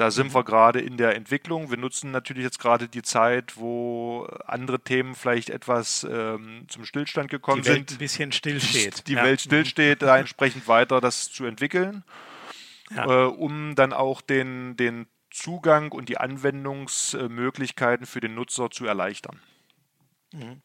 Da 0.00 0.10
sind 0.10 0.28
mhm. 0.28 0.34
wir 0.34 0.44
gerade 0.44 0.80
in 0.80 0.96
der 0.96 1.14
Entwicklung. 1.14 1.70
Wir 1.70 1.76
nutzen 1.76 2.10
natürlich 2.10 2.42
jetzt 2.42 2.58
gerade 2.58 2.88
die 2.88 3.02
Zeit, 3.02 3.58
wo 3.58 4.26
andere 4.46 4.80
Themen 4.80 5.14
vielleicht 5.14 5.50
etwas 5.50 6.08
ähm, 6.10 6.64
zum 6.68 6.86
Stillstand 6.86 7.30
gekommen 7.30 7.60
die 7.60 7.68
Welt 7.68 7.90
sind. 7.90 7.96
ein 7.96 7.98
bisschen 7.98 8.32
stillsteht. 8.32 9.06
Die 9.08 9.12
ja. 9.12 9.24
Welt 9.24 9.42
stillsteht, 9.42 10.00
da 10.00 10.16
entsprechend 10.16 10.66
weiter 10.68 11.02
das 11.02 11.30
zu 11.30 11.44
entwickeln, 11.44 12.02
ja. 12.96 13.24
äh, 13.24 13.26
um 13.26 13.74
dann 13.74 13.92
auch 13.92 14.22
den, 14.22 14.74
den 14.78 15.06
Zugang 15.30 15.92
und 15.92 16.08
die 16.08 16.16
Anwendungsmöglichkeiten 16.16 18.06
für 18.06 18.20
den 18.20 18.34
Nutzer 18.34 18.70
zu 18.70 18.86
erleichtern. 18.86 19.38
Mhm. 20.32 20.62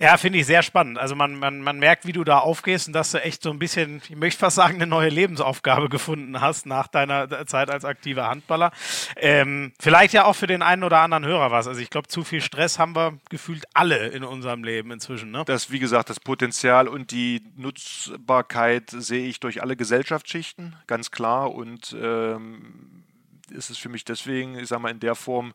Ja, 0.00 0.16
finde 0.16 0.38
ich 0.38 0.46
sehr 0.46 0.62
spannend. 0.62 0.98
Also 0.98 1.14
man, 1.14 1.34
man, 1.36 1.60
man 1.60 1.78
merkt, 1.78 2.06
wie 2.06 2.12
du 2.12 2.24
da 2.24 2.38
aufgehst 2.38 2.88
und 2.88 2.92
dass 2.92 3.12
du 3.12 3.22
echt 3.22 3.42
so 3.42 3.50
ein 3.50 3.58
bisschen, 3.58 4.02
ich 4.08 4.16
möchte 4.16 4.40
fast 4.40 4.56
sagen, 4.56 4.74
eine 4.74 4.86
neue 4.86 5.08
Lebensaufgabe 5.08 5.88
gefunden 5.94 6.40
hast 6.40 6.66
nach 6.66 6.88
deiner 6.88 7.46
Zeit 7.46 7.70
als 7.70 7.84
aktiver 7.84 8.28
Handballer. 8.28 8.72
Ähm, 9.16 9.72
vielleicht 9.80 10.14
ja 10.14 10.24
auch 10.24 10.34
für 10.34 10.46
den 10.46 10.62
einen 10.62 10.84
oder 10.84 10.98
anderen 11.00 11.24
Hörer 11.24 11.50
was. 11.50 11.66
Also 11.66 11.80
ich 11.80 11.90
glaube, 11.90 12.08
zu 12.08 12.24
viel 12.24 12.40
Stress 12.40 12.78
haben 12.78 12.94
wir 12.94 13.18
gefühlt 13.30 13.64
alle 13.74 14.08
in 14.08 14.24
unserem 14.24 14.64
Leben 14.64 14.90
inzwischen. 14.90 15.30
Ne? 15.30 15.44
Das, 15.46 15.70
wie 15.70 15.78
gesagt, 15.78 16.10
das 16.10 16.20
Potenzial 16.20 16.88
und 16.88 17.10
die 17.10 17.42
Nutzbarkeit 17.56 18.90
sehe 18.90 19.26
ich 19.26 19.40
durch 19.40 19.62
alle 19.62 19.76
Gesellschaftsschichten, 19.76 20.76
ganz 20.86 21.10
klar. 21.10 21.54
Und 21.54 21.96
ähm, 22.00 23.03
ist 23.50 23.70
es 23.70 23.78
für 23.78 23.88
mich 23.88 24.04
deswegen, 24.04 24.58
ich 24.58 24.68
sage 24.68 24.82
mal, 24.82 24.90
in 24.90 25.00
der 25.00 25.14
Form 25.14 25.54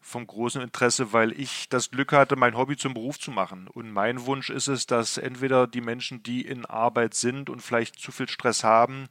vom 0.00 0.26
großen 0.26 0.60
Interesse, 0.60 1.12
weil 1.12 1.32
ich 1.32 1.68
das 1.68 1.90
Glück 1.90 2.12
hatte, 2.12 2.36
mein 2.36 2.56
Hobby 2.56 2.76
zum 2.76 2.92
Beruf 2.92 3.20
zu 3.20 3.30
machen. 3.30 3.68
Und 3.68 3.92
mein 3.92 4.26
Wunsch 4.26 4.50
ist 4.50 4.66
es, 4.66 4.86
dass 4.86 5.16
entweder 5.16 5.66
die 5.66 5.80
Menschen, 5.80 6.22
die 6.22 6.42
in 6.42 6.66
Arbeit 6.66 7.14
sind 7.14 7.48
und 7.48 7.60
vielleicht 7.60 7.98
zu 8.00 8.10
viel 8.10 8.28
Stress 8.28 8.64
haben, 8.64 9.08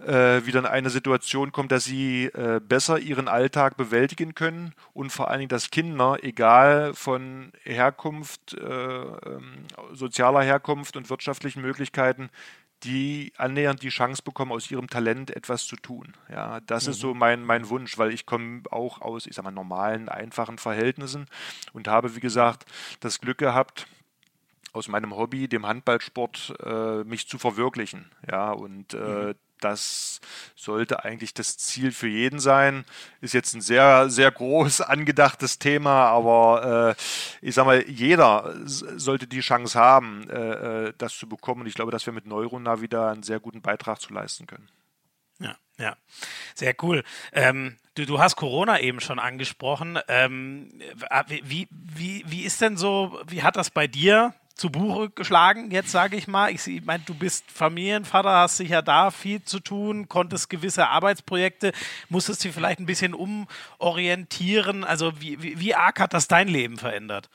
äh, 0.00 0.44
wieder 0.44 0.58
in 0.58 0.66
eine 0.66 0.90
Situation 0.90 1.52
kommt, 1.52 1.70
dass 1.70 1.84
sie 1.84 2.24
äh, 2.26 2.60
besser 2.60 2.98
ihren 2.98 3.28
Alltag 3.28 3.76
bewältigen 3.76 4.34
können 4.34 4.74
und 4.92 5.10
vor 5.10 5.28
allen 5.30 5.40
Dingen, 5.40 5.48
dass 5.48 5.70
Kinder, 5.70 6.18
egal 6.22 6.94
von 6.94 7.52
Herkunft, 7.62 8.54
äh, 8.54 8.64
ähm, 8.64 9.66
sozialer 9.92 10.42
Herkunft 10.42 10.96
und 10.96 11.10
wirtschaftlichen 11.10 11.62
Möglichkeiten, 11.62 12.30
die 12.84 13.32
annähernd 13.36 13.82
die 13.82 13.88
Chance 13.88 14.22
bekommen, 14.22 14.52
aus 14.52 14.70
ihrem 14.70 14.88
Talent 14.88 15.30
etwas 15.30 15.66
zu 15.66 15.76
tun. 15.76 16.14
Ja, 16.30 16.60
das 16.60 16.86
mhm. 16.86 16.90
ist 16.90 17.00
so 17.00 17.14
mein, 17.14 17.44
mein 17.44 17.68
Wunsch, 17.68 17.98
weil 17.98 18.12
ich 18.12 18.26
komme 18.26 18.62
auch 18.70 19.00
aus, 19.00 19.26
ich 19.26 19.34
sag 19.34 19.44
mal, 19.44 19.50
normalen, 19.50 20.08
einfachen 20.08 20.58
Verhältnissen 20.58 21.26
und 21.72 21.88
habe, 21.88 22.16
wie 22.16 22.20
gesagt, 22.20 22.64
das 23.00 23.20
Glück 23.20 23.38
gehabt, 23.38 23.86
aus 24.72 24.88
meinem 24.88 25.14
Hobby, 25.14 25.48
dem 25.48 25.66
Handballsport, 25.66 26.54
äh, 26.64 27.04
mich 27.04 27.28
zu 27.28 27.38
verwirklichen. 27.38 28.10
Ja, 28.30 28.52
und 28.52 28.94
äh, 28.94 28.98
mhm 28.98 29.34
das 29.64 30.20
sollte 30.56 31.04
eigentlich 31.04 31.34
das 31.34 31.56
Ziel 31.56 31.92
für 31.92 32.08
jeden 32.08 32.38
sein. 32.38 32.84
Ist 33.20 33.34
jetzt 33.34 33.54
ein 33.54 33.60
sehr, 33.60 34.10
sehr 34.10 34.30
groß 34.30 34.80
angedachtes 34.82 35.58
Thema, 35.58 36.06
aber 36.06 36.96
äh, 36.98 37.46
ich 37.46 37.54
sage 37.54 37.66
mal, 37.66 37.88
jeder 37.88 38.54
sollte 38.64 39.26
die 39.26 39.40
Chance 39.40 39.78
haben, 39.78 40.28
äh, 40.30 40.86
äh, 40.88 40.92
das 40.98 41.16
zu 41.16 41.28
bekommen. 41.28 41.62
Und 41.62 41.66
ich 41.66 41.74
glaube, 41.74 41.92
dass 41.92 42.06
wir 42.06 42.12
mit 42.12 42.26
Neurona 42.26 42.80
wieder 42.80 43.10
einen 43.10 43.22
sehr 43.22 43.40
guten 43.40 43.62
Beitrag 43.62 44.00
zu 44.00 44.12
leisten 44.12 44.46
können. 44.46 44.68
Ja, 45.38 45.56
ja, 45.78 45.96
sehr 46.54 46.74
cool. 46.82 47.02
Ähm, 47.32 47.76
du, 47.94 48.06
du 48.06 48.20
hast 48.20 48.36
Corona 48.36 48.80
eben 48.80 49.00
schon 49.00 49.18
angesprochen. 49.18 49.98
Ähm, 50.08 50.70
wie, 51.42 51.68
wie, 51.70 52.24
wie 52.26 52.42
ist 52.42 52.60
denn 52.60 52.76
so, 52.76 53.20
wie 53.26 53.42
hat 53.42 53.56
das 53.56 53.70
bei 53.70 53.86
dir 53.86 54.34
zu 54.54 54.70
Buche 54.70 55.10
geschlagen, 55.10 55.70
jetzt 55.70 55.90
sage 55.90 56.16
ich 56.16 56.28
mal. 56.28 56.50
Ich, 56.52 56.66
meine, 56.84 57.02
du 57.04 57.14
bist 57.14 57.50
Familienvater, 57.50 58.30
hast 58.30 58.58
sicher 58.58 58.82
da 58.82 59.10
viel 59.10 59.42
zu 59.42 59.60
tun, 59.60 60.08
konntest 60.08 60.50
gewisse 60.50 60.88
Arbeitsprojekte, 60.88 61.72
musstest 62.08 62.44
dich 62.44 62.52
vielleicht 62.52 62.78
ein 62.78 62.86
bisschen 62.86 63.14
umorientieren. 63.14 64.84
Also 64.84 65.20
wie, 65.20 65.42
wie, 65.42 65.58
wie 65.58 65.74
arg 65.74 66.00
hat 66.00 66.14
das 66.14 66.28
dein 66.28 66.48
Leben 66.48 66.76
verändert? 66.76 67.28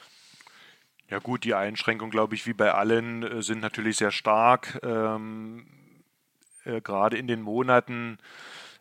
Ja 1.09 1.19
gut, 1.19 1.43
die 1.45 1.53
Einschränkungen, 1.53 2.11
glaube 2.11 2.35
ich, 2.35 2.45
wie 2.47 2.53
bei 2.53 2.73
allen, 2.73 3.23
äh, 3.23 3.41
sind 3.41 3.61
natürlich 3.61 3.97
sehr 3.97 4.11
stark. 4.11 4.79
Ähm, 4.83 5.65
äh, 6.65 6.81
Gerade 6.81 7.17
in 7.17 7.27
den 7.27 7.41
Monaten 7.41 8.17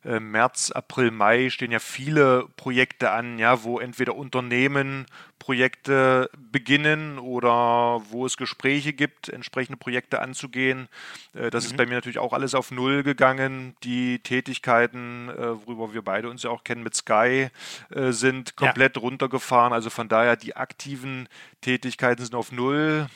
äh, 0.06 0.20
März, 0.20 0.70
April, 0.70 1.10
Mai 1.10 1.50
stehen 1.50 1.72
ja 1.72 1.80
viele 1.80 2.46
Projekte 2.56 3.10
an, 3.10 3.40
ja, 3.40 3.64
wo 3.64 3.80
entweder 3.80 4.14
Unternehmen 4.14 5.06
Projekte 5.40 6.30
beginnen 6.36 7.18
oder 7.18 8.00
wo 8.10 8.24
es 8.24 8.36
Gespräche 8.36 8.92
gibt, 8.92 9.28
entsprechende 9.28 9.76
Projekte 9.76 10.20
anzugehen. 10.20 10.88
Äh, 11.34 11.50
das 11.50 11.64
mhm. 11.64 11.70
ist 11.70 11.76
bei 11.76 11.86
mir 11.86 11.94
natürlich 11.94 12.20
auch 12.20 12.32
alles 12.32 12.54
auf 12.54 12.70
Null 12.70 13.02
gegangen. 13.02 13.74
Die 13.82 14.20
Tätigkeiten, 14.20 15.28
äh, 15.28 15.66
worüber 15.66 15.92
wir 15.92 16.02
beide 16.02 16.30
uns 16.30 16.44
ja 16.44 16.50
auch 16.50 16.62
kennen 16.62 16.84
mit 16.84 16.94
Sky, 16.94 17.48
sind 17.90 18.56
komplett 18.56 18.96
ja. 18.96 19.02
runtergefahren. 19.02 19.72
Also 19.72 19.90
von 19.90 20.08
daher, 20.08 20.36
die 20.36 20.56
aktiven 20.56 21.28
Tätigkeiten 21.60 22.24
sind 22.24 22.34
auf 22.34 22.52
Null. 22.52 23.06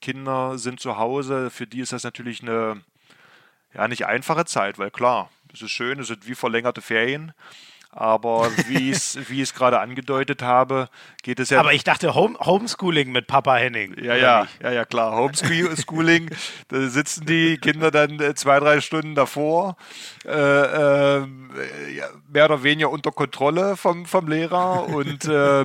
Kinder 0.00 0.58
sind 0.58 0.80
zu 0.80 0.98
Hause. 0.98 1.50
Für 1.50 1.66
die 1.66 1.80
ist 1.80 1.92
das 1.92 2.04
natürlich 2.04 2.42
eine 2.42 2.80
ja, 3.74 3.88
nicht 3.88 4.06
einfache 4.06 4.44
Zeit, 4.44 4.78
weil 4.78 4.90
klar, 4.90 5.30
es 5.52 5.62
ist 5.62 5.70
schön, 5.70 6.00
es 6.00 6.08
sind 6.08 6.26
wie 6.26 6.34
verlängerte 6.34 6.80
Ferien. 6.80 7.32
Aber 7.90 8.50
wie 8.68 8.90
ich 8.90 9.16
es 9.16 9.54
gerade 9.54 9.80
angedeutet 9.80 10.42
habe, 10.42 10.88
geht 11.22 11.40
es 11.40 11.50
ja. 11.50 11.58
Aber 11.60 11.72
ich 11.72 11.84
dachte 11.84 12.14
Home, 12.14 12.38
Homeschooling 12.38 13.10
mit 13.10 13.26
Papa 13.26 13.56
Henning. 13.56 13.96
Ja, 14.02 14.14
ja, 14.14 14.46
ja, 14.62 14.72
ja, 14.72 14.84
klar. 14.84 15.16
Homeschooling, 15.16 16.30
da 16.68 16.88
sitzen 16.88 17.24
die 17.26 17.56
Kinder 17.58 17.90
dann 17.90 18.20
äh, 18.20 18.34
zwei, 18.34 18.60
drei 18.60 18.80
Stunden 18.80 19.14
davor, 19.14 19.76
äh, 20.26 20.30
äh, 20.30 21.26
mehr 22.30 22.44
oder 22.44 22.62
weniger 22.62 22.90
unter 22.90 23.10
Kontrolle 23.10 23.76
vom, 23.76 24.04
vom 24.04 24.28
Lehrer 24.28 24.86
und 24.88 25.24
äh, 25.24 25.64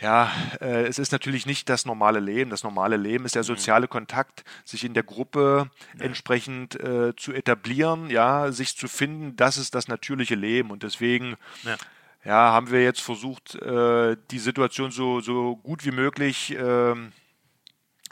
ja, 0.00 0.32
äh, 0.60 0.86
es 0.86 0.98
ist 0.98 1.12
natürlich 1.12 1.44
nicht 1.44 1.68
das 1.68 1.84
normale 1.84 2.20
Leben. 2.20 2.50
Das 2.50 2.62
normale 2.62 2.96
Leben 2.96 3.26
ist 3.26 3.34
der 3.34 3.42
mhm. 3.42 3.48
soziale 3.48 3.88
Kontakt, 3.88 4.44
sich 4.64 4.84
in 4.84 4.94
der 4.94 5.02
Gruppe 5.02 5.70
ja. 5.98 6.04
entsprechend 6.04 6.80
äh, 6.80 7.14
zu 7.16 7.32
etablieren, 7.32 8.08
ja, 8.08 8.50
sich 8.50 8.76
zu 8.76 8.88
finden. 8.88 9.36
Das 9.36 9.58
ist 9.58 9.74
das 9.74 9.88
natürliche 9.88 10.34
Leben. 10.34 10.70
Und 10.70 10.82
deswegen 10.82 11.36
ja. 11.64 11.76
ja 12.24 12.52
haben 12.52 12.70
wir 12.70 12.82
jetzt 12.82 13.02
versucht, 13.02 13.56
äh, 13.56 14.16
die 14.30 14.38
Situation 14.38 14.90
so, 14.90 15.20
so 15.20 15.56
gut 15.56 15.84
wie 15.84 15.92
möglich 15.92 16.56
äh, 16.56 16.94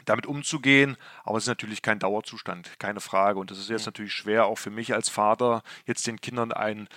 damit 0.09 0.25
umzugehen. 0.25 0.97
Aber 1.23 1.37
es 1.37 1.45
ist 1.45 1.49
natürlich 1.49 1.81
kein 1.81 1.99
Dauerzustand, 1.99 2.79
keine 2.79 2.99
Frage. 2.99 3.39
Und 3.39 3.51
das 3.51 3.59
ist 3.59 3.69
jetzt 3.69 3.85
natürlich 3.85 4.13
schwer, 4.13 4.45
auch 4.45 4.57
für 4.57 4.71
mich 4.71 4.93
als 4.93 5.09
Vater, 5.09 5.63
jetzt 5.85 6.07
den 6.07 6.19
Kindern 6.19 6.51
ein, 6.51 6.87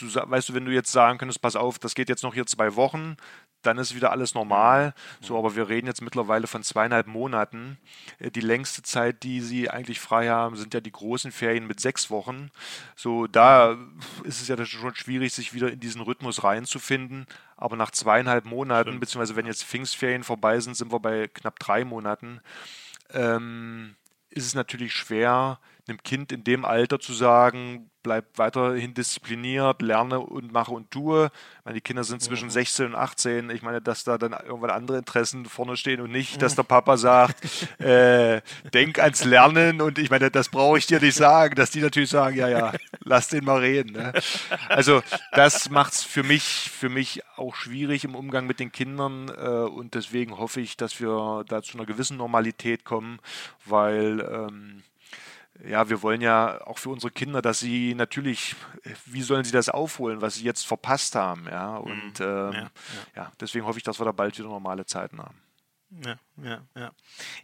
weißt 0.00 0.48
du, 0.48 0.54
wenn 0.54 0.64
du 0.64 0.72
jetzt 0.72 0.90
sagen 0.90 1.18
könntest, 1.18 1.42
pass 1.42 1.56
auf, 1.56 1.78
das 1.78 1.94
geht 1.94 2.08
jetzt 2.08 2.22
noch 2.22 2.34
hier 2.34 2.46
zwei 2.46 2.74
Wochen, 2.76 3.16
dann 3.62 3.78
ist 3.78 3.94
wieder 3.94 4.10
alles 4.10 4.34
normal. 4.34 4.94
So, 5.20 5.38
aber 5.38 5.56
wir 5.56 5.68
reden 5.68 5.86
jetzt 5.86 6.02
mittlerweile 6.02 6.46
von 6.46 6.62
zweieinhalb 6.62 7.06
Monaten. 7.06 7.78
Äh, 8.18 8.30
die 8.30 8.40
längste 8.40 8.82
Zeit, 8.82 9.22
die 9.22 9.40
sie 9.40 9.70
eigentlich 9.70 10.00
frei 10.00 10.28
haben, 10.28 10.56
sind 10.56 10.74
ja 10.74 10.80
die 10.80 10.92
großen 10.92 11.32
Ferien 11.32 11.66
mit 11.66 11.80
sechs 11.80 12.10
Wochen. 12.10 12.50
So, 12.96 13.26
da 13.26 13.76
ist 14.24 14.40
es 14.40 14.48
ja 14.48 14.64
schon 14.64 14.94
schwierig, 14.94 15.32
sich 15.32 15.54
wieder 15.54 15.70
in 15.72 15.80
diesen 15.80 16.02
Rhythmus 16.02 16.44
reinzufinden. 16.44 17.26
Aber 17.56 17.76
nach 17.76 17.90
zweieinhalb 17.90 18.44
Monaten, 18.44 18.90
Stimmt. 18.90 19.00
beziehungsweise 19.00 19.36
wenn 19.36 19.46
jetzt 19.46 19.64
Pfingstferien 19.64 20.24
vorbei 20.24 20.58
sind, 20.60 20.76
sind 20.76 20.92
wir 20.92 21.00
bei 21.00 21.28
knapp 21.28 21.58
drei 21.58 21.84
Monaten. 21.84 22.40
Ähm, 23.10 23.94
ist 24.30 24.46
es 24.46 24.54
natürlich 24.54 24.94
schwer, 24.94 25.58
einem 25.88 26.02
Kind 26.02 26.32
in 26.32 26.44
dem 26.44 26.64
Alter 26.64 27.00
zu 27.00 27.12
sagen, 27.12 27.90
bleib 28.02 28.36
weiterhin 28.36 28.94
diszipliniert, 28.94 29.80
lerne 29.80 30.20
und 30.20 30.52
mache 30.52 30.72
und 30.72 30.90
tue. 30.90 31.26
Ich 31.26 31.64
meine, 31.64 31.74
die 31.76 31.80
Kinder 31.80 32.04
sind 32.04 32.22
zwischen 32.22 32.46
mhm. 32.46 32.52
16 32.52 32.86
und 32.86 32.94
18. 32.94 33.50
Ich 33.50 33.62
meine, 33.62 33.80
dass 33.80 34.04
da 34.04 34.18
dann 34.18 34.32
irgendwann 34.32 34.70
andere 34.70 34.98
Interessen 34.98 35.46
vorne 35.46 35.76
stehen 35.76 36.00
und 36.00 36.10
nicht, 36.10 36.42
dass 36.42 36.54
der 36.54 36.64
Papa 36.64 36.96
sagt, 36.96 37.40
äh, 37.80 38.42
denk 38.74 38.98
ans 38.98 39.24
Lernen 39.24 39.80
und 39.80 39.98
ich 39.98 40.10
meine, 40.10 40.30
das 40.30 40.48
brauche 40.48 40.78
ich 40.78 40.86
dir 40.86 41.00
nicht 41.00 41.16
sagen, 41.16 41.54
dass 41.54 41.70
die 41.70 41.80
natürlich 41.80 42.10
sagen, 42.10 42.36
ja, 42.36 42.48
ja, 42.48 42.72
lass 43.00 43.28
den 43.28 43.44
mal 43.44 43.58
reden. 43.58 43.92
Ne? 43.92 44.12
Also 44.68 45.02
das 45.32 45.70
macht 45.70 45.92
es 45.92 46.02
für 46.02 46.22
mich, 46.22 46.70
für 46.72 46.88
mich 46.88 47.22
auch 47.36 47.54
schwierig 47.54 48.04
im 48.04 48.14
Umgang 48.14 48.46
mit 48.46 48.60
den 48.60 48.72
Kindern 48.72 49.28
äh, 49.28 49.68
und 49.68 49.94
deswegen 49.94 50.38
hoffe 50.38 50.60
ich, 50.60 50.76
dass 50.76 51.00
wir 51.00 51.44
da 51.48 51.62
zu 51.62 51.76
einer 51.76 51.86
gewissen 51.86 52.16
Normalität 52.16 52.84
kommen, 52.84 53.20
weil 53.64 54.20
ähm, 54.20 54.82
ja, 55.64 55.88
wir 55.88 56.02
wollen 56.02 56.20
ja 56.20 56.66
auch 56.66 56.78
für 56.78 56.90
unsere 56.90 57.12
Kinder, 57.12 57.42
dass 57.42 57.60
sie 57.60 57.94
natürlich, 57.94 58.56
wie 59.06 59.22
sollen 59.22 59.44
sie 59.44 59.52
das 59.52 59.68
aufholen, 59.68 60.20
was 60.20 60.34
sie 60.34 60.44
jetzt 60.44 60.66
verpasst 60.66 61.14
haben, 61.14 61.46
ja. 61.50 61.76
Und 61.76 62.18
mhm. 62.18 62.26
ähm, 62.26 62.52
ja, 62.52 62.60
ja. 62.60 62.70
ja, 63.16 63.32
deswegen 63.40 63.66
hoffe 63.66 63.78
ich, 63.78 63.84
dass 63.84 64.00
wir 64.00 64.04
da 64.04 64.12
bald 64.12 64.38
wieder 64.38 64.48
normale 64.48 64.86
Zeiten 64.86 65.18
haben. 65.18 65.36
Ja, 66.00 66.16
ja, 66.42 66.62
ja. 66.74 66.90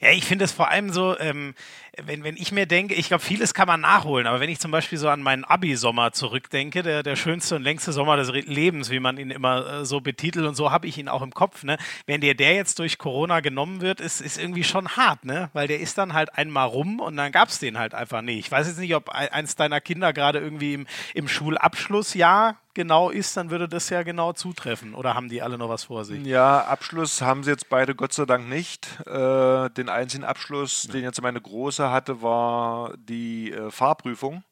Ja, 0.01 0.11
ich 0.11 0.25
finde 0.25 0.47
es 0.47 0.53
vor 0.53 0.69
allem 0.69 0.91
so, 0.91 1.19
ähm, 1.19 1.55
wenn, 2.03 2.25
wenn 2.25 2.37
ich 2.37 2.51
mir 2.51 2.65
denke, 2.65 2.95
ich 2.95 3.09
glaube, 3.09 3.23
vieles 3.23 3.53
kann 3.53 3.67
man 3.67 3.83
nachholen, 3.83 4.27
aber 4.27 4.41
wenn 4.41 4.49
ich 4.49 4.59
zum 4.59 4.71
Beispiel 4.71 4.97
so 4.97 5.11
an 5.11 5.21
meinen 5.21 5.45
Abi-Sommer 5.45 6.13
zurückdenke, 6.13 6.83
der, 6.83 7.03
der 7.03 7.17
schönste 7.17 7.57
und 7.57 7.63
längste 7.63 7.93
Sommer 7.93 8.17
des 8.17 8.31
Lebens, 8.31 8.89
wie 8.89 9.01
man 9.01 9.19
ihn 9.19 9.31
immer 9.31 9.81
äh, 9.81 9.85
so 9.85 10.01
betitelt 10.01 10.47
und 10.47 10.55
so 10.55 10.71
habe 10.73 10.87
ich 10.87 10.97
ihn 10.97 11.09
auch 11.09 11.21
im 11.21 11.35
Kopf, 11.35 11.63
ne? 11.63 11.77
Wenn 12.07 12.23
dir 12.23 12.35
der 12.35 12.55
jetzt 12.55 12.79
durch 12.79 12.97
Corona 12.97 13.41
genommen 13.41 13.83
wird, 13.83 14.01
ist, 14.01 14.23
ist 14.23 14.39
irgendwie 14.39 14.65
schon 14.65 14.89
hart, 14.89 15.27
ne? 15.27 15.51
Weil 15.53 15.69
der 15.69 15.81
ist 15.81 15.99
dann 15.99 16.15
halt 16.15 16.35
einmal 16.39 16.69
rum 16.69 17.01
und 17.01 17.17
dann 17.17 17.33
gab 17.33 17.49
es 17.49 17.59
den 17.59 17.79
halt 17.79 17.93
einfach 17.93 18.23
nicht. 18.23 18.39
Ich 18.39 18.51
weiß 18.51 18.67
jetzt 18.67 18.79
nicht, 18.79 18.95
ob 18.95 19.11
eins 19.11 19.57
deiner 19.57 19.83
Kinder 19.83 20.15
gerade 20.15 20.39
irgendwie 20.39 20.73
im, 20.73 20.87
im 21.13 21.29
Schulabschlussjahr 21.29 22.57
genau 22.79 23.11
ist, 23.11 23.37
dann 23.37 23.51
würde 23.51 23.69
das 23.69 23.91
ja 23.91 24.05
genau 24.05 24.33
zutreffen. 24.33 24.95
Oder 24.95 25.15
haben 25.15 25.29
die 25.29 25.43
alle 25.43 25.59
noch 25.59 25.69
was 25.69 25.85
vor 25.85 26.05
sich? 26.05 26.25
Ja, 26.25 26.61
Abschluss 26.61 27.21
haben 27.21 27.43
sie 27.43 27.51
jetzt 27.51 27.69
beide 27.69 27.97
Gott 27.97 28.13
sei 28.13 28.25
Dank 28.25 28.49
nicht. 28.49 28.87
Äh, 29.05 29.69
den 29.71 29.89
einzigen 29.89 30.23
Abschluss, 30.23 30.85
ja. 30.85 30.93
den 30.93 31.03
jetzt 31.03 31.21
meine 31.21 31.41
Große 31.41 31.91
hatte, 31.91 32.23
war 32.23 32.93
die 32.97 33.51
äh, 33.51 33.73
Fahrprüfung. 33.73 34.45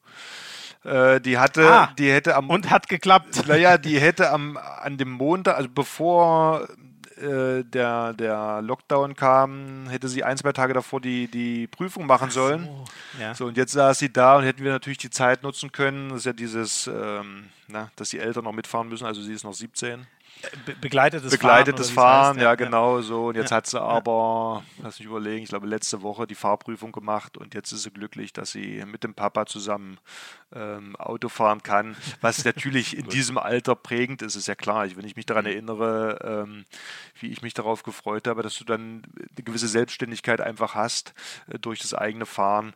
Äh, 0.83 1.21
die 1.21 1.37
hatte, 1.37 1.71
ah, 1.71 1.93
die 1.97 2.11
hätte 2.11 2.35
am 2.35 2.49
und 2.49 2.69
hat 2.69 2.89
geklappt. 2.89 3.47
Naja, 3.47 3.77
die 3.77 3.97
hätte 3.97 4.29
am 4.29 4.57
an 4.57 4.97
dem 4.97 5.11
Montag, 5.11 5.55
also 5.55 5.69
bevor 5.73 6.67
äh, 7.17 7.63
der, 7.63 8.13
der 8.13 8.61
Lockdown 8.61 9.15
kam, 9.15 9.87
hätte 9.89 10.07
sie 10.07 10.23
ein, 10.23 10.37
zwei 10.37 10.51
Tage 10.51 10.73
davor 10.73 11.01
die, 11.01 11.27
die 11.27 11.67
Prüfung 11.67 12.05
machen 12.05 12.29
sollen. 12.29 12.65
So, 12.65 12.85
ja. 13.21 13.35
so, 13.35 13.45
und 13.45 13.57
jetzt 13.57 13.71
saß 13.71 13.99
sie 13.99 14.11
da 14.11 14.37
und 14.37 14.43
hätten 14.43 14.63
wir 14.63 14.71
natürlich 14.71 14.97
die 14.97 15.09
Zeit 15.09 15.43
nutzen 15.43 15.71
können. 15.71 16.09
Das 16.09 16.19
ist 16.19 16.25
ja 16.25 16.33
dieses, 16.33 16.87
ähm, 16.87 17.49
na, 17.67 17.91
dass 17.95 18.09
die 18.09 18.19
Eltern 18.19 18.43
noch 18.43 18.53
mitfahren 18.53 18.89
müssen, 18.89 19.05
also 19.05 19.21
sie 19.21 19.33
ist 19.33 19.43
noch 19.43 19.53
17. 19.53 20.05
Be 20.65 20.75
begleitetes, 20.79 21.31
begleitetes 21.31 21.89
Fahren. 21.89 22.23
Fahren 22.23 22.37
ja, 22.37 22.43
ja, 22.43 22.55
genau 22.55 23.01
so. 23.01 23.27
Und 23.27 23.35
jetzt 23.35 23.51
ja. 23.51 23.57
hat 23.57 23.67
sie 23.67 23.81
aber, 23.81 24.63
lass 24.81 24.99
mich 24.99 25.07
überlegen, 25.07 25.43
ich 25.43 25.49
glaube 25.49 25.67
letzte 25.67 26.01
Woche 26.01 26.27
die 26.27 26.35
Fahrprüfung 26.35 26.91
gemacht 26.91 27.37
und 27.37 27.53
jetzt 27.53 27.71
ist 27.71 27.83
sie 27.83 27.91
glücklich, 27.91 28.33
dass 28.33 28.51
sie 28.51 28.83
mit 28.85 29.03
dem 29.03 29.13
Papa 29.13 29.45
zusammen 29.45 29.99
ähm, 30.53 30.95
Auto 30.95 31.29
fahren 31.29 31.61
kann, 31.63 31.97
was 32.21 32.45
natürlich 32.45 32.97
in 32.97 33.05
diesem 33.09 33.37
Alter 33.37 33.75
prägend 33.75 34.21
ist, 34.21 34.35
ist 34.35 34.47
ja 34.47 34.55
klar. 34.55 34.85
Ich, 34.85 34.95
wenn 34.95 35.05
ich 35.05 35.15
mich 35.15 35.25
daran 35.25 35.45
mhm. 35.45 35.51
erinnere, 35.51 36.45
ähm, 36.47 36.65
wie 37.19 37.27
ich 37.27 37.41
mich 37.41 37.53
darauf 37.53 37.83
gefreut 37.83 38.27
habe, 38.27 38.43
dass 38.43 38.57
du 38.57 38.63
dann 38.63 39.03
eine 39.17 39.43
gewisse 39.43 39.67
Selbstständigkeit 39.67 40.41
einfach 40.41 40.75
hast 40.75 41.13
äh, 41.51 41.59
durch 41.59 41.79
das 41.79 41.93
eigene 41.93 42.25
Fahren 42.25 42.73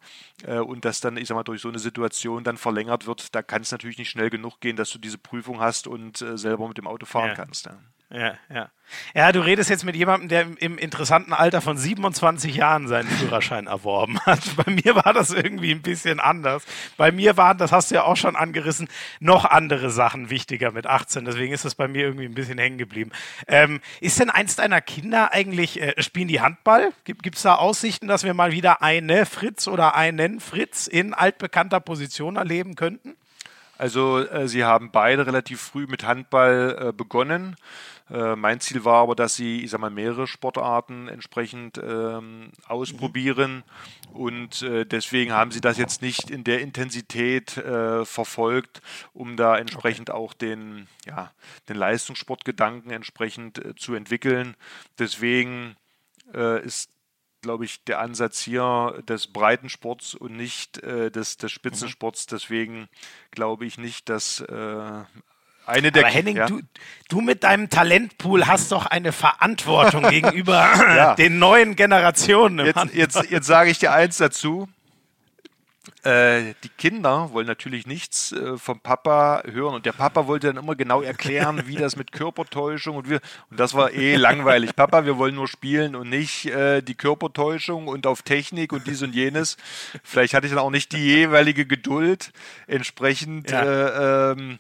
und 0.48 0.86
das 0.86 1.00
dann, 1.02 1.18
ich 1.18 1.28
sag 1.28 1.36
mal, 1.36 1.44
durch 1.44 1.62
so 1.62 1.70
eine 1.70 1.80
Situation 1.80 2.44
dann 2.44 2.58
verlängert 2.58 3.06
wird, 3.08 3.34
da 3.36 3.42
kann 3.42 3.62
es 3.62 3.72
natürlich 3.72 3.98
nicht 3.98 4.10
schnell 4.10 4.30
genug 4.30 4.60
gehen, 4.60 4.76
dass 4.76 4.90
du 4.90 5.00
diese 5.00 5.18
Prüfung 5.18 5.60
hast 5.60 5.88
und 5.88 6.22
äh, 6.22 6.38
selber 6.38 6.68
mit 6.68 6.78
dem 6.78 6.88
Auto 6.88 7.06
fahren 7.06 7.30
ja. 7.30 7.36
kannst. 7.36 7.66
Ja. 7.66 7.78
Ja, 8.12 8.34
ja. 8.54 8.70
Ja, 9.14 9.32
du 9.32 9.40
redest 9.40 9.70
jetzt 9.70 9.86
mit 9.86 9.96
jemandem, 9.96 10.28
der 10.28 10.42
im, 10.42 10.58
im, 10.58 10.78
interessanten 10.78 11.32
Alter 11.32 11.62
von 11.62 11.78
27 11.78 12.56
Jahren 12.56 12.90
seinen 12.90 13.08
Führerschein 13.08 13.68
erworben 13.68 14.20
hat. 14.26 14.42
Bei 14.58 14.70
mir 14.70 14.96
war 14.96 15.14
das 15.14 15.32
irgendwie 15.32 15.72
ein 15.72 15.82
bisschen 15.82 16.20
anders. 16.20 16.66
Bei 16.98 17.14
mir 17.14 17.38
waren, 17.38 17.58
das 17.58 17.72
hast 17.72 17.92
du 17.92 17.96
ja 17.96 18.04
auch 18.04 18.18
schon 18.18 18.36
angerissen, 18.36 18.90
noch 19.22 19.46
andere 19.46 19.92
Sachen 19.92 20.30
wichtiger 20.30 20.72
mit 20.72 20.88
18. 20.88 21.24
Deswegen 21.24 21.54
ist 21.54 21.64
das 21.64 21.76
bei 21.76 21.88
mir 21.88 22.04
irgendwie 22.04 22.26
ein 22.26 22.34
bisschen 22.34 22.58
hängen 22.58 22.78
geblieben. 22.78 23.12
Ähm, 23.48 23.80
ist 24.02 24.20
denn 24.20 24.30
eins 24.30 24.58
deiner 24.58 24.82
Kinder 24.82 25.32
eigentlich, 25.32 25.82
äh, 25.82 25.94
spielen 26.02 26.28
die 26.28 26.42
Handball? 26.42 26.92
Gibt 27.06 27.36
es 27.36 27.44
da 27.44 27.56
Aussichten, 27.56 28.08
dass 28.08 28.26
wir 28.26 28.34
mal 28.34 28.52
wieder 28.52 28.82
eine 28.82 29.26
Fritz 29.26 29.68
oder 29.68 29.96
einen 29.96 30.42
Fritz 30.42 30.88
in 30.88 31.14
altbekannter 31.14 31.80
Position 31.80 32.36
erleben 32.36 32.76
könnten? 32.76 33.16
Also 33.82 34.20
äh, 34.20 34.48
sie 34.48 34.64
haben 34.64 34.92
beide 34.92 35.26
relativ 35.26 35.60
früh 35.60 35.88
mit 35.88 36.04
Handball 36.04 36.90
äh, 36.90 36.94
begonnen. 36.94 37.56
Äh, 38.12 38.36
mein 38.36 38.60
Ziel 38.60 38.86
war 38.86 39.02
aber, 39.02 39.16
dass 39.16 39.36
sie, 39.36 39.64
ich 39.64 39.72
sag 39.72 39.82
mal, 39.82 39.90
mehrere 39.90 40.28
Sportarten 40.28 41.08
entsprechend 41.08 41.82
ähm, 41.84 42.52
ausprobieren. 42.68 43.64
Und 44.14 44.62
deswegen 44.62 45.32
haben 45.32 45.52
sie 45.52 45.62
das 45.62 45.78
jetzt 45.78 46.02
nicht 46.02 46.30
in 46.30 46.44
der 46.44 46.60
Intensität 46.60 47.52
verfolgt, 47.52 48.82
um 49.14 49.38
da 49.38 49.58
entsprechend 49.58 50.10
okay. 50.10 50.20
auch 50.20 50.34
den, 50.34 50.88
ja, 51.06 51.32
den 51.70 51.78
Leistungssportgedanken 51.78 52.92
entsprechend 52.92 53.80
zu 53.80 53.96
entwickeln. 53.96 54.58
Deswegen 55.00 55.78
ist 56.34 56.90
glaube 57.42 57.66
ich, 57.66 57.84
der 57.84 58.00
Ansatz 58.00 58.42
hier 58.42 59.02
des 59.08 59.28
Breitensports 59.28 60.16
und 60.16 60.36
nicht 60.36 60.82
äh, 60.84 61.12
des, 61.12 61.38
des 61.38 61.52
Spitzensports. 61.52 62.26
Deswegen 62.28 62.88
glaube 63.32 63.66
ich 63.66 63.78
nicht, 63.78 64.10
dass 64.10 64.42
äh, 64.42 65.04
eine 65.66 65.92
der 65.92 66.06
Aber 66.06 66.14
Henning, 66.14 66.38
ja. 66.38 66.48
du, 66.48 66.62
du 67.10 67.22
mit 67.22 67.44
deinem 67.44 67.70
Talentpool 67.70 68.48
hast 68.48 68.72
doch 68.72 68.86
eine 68.86 69.12
Verantwortung 69.12 70.04
gegenüber 70.10 70.72
ja. 70.76 71.16
den 71.16 71.40
neuen 71.40 71.76
Generationen. 71.76 72.66
Jetzt, 72.66 72.94
jetzt, 72.94 73.30
jetzt 73.30 73.48
sage 73.48 73.70
ich 73.70 73.80
dir 73.80 73.94
eins 73.94 74.18
dazu. 74.18 74.68
Äh, 76.04 76.54
die 76.64 76.70
Kinder 76.70 77.32
wollen 77.32 77.48
natürlich 77.48 77.88
nichts 77.88 78.32
äh, 78.34 78.56
vom 78.58 78.80
Papa 78.80 79.42
hören 79.46 79.74
und 79.74 79.86
der 79.88 79.94
Papa 79.94 80.28
wollte 80.28 80.48
dann 80.48 80.64
immer 80.64 80.76
genau 80.76 81.02
erklären, 81.02 81.64
wie 81.66 81.76
das 81.76 81.96
mit 81.96 82.12
Körpertäuschung 82.12 82.98
und 82.98 83.10
wir 83.10 83.20
und 83.50 83.60
das 83.60 83.74
war 83.74 83.92
eh 83.92 84.16
langweilig. 84.16 84.76
Papa, 84.76 85.06
wir 85.06 85.18
wollen 85.18 85.34
nur 85.34 85.48
spielen 85.48 85.96
und 85.96 86.10
nicht 86.10 86.46
äh, 86.46 86.84
die 86.84 86.94
Körpertäuschung 86.94 87.88
und 87.88 88.06
auf 88.06 88.22
Technik 88.22 88.74
und 88.74 88.86
dies 88.86 89.02
und 89.02 89.16
jenes. 89.16 89.58
Vielleicht 90.04 90.36
hatte 90.36 90.46
ich 90.46 90.54
dann 90.54 90.62
auch 90.62 90.70
nicht 90.70 90.92
die 90.92 91.04
jeweilige 91.04 91.66
Geduld 91.66 92.32
entsprechend. 92.68 93.50
Ja. 93.50 93.64
Äh, 93.64 94.32
ähm, 94.34 94.60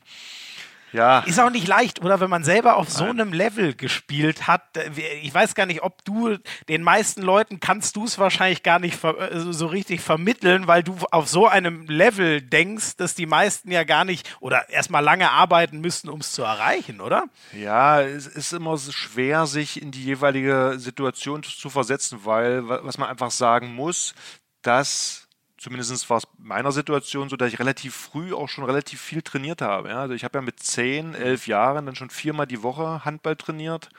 ja. 0.93 1.19
Ist 1.19 1.39
auch 1.39 1.49
nicht 1.49 1.67
leicht, 1.67 2.01
oder 2.03 2.19
wenn 2.19 2.29
man 2.29 2.43
selber 2.43 2.75
auf 2.75 2.89
so 2.89 3.05
einem 3.05 3.33
Level 3.33 3.73
gespielt 3.73 4.47
hat. 4.47 4.77
Äh, 4.77 4.89
ich 5.21 5.33
weiß 5.33 5.55
gar 5.55 5.65
nicht, 5.65 5.83
ob 5.83 6.03
du 6.03 6.37
den 6.67 6.83
meisten 6.83 7.21
Leuten 7.21 7.59
kannst 7.59 7.95
du 7.95 8.05
es 8.05 8.19
wahrscheinlich 8.19 8.63
gar 8.63 8.79
nicht 8.79 9.03
äh, 9.03 9.39
so 9.39 9.67
richtig 9.67 10.01
vermitteln, 10.01 10.67
weil 10.67 10.83
du 10.83 10.95
auf 11.11 11.27
so 11.27 11.47
einem 11.47 11.85
Level 11.87 12.41
denkst, 12.41 12.97
dass 12.97 13.15
die 13.15 13.25
meisten 13.25 13.71
ja 13.71 13.83
gar 13.83 14.05
nicht 14.05 14.37
oder 14.39 14.69
erstmal 14.69 15.03
lange 15.03 15.31
arbeiten 15.31 15.79
müssten, 15.79 16.09
um 16.09 16.19
es 16.19 16.33
zu 16.33 16.43
erreichen, 16.43 17.01
oder? 17.01 17.25
Ja, 17.53 18.01
es 18.01 18.27
ist 18.27 18.53
immer 18.53 18.77
schwer, 18.77 19.45
sich 19.45 19.81
in 19.81 19.91
die 19.91 20.03
jeweilige 20.03 20.73
Situation 20.77 21.43
zu 21.43 21.69
versetzen, 21.69 22.19
weil 22.23 22.67
was 22.67 22.97
man 22.97 23.09
einfach 23.09 23.31
sagen 23.31 23.73
muss, 23.73 24.13
dass 24.61 25.20
zumindest 25.61 26.09
war 26.09 26.17
es 26.17 26.27
meiner 26.39 26.71
Situation 26.71 27.29
so, 27.29 27.37
dass 27.37 27.53
ich 27.53 27.59
relativ 27.59 27.95
früh 27.95 28.33
auch 28.33 28.49
schon 28.49 28.63
relativ 28.63 28.99
viel 28.99 29.21
trainiert 29.21 29.61
habe. 29.61 29.89
Ja? 29.89 30.01
Also 30.01 30.15
ich 30.15 30.23
habe 30.23 30.39
ja 30.39 30.41
mit 30.41 30.59
10, 30.59 31.13
11 31.13 31.45
Jahren 31.45 31.85
dann 31.85 31.95
schon 31.95 32.09
viermal 32.09 32.47
die 32.47 32.63
Woche 32.63 33.05
Handball 33.05 33.35
trainiert. 33.35 33.89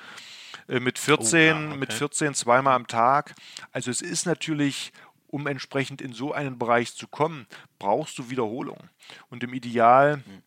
Äh, 0.69 0.81
mit 0.81 0.99
14, 0.99 1.57
oh, 1.57 1.61
ja, 1.61 1.69
okay. 1.69 1.77
mit 1.77 1.93
14 1.93 2.35
zweimal 2.35 2.75
am 2.75 2.89
Tag. 2.89 3.37
Also 3.71 3.93
es 3.93 4.03
ist 4.03 4.27
natürlich, 4.27 4.93
um 5.29 5.47
entsprechend 5.47 6.01
in 6.03 6.13
so 6.13 6.33
einen 6.33 6.59
Bereich 6.59 6.97
zu 6.97 7.07
kommen, 7.07 7.47
brauchst 7.79 8.19
du 8.19 8.29
Wiederholung. 8.29 8.91
Und 9.31 9.45
im 9.45 9.55
Ideal 9.55 10.17
hm. 10.17 10.43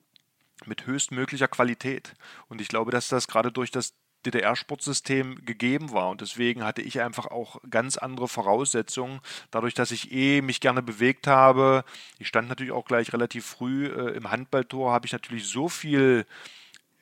mit 0.66 0.86
höchstmöglicher 0.86 1.48
Qualität. 1.48 2.14
Und 2.50 2.60
ich 2.60 2.68
glaube, 2.68 2.92
dass 2.92 3.08
das 3.08 3.30
gerade 3.30 3.54
durch 3.54 3.72
das 3.72 3.94
DDR-Sportsystem 4.26 5.46
gegeben 5.46 5.92
war. 5.92 6.10
Und 6.10 6.22
deswegen 6.22 6.64
hatte 6.64 6.82
ich 6.82 7.02
einfach 7.02 7.28
auch 7.28 7.62
ganz 7.70 7.98
andere 7.98 8.28
Voraussetzungen. 8.28 9.20
Dadurch, 9.52 9.74
dass 9.74 9.92
ich 9.92 10.12
eh 10.12 10.42
mich 10.42 10.62
gerne 10.62 10.82
bewegt 10.82 11.28
habe, 11.28 11.84
ich 12.20 12.28
stand 12.28 12.50
natürlich 12.50 12.74
auch 12.74 12.86
gleich 12.86 13.14
relativ 13.14 13.46
früh 13.46 13.88
äh, 13.88 14.16
im 14.16 14.32
Handballtor, 14.32 14.92
habe 14.92 15.06
ich 15.06 15.14
natürlich 15.14 15.48
so 15.48 15.70
viel 15.70 16.26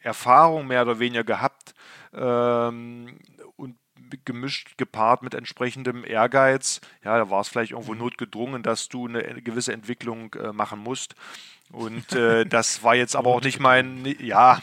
Erfahrung 0.01 0.67
mehr 0.67 0.83
oder 0.83 0.99
weniger 0.99 1.23
gehabt 1.23 1.73
ähm, 2.13 3.19
und 3.55 3.77
gemischt 4.25 4.77
gepaart 4.77 5.23
mit 5.23 5.33
entsprechendem 5.33 6.03
Ehrgeiz. 6.05 6.81
Ja, 7.03 7.17
da 7.17 7.29
war 7.29 7.41
es 7.41 7.47
vielleicht 7.47 7.71
irgendwo 7.71 7.93
mhm. 7.93 7.99
notgedrungen, 7.99 8.63
dass 8.63 8.89
du 8.89 9.07
eine 9.07 9.41
gewisse 9.41 9.73
Entwicklung 9.73 10.33
äh, 10.33 10.51
machen 10.51 10.79
musst. 10.79 11.15
Und 11.73 12.13
äh, 12.13 12.45
das 12.45 12.83
war 12.83 12.93
jetzt 12.93 13.15
aber 13.15 13.31
auch 13.31 13.41
nicht 13.41 13.59
mein, 13.59 14.05
ja, 14.19 14.61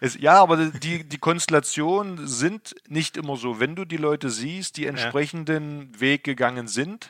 es, 0.00 0.18
ja, 0.20 0.34
aber 0.34 0.66
die, 0.66 1.08
die 1.08 1.18
Konstellationen 1.18 2.28
sind 2.28 2.74
nicht 2.86 3.16
immer 3.16 3.36
so. 3.36 3.58
Wenn 3.60 3.74
du 3.74 3.86
die 3.86 3.96
Leute 3.96 4.28
siehst, 4.28 4.76
die 4.76 4.84
entsprechenden 4.84 5.90
ja. 5.94 6.00
Weg 6.00 6.22
gegangen 6.22 6.68
sind, 6.68 7.08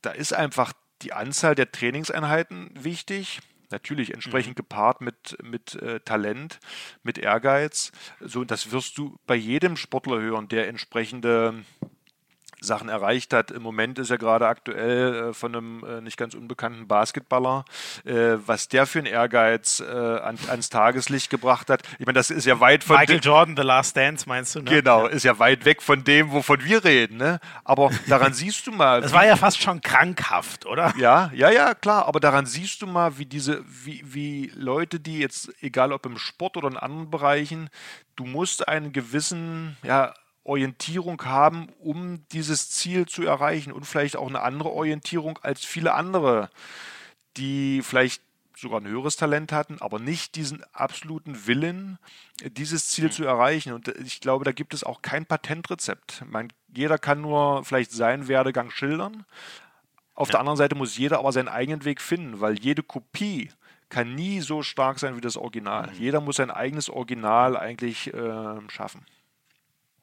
da 0.00 0.10
ist 0.10 0.32
einfach 0.32 0.72
die 1.02 1.12
Anzahl 1.12 1.56
der 1.56 1.72
Trainingseinheiten 1.72 2.70
wichtig. 2.74 3.40
Natürlich 3.70 4.14
entsprechend 4.14 4.52
mhm. 4.52 4.62
gepaart 4.62 5.00
mit, 5.00 5.36
mit 5.42 5.74
äh, 5.74 5.98
Talent, 5.98 6.60
mit 7.02 7.18
Ehrgeiz. 7.18 7.90
So, 8.20 8.44
das 8.44 8.70
wirst 8.70 8.96
du 8.96 9.18
bei 9.26 9.34
jedem 9.34 9.76
Sportler 9.76 10.20
hören, 10.20 10.46
der 10.46 10.68
entsprechende 10.68 11.64
Sachen 12.60 12.88
erreicht 12.88 13.32
hat. 13.32 13.50
Im 13.50 13.62
Moment 13.62 13.98
ist 13.98 14.10
er 14.10 14.18
gerade 14.18 14.46
aktuell 14.46 15.30
äh, 15.30 15.32
von 15.32 15.54
einem 15.54 15.84
äh, 15.84 16.00
nicht 16.00 16.16
ganz 16.16 16.34
unbekannten 16.34 16.86
Basketballer, 16.86 17.64
äh, 18.04 18.36
was 18.46 18.68
der 18.68 18.86
für 18.86 18.98
einen 18.98 19.06
Ehrgeiz 19.06 19.80
äh, 19.80 19.84
an, 19.90 20.38
ans 20.48 20.68
Tageslicht 20.68 21.30
gebracht 21.30 21.70
hat. 21.70 21.82
Ich 21.98 22.06
meine, 22.06 22.16
das 22.16 22.30
ist 22.30 22.44
ja 22.44 22.60
weit 22.60 22.84
von 22.84 22.96
Michael 22.96 23.20
Jordan, 23.22 23.56
The 23.56 23.62
Last 23.62 23.96
Dance, 23.96 24.28
meinst 24.28 24.54
du? 24.54 24.60
Ne? 24.60 24.70
Genau, 24.70 25.06
ist 25.06 25.24
ja 25.24 25.38
weit 25.38 25.64
weg 25.64 25.82
von 25.82 26.04
dem, 26.04 26.32
wovon 26.32 26.62
wir 26.64 26.84
reden. 26.84 27.16
Ne? 27.16 27.40
Aber 27.64 27.90
daran 28.08 28.32
siehst 28.34 28.66
du 28.66 28.72
mal. 28.72 29.00
Das 29.00 29.12
war 29.12 29.26
ja 29.26 29.36
fast 29.36 29.60
schon 29.60 29.80
krankhaft, 29.80 30.66
oder? 30.66 30.92
Ja, 30.98 31.30
ja, 31.34 31.50
ja, 31.50 31.74
klar. 31.74 32.06
Aber 32.06 32.20
daran 32.20 32.46
siehst 32.46 32.82
du 32.82 32.86
mal, 32.86 33.18
wie 33.18 33.26
diese, 33.26 33.64
wie, 33.66 34.02
wie 34.04 34.52
Leute, 34.54 35.00
die 35.00 35.18
jetzt, 35.18 35.50
egal 35.62 35.92
ob 35.92 36.04
im 36.06 36.18
Sport 36.18 36.56
oder 36.56 36.68
in 36.68 36.76
anderen 36.76 37.10
Bereichen, 37.10 37.70
du 38.16 38.24
musst 38.24 38.68
einen 38.68 38.92
gewissen, 38.92 39.76
ja, 39.82 40.12
Orientierung 40.44 41.22
haben, 41.24 41.68
um 41.78 42.26
dieses 42.32 42.70
Ziel 42.70 43.06
zu 43.06 43.22
erreichen 43.22 43.72
und 43.72 43.84
vielleicht 43.84 44.16
auch 44.16 44.28
eine 44.28 44.40
andere 44.40 44.70
Orientierung 44.70 45.38
als 45.42 45.64
viele 45.64 45.94
andere, 45.94 46.50
die 47.36 47.82
vielleicht 47.82 48.22
sogar 48.56 48.80
ein 48.80 48.86
höheres 48.86 49.16
Talent 49.16 49.52
hatten, 49.52 49.80
aber 49.80 49.98
nicht 49.98 50.34
diesen 50.34 50.62
absoluten 50.72 51.46
Willen, 51.46 51.98
dieses 52.42 52.88
Ziel 52.88 53.06
mhm. 53.06 53.12
zu 53.12 53.24
erreichen. 53.24 53.72
Und 53.72 53.88
ich 53.88 54.20
glaube, 54.20 54.44
da 54.44 54.52
gibt 54.52 54.74
es 54.74 54.84
auch 54.84 55.02
kein 55.02 55.26
Patentrezept. 55.26 56.24
Man, 56.26 56.52
jeder 56.68 56.98
kann 56.98 57.20
nur 57.20 57.64
vielleicht 57.64 57.92
seinen 57.92 58.28
Werdegang 58.28 58.70
schildern. 58.70 59.24
Auf 60.14 60.28
ja. 60.28 60.32
der 60.32 60.40
anderen 60.40 60.58
Seite 60.58 60.74
muss 60.74 60.98
jeder 60.98 61.18
aber 61.18 61.32
seinen 61.32 61.48
eigenen 61.48 61.84
Weg 61.84 62.00
finden, 62.00 62.40
weil 62.40 62.58
jede 62.58 62.82
Kopie 62.82 63.50
kann 63.88 64.14
nie 64.14 64.40
so 64.40 64.62
stark 64.62 64.98
sein 64.98 65.16
wie 65.16 65.20
das 65.20 65.36
Original. 65.36 65.88
Mhm. 65.88 65.98
Jeder 65.98 66.20
muss 66.20 66.36
sein 66.36 66.50
eigenes 66.50 66.88
Original 66.88 67.56
eigentlich 67.56 68.12
äh, 68.12 68.68
schaffen. 68.68 69.04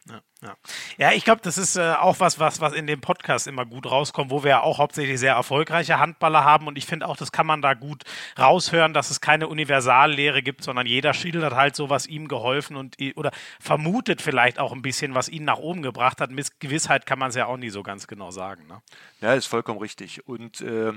Ja, 0.10 0.21
Ja, 0.48 0.56
ja 0.98 1.12
ich 1.12 1.24
glaube, 1.24 1.42
das 1.44 1.58
ist 1.58 1.76
äh, 1.76 1.94
auch 2.00 2.20
was, 2.20 2.40
was, 2.40 2.62
was 2.62 2.74
in 2.74 2.88
dem 2.88 3.02
Podcast 3.02 3.48
immer 3.48 3.66
gut 3.66 3.86
rauskommt, 3.86 4.32
wo 4.32 4.44
wir 4.44 4.50
ja 4.50 4.62
auch 4.62 4.80
hauptsächlich 4.80 5.20
sehr 5.20 5.34
erfolgreiche 5.34 6.00
Handballer 6.00 6.44
haben. 6.44 6.68
Und 6.68 6.78
ich 6.78 6.86
finde 6.86 7.08
auch, 7.08 7.18
das 7.18 7.32
kann 7.32 7.46
man 7.46 7.62
da 7.62 7.74
gut 7.74 8.04
raushören, 8.40 8.94
dass 8.94 9.12
es 9.12 9.22
keine 9.22 9.48
Universallehre 9.48 10.42
gibt, 10.42 10.64
sondern 10.64 10.88
jeder 10.88 11.14
schildert 11.14 11.54
halt 11.54 11.76
so, 11.76 11.90
was 11.90 12.08
ihm 12.08 12.28
geholfen 12.28 12.76
und 12.76 12.98
oder 13.16 13.32
vermutet 13.60 14.22
vielleicht 14.22 14.60
auch 14.60 14.72
ein 14.72 14.82
bisschen, 14.82 15.16
was 15.16 15.30
ihn 15.30 15.46
nach 15.46 15.58
oben 15.58 15.82
gebracht 15.82 16.22
hat. 16.22 16.32
Mit 16.32 16.60
Gewissheit 16.60 17.06
kann 17.06 17.20
man 17.20 17.30
es 17.30 17.36
ja 17.36 17.46
auch 17.46 17.58
nie 17.58 17.70
so 17.70 17.84
ganz 17.84 18.08
genau 18.08 18.32
sagen. 18.32 18.66
Ne? 18.68 18.82
Ja, 19.22 19.34
ist 19.34 19.48
vollkommen 19.48 19.80
richtig. 19.80 20.28
Und 20.28 20.62
äh, 20.62 20.94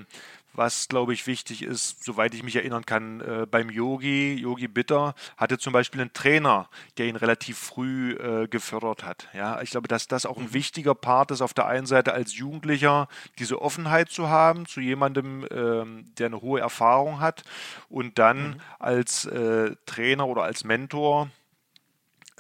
was, 0.52 0.88
glaube 0.88 1.12
ich, 1.12 1.26
wichtig 1.26 1.62
ist, 1.62 2.02
soweit 2.04 2.34
ich 2.34 2.42
mich 2.42 2.56
erinnern 2.56 2.84
kann, 2.84 3.20
äh, 3.20 3.46
beim 3.50 3.70
Yogi, 3.70 4.34
Yogi 4.34 4.68
Bitter, 4.68 5.14
hatte 5.36 5.58
zum 5.58 5.72
Beispiel 5.72 6.00
einen 6.00 6.12
Trainer, 6.12 6.68
der 6.98 7.06
ihn 7.06 7.16
relativ 7.16 7.58
früh 7.58 8.12
äh, 8.12 8.48
gefördert 8.48 9.04
hat. 9.04 9.28
Ich 9.62 9.70
glaube, 9.70 9.88
dass 9.88 10.06
das 10.08 10.26
auch 10.26 10.38
ein 10.38 10.44
mhm. 10.44 10.54
wichtiger 10.54 10.94
Part 10.94 11.30
ist, 11.30 11.40
auf 11.40 11.54
der 11.54 11.66
einen 11.66 11.86
Seite 11.86 12.12
als 12.12 12.36
Jugendlicher 12.36 13.08
diese 13.38 13.60
Offenheit 13.60 14.10
zu 14.10 14.28
haben 14.28 14.66
zu 14.66 14.80
jemandem, 14.80 15.46
ähm, 15.50 16.12
der 16.18 16.26
eine 16.26 16.40
hohe 16.40 16.60
Erfahrung 16.60 17.20
hat 17.20 17.44
und 17.88 18.18
dann 18.18 18.48
mhm. 18.48 18.60
als 18.78 19.24
äh, 19.26 19.74
Trainer 19.86 20.26
oder 20.26 20.42
als 20.42 20.64
Mentor 20.64 21.30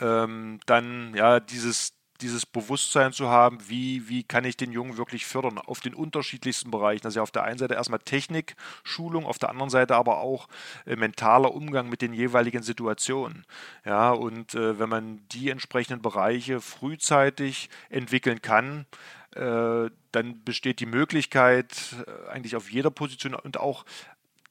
ähm, 0.00 0.60
dann 0.66 1.14
ja 1.14 1.40
dieses 1.40 1.92
dieses 2.20 2.46
Bewusstsein 2.46 3.12
zu 3.12 3.28
haben, 3.28 3.58
wie, 3.68 4.08
wie 4.08 4.22
kann 4.22 4.44
ich 4.44 4.56
den 4.56 4.72
Jungen 4.72 4.96
wirklich 4.96 5.26
fördern 5.26 5.58
auf 5.58 5.80
den 5.80 5.94
unterschiedlichsten 5.94 6.70
Bereichen. 6.70 7.06
Also 7.06 7.20
auf 7.22 7.30
der 7.30 7.44
einen 7.44 7.58
Seite 7.58 7.74
erstmal 7.74 8.00
Technik, 8.00 8.56
Schulung, 8.84 9.26
auf 9.26 9.38
der 9.38 9.50
anderen 9.50 9.70
Seite 9.70 9.96
aber 9.96 10.18
auch 10.18 10.48
äh, 10.86 10.96
mentaler 10.96 11.54
Umgang 11.54 11.88
mit 11.88 12.02
den 12.02 12.12
jeweiligen 12.12 12.62
Situationen. 12.62 13.44
Ja, 13.84 14.10
und 14.10 14.54
äh, 14.54 14.78
wenn 14.78 14.88
man 14.88 15.26
die 15.32 15.50
entsprechenden 15.50 16.02
Bereiche 16.02 16.60
frühzeitig 16.60 17.70
entwickeln 17.88 18.42
kann, 18.42 18.86
äh, 19.34 19.90
dann 20.12 20.44
besteht 20.44 20.80
die 20.80 20.86
Möglichkeit 20.86 21.94
äh, 22.06 22.30
eigentlich 22.30 22.56
auf 22.56 22.70
jeder 22.70 22.90
Position 22.90 23.34
und 23.34 23.58
auch 23.58 23.84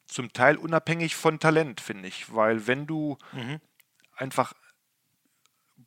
zum 0.08 0.34
Teil 0.34 0.58
unabhängig 0.58 1.16
von 1.16 1.40
Talent, 1.40 1.82
finde 1.82 2.08
ich. 2.08 2.34
Weil 2.34 2.68
wenn 2.68 2.88
du 2.88 3.18
mhm. 3.34 3.60
einfach 4.16 4.54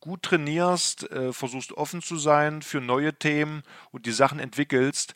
gut 0.03 0.23
trainierst, 0.23 1.09
äh, 1.11 1.31
versuchst 1.31 1.71
offen 1.71 2.01
zu 2.01 2.17
sein 2.17 2.61
für 2.61 2.81
neue 2.81 3.13
Themen 3.13 3.63
und 3.91 4.05
die 4.05 4.11
Sachen 4.11 4.37
entwickelst. 4.37 5.13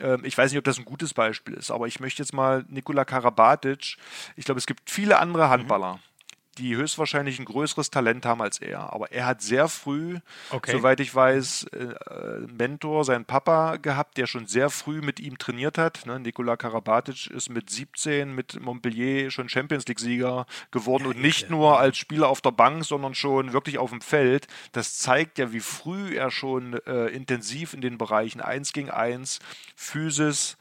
Ähm, 0.00 0.24
ich 0.24 0.38
weiß 0.38 0.50
nicht, 0.50 0.58
ob 0.58 0.64
das 0.64 0.78
ein 0.78 0.86
gutes 0.86 1.12
Beispiel 1.12 1.52
ist, 1.52 1.70
aber 1.70 1.86
ich 1.86 2.00
möchte 2.00 2.22
jetzt 2.22 2.32
mal 2.32 2.64
Nikola 2.70 3.04
Karabatic. 3.04 3.98
Ich 4.36 4.46
glaube, 4.46 4.58
es 4.58 4.64
gibt 4.64 4.88
viele 4.88 5.18
andere 5.18 5.44
mhm. 5.44 5.50
Handballer. 5.50 5.94
Mhm 5.96 6.11
die 6.58 6.76
höchstwahrscheinlich 6.76 7.38
ein 7.38 7.44
größeres 7.44 7.90
Talent 7.90 8.26
haben 8.26 8.42
als 8.42 8.58
er. 8.60 8.92
Aber 8.92 9.10
er 9.12 9.26
hat 9.26 9.42
sehr 9.42 9.68
früh, 9.68 10.18
okay. 10.50 10.72
soweit 10.72 11.00
ich 11.00 11.14
weiß, 11.14 11.66
äh, 11.72 11.84
äh, 11.84 12.46
Mentor, 12.46 13.04
seinen 13.04 13.24
Papa 13.24 13.76
gehabt, 13.76 14.18
der 14.18 14.26
schon 14.26 14.46
sehr 14.46 14.70
früh 14.70 15.00
mit 15.00 15.20
ihm 15.20 15.38
trainiert 15.38 15.78
hat. 15.78 16.04
Ne? 16.06 16.20
Nikola 16.20 16.56
Karabatic 16.56 17.28
ist 17.28 17.48
mit 17.48 17.70
17 17.70 18.34
mit 18.34 18.60
Montpellier 18.60 19.30
schon 19.30 19.48
Champions 19.48 19.86
League-Sieger 19.86 20.46
geworden 20.70 21.04
ja, 21.04 21.10
und 21.10 21.20
nicht 21.20 21.50
nur 21.50 21.78
als 21.78 21.96
Spieler 21.96 22.28
auf 22.28 22.40
der 22.40 22.52
Bank, 22.52 22.84
sondern 22.84 23.14
schon 23.14 23.52
wirklich 23.52 23.78
auf 23.78 23.90
dem 23.90 24.00
Feld. 24.00 24.46
Das 24.72 24.98
zeigt 24.98 25.38
ja, 25.38 25.52
wie 25.52 25.60
früh 25.60 26.16
er 26.16 26.30
schon 26.30 26.74
äh, 26.86 27.06
intensiv 27.06 27.74
in 27.74 27.80
den 27.80 27.98
Bereichen 27.98 28.40
1 28.40 28.72
gegen 28.72 28.90
1, 28.90 29.38
Physis, 29.74 30.56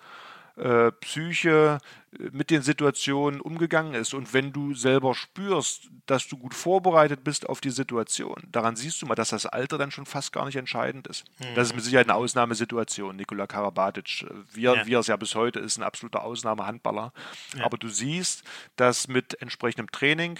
äh, 0.61 0.91
Psyche 0.91 1.79
äh, 2.13 2.29
mit 2.31 2.51
den 2.51 2.61
Situationen 2.61 3.41
umgegangen 3.41 3.95
ist. 3.95 4.13
Und 4.13 4.31
wenn 4.31 4.53
du 4.53 4.75
selber 4.75 5.15
spürst, 5.15 5.89
dass 6.05 6.27
du 6.27 6.37
gut 6.37 6.53
vorbereitet 6.53 7.23
bist 7.23 7.49
auf 7.49 7.61
die 7.61 7.71
Situation, 7.71 8.43
daran 8.51 8.75
siehst 8.75 9.01
du 9.01 9.07
mal, 9.07 9.15
dass 9.15 9.29
das 9.29 9.47
Alter 9.47 9.79
dann 9.79 9.89
schon 9.89 10.05
fast 10.05 10.31
gar 10.31 10.45
nicht 10.45 10.57
entscheidend 10.57 11.07
ist. 11.07 11.25
Mhm. 11.39 11.55
Das 11.55 11.69
ist 11.69 11.75
mit 11.75 11.83
Sicherheit 11.83 12.07
eine 12.07 12.15
Ausnahmesituation. 12.15 13.15
Nikola 13.15 13.47
Karabatic, 13.47 14.25
wie, 14.53 14.61
ja. 14.61 14.85
wie 14.85 14.93
er 14.93 14.99
es 14.99 15.07
ja 15.07 15.17
bis 15.17 15.33
heute 15.33 15.59
ist, 15.59 15.77
ein 15.77 15.83
absoluter 15.83 16.23
Ausnahmehandballer. 16.23 17.11
Ja. 17.57 17.65
Aber 17.65 17.77
du 17.77 17.87
siehst, 17.87 18.43
dass 18.75 19.07
mit 19.07 19.41
entsprechendem 19.41 19.91
Training 19.91 20.37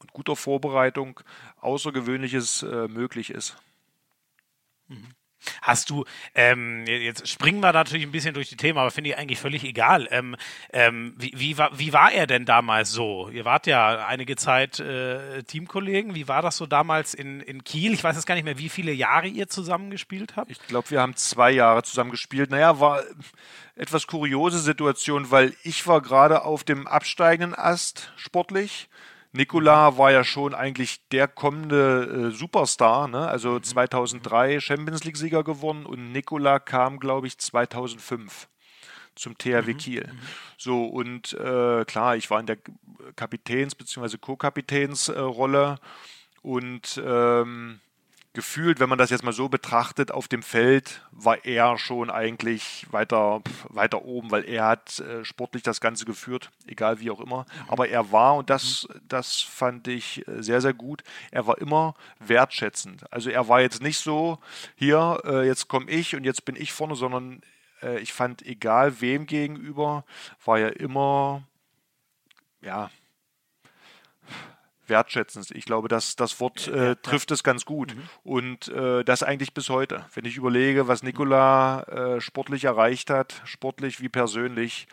und 0.00 0.12
guter 0.12 0.34
Vorbereitung 0.34 1.20
Außergewöhnliches 1.60 2.64
äh, 2.64 2.88
möglich 2.88 3.30
ist. 3.30 3.56
Mhm. 4.88 5.14
Hast 5.60 5.90
du, 5.90 6.04
ähm, 6.34 6.84
jetzt 6.86 7.28
springen 7.28 7.60
wir 7.60 7.72
natürlich 7.72 8.04
ein 8.04 8.12
bisschen 8.12 8.34
durch 8.34 8.48
die 8.48 8.56
Themen, 8.56 8.78
aber 8.78 8.90
finde 8.90 9.10
ich 9.10 9.18
eigentlich 9.18 9.38
völlig 9.38 9.64
egal. 9.64 10.08
Ähm, 10.10 10.36
ähm, 10.72 11.14
wie, 11.16 11.32
wie, 11.34 11.58
war, 11.58 11.78
wie 11.78 11.92
war 11.92 12.12
er 12.12 12.26
denn 12.26 12.44
damals 12.44 12.90
so? 12.92 13.28
Ihr 13.30 13.44
wart 13.44 13.66
ja 13.66 14.06
einige 14.06 14.36
Zeit 14.36 14.80
äh, 14.80 15.42
Teamkollegen. 15.42 16.14
Wie 16.14 16.28
war 16.28 16.42
das 16.42 16.56
so 16.56 16.66
damals 16.66 17.14
in, 17.14 17.40
in 17.40 17.64
Kiel? 17.64 17.92
Ich 17.92 18.04
weiß 18.04 18.16
jetzt 18.16 18.26
gar 18.26 18.34
nicht 18.34 18.44
mehr, 18.44 18.58
wie 18.58 18.68
viele 18.68 18.92
Jahre 18.92 19.26
ihr 19.26 19.48
zusammen 19.48 19.90
gespielt 19.90 20.36
habt. 20.36 20.50
Ich 20.50 20.66
glaube, 20.66 20.90
wir 20.90 21.00
haben 21.00 21.16
zwei 21.16 21.50
Jahre 21.50 21.82
zusammen 21.82 22.10
gespielt. 22.10 22.50
Naja, 22.50 22.80
war 22.80 23.02
etwas 23.76 24.06
kuriose 24.06 24.58
Situation, 24.58 25.30
weil 25.30 25.54
ich 25.62 25.86
war 25.86 26.00
gerade 26.00 26.44
auf 26.44 26.64
dem 26.64 26.86
absteigenden 26.86 27.58
Ast 27.58 28.12
sportlich 28.16 28.88
Nikola 29.32 29.96
war 29.96 30.12
ja 30.12 30.24
schon 30.24 30.54
eigentlich 30.54 31.08
der 31.08 31.26
kommende 31.26 32.30
äh, 32.30 32.36
Superstar, 32.36 33.08
ne? 33.08 33.26
also 33.28 33.58
2003 33.58 34.54
mhm. 34.54 34.60
Champions 34.60 35.04
League-Sieger 35.04 35.42
gewonnen 35.42 35.86
und 35.86 36.12
Nikola 36.12 36.58
kam, 36.58 36.98
glaube 36.98 37.26
ich, 37.26 37.38
2005 37.38 38.48
zum 39.14 39.36
THW 39.38 39.72
mhm. 39.72 39.76
Kiel. 39.78 40.10
Mhm. 40.12 40.18
So, 40.58 40.84
und 40.84 41.32
äh, 41.32 41.84
klar, 41.86 42.16
ich 42.16 42.30
war 42.30 42.40
in 42.40 42.46
der 42.46 42.58
Kapitäns- 43.16 43.74
bzw. 43.74 44.18
Co-Kapitänsrolle 44.18 45.78
äh, 45.80 46.46
und 46.46 47.00
ähm, 47.04 47.80
gefühlt, 48.34 48.80
wenn 48.80 48.88
man 48.88 48.98
das 48.98 49.10
jetzt 49.10 49.24
mal 49.24 49.32
so 49.32 49.48
betrachtet, 49.48 50.10
auf 50.10 50.26
dem 50.26 50.42
Feld 50.42 51.02
war 51.10 51.44
er 51.44 51.76
schon 51.78 52.10
eigentlich 52.10 52.86
weiter, 52.90 53.42
weiter 53.68 54.04
oben, 54.04 54.30
weil 54.30 54.44
er 54.44 54.66
hat 54.66 55.00
äh, 55.00 55.24
sportlich 55.24 55.62
das 55.62 55.80
Ganze 55.80 56.04
geführt, 56.04 56.50
egal 56.66 57.00
wie 57.00 57.10
auch 57.10 57.20
immer. 57.20 57.44
Aber 57.68 57.88
er 57.88 58.10
war, 58.10 58.36
und 58.36 58.48
das, 58.48 58.88
das 59.06 59.40
fand 59.40 59.86
ich 59.88 60.26
äh, 60.26 60.42
sehr, 60.42 60.60
sehr 60.60 60.72
gut, 60.72 61.02
er 61.30 61.46
war 61.46 61.58
immer 61.58 61.94
wertschätzend. 62.20 63.10
Also 63.12 63.28
er 63.30 63.48
war 63.48 63.60
jetzt 63.60 63.82
nicht 63.82 63.98
so, 63.98 64.38
hier, 64.76 65.20
äh, 65.24 65.46
jetzt 65.46 65.68
komme 65.68 65.90
ich 65.90 66.16
und 66.16 66.24
jetzt 66.24 66.44
bin 66.44 66.56
ich 66.56 66.72
vorne, 66.72 66.96
sondern 66.96 67.42
äh, 67.82 67.98
ich 67.98 68.14
fand, 68.14 68.42
egal 68.42 69.00
wem 69.02 69.26
gegenüber, 69.26 70.04
war 70.44 70.58
er 70.58 70.80
immer, 70.80 71.42
ja, 72.62 72.90
wertschätzend. 74.86 75.50
Ich 75.52 75.64
glaube, 75.64 75.88
dass 75.88 76.16
das 76.16 76.40
Wort 76.40 76.68
äh, 76.68 76.96
trifft 76.96 77.30
es 77.30 77.42
ganz 77.42 77.64
gut. 77.64 77.94
Mhm. 77.94 78.02
Und 78.24 78.68
äh, 78.68 79.04
das 79.04 79.22
eigentlich 79.22 79.54
bis 79.54 79.68
heute. 79.68 80.06
Wenn 80.14 80.24
ich 80.24 80.36
überlege, 80.36 80.88
was 80.88 81.02
Nikola 81.02 81.82
äh, 81.82 82.20
sportlich 82.20 82.64
erreicht 82.64 83.10
hat, 83.10 83.40
sportlich 83.44 84.00
wie 84.00 84.08
persönlich, 84.08 84.86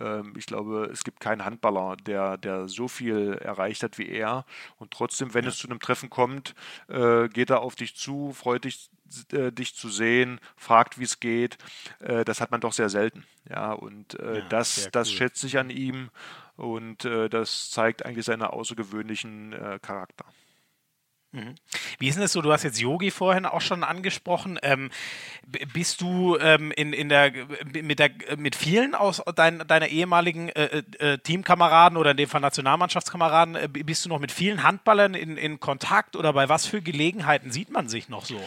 ähm, 0.00 0.34
ich 0.36 0.46
glaube, 0.46 0.88
es 0.92 1.04
gibt 1.04 1.20
keinen 1.20 1.44
Handballer, 1.44 1.96
der, 1.96 2.36
der 2.36 2.68
so 2.68 2.88
viel 2.88 3.34
erreicht 3.34 3.82
hat 3.82 3.98
wie 3.98 4.08
er. 4.08 4.44
Und 4.76 4.90
trotzdem, 4.90 5.34
wenn 5.34 5.44
ja. 5.44 5.50
es 5.50 5.58
zu 5.58 5.68
einem 5.68 5.80
Treffen 5.80 6.10
kommt, 6.10 6.54
äh, 6.88 7.28
geht 7.28 7.50
er 7.50 7.60
auf 7.60 7.74
dich 7.74 7.96
zu, 7.96 8.32
freut 8.32 8.64
dich, 8.64 8.90
äh, 9.32 9.52
dich 9.52 9.74
zu 9.74 9.88
sehen, 9.88 10.40
fragt, 10.56 10.98
wie 10.98 11.04
es 11.04 11.20
geht. 11.20 11.58
Äh, 12.00 12.24
das 12.24 12.40
hat 12.40 12.50
man 12.50 12.60
doch 12.60 12.72
sehr 12.72 12.88
selten. 12.88 13.24
Ja, 13.48 13.72
und 13.72 14.14
ja, 14.14 14.40
das, 14.48 14.88
das 14.90 15.08
cool. 15.08 15.16
schätze 15.16 15.46
ich 15.46 15.58
an 15.58 15.70
ihm. 15.70 16.10
Und 16.56 17.04
äh, 17.04 17.28
das 17.28 17.70
zeigt 17.70 18.04
eigentlich 18.04 18.24
seinen 18.24 18.42
außergewöhnlichen 18.42 19.52
äh, 19.52 19.78
Charakter. 19.80 20.24
Mhm. 21.32 21.54
Wie 21.98 22.08
ist 22.08 22.14
denn 22.14 22.22
das 22.22 22.32
so? 22.32 22.40
Du 22.40 22.52
hast 22.52 22.62
jetzt 22.62 22.80
Yogi 22.80 23.10
vorhin 23.10 23.44
auch 23.44 23.60
schon 23.60 23.84
angesprochen. 23.84 24.58
Ähm, 24.62 24.90
bist 25.72 26.00
du 26.00 26.38
ähm, 26.38 26.72
in, 26.72 26.92
in 26.92 27.08
der, 27.08 27.32
mit, 27.82 27.98
der, 27.98 28.10
mit 28.38 28.56
vielen 28.56 28.94
aus 28.94 29.22
dein, 29.34 29.58
deiner 29.66 29.88
ehemaligen 29.88 30.48
äh, 30.50 30.82
äh, 30.98 31.18
Teamkameraden 31.18 31.98
oder 31.98 32.12
in 32.12 32.16
dem 32.16 32.28
Fall 32.28 32.40
Nationalmannschaftskameraden, 32.40 33.56
äh, 33.56 33.68
bist 33.68 34.04
du 34.04 34.08
noch 34.08 34.18
mit 34.18 34.32
vielen 34.32 34.62
Handballern 34.62 35.14
in, 35.14 35.36
in 35.36 35.60
Kontakt 35.60 36.16
oder 36.16 36.32
bei 36.32 36.48
was 36.48 36.66
für 36.66 36.80
Gelegenheiten 36.80 37.50
sieht 37.50 37.70
man 37.70 37.88
sich 37.88 38.08
noch 38.08 38.24
so? 38.24 38.40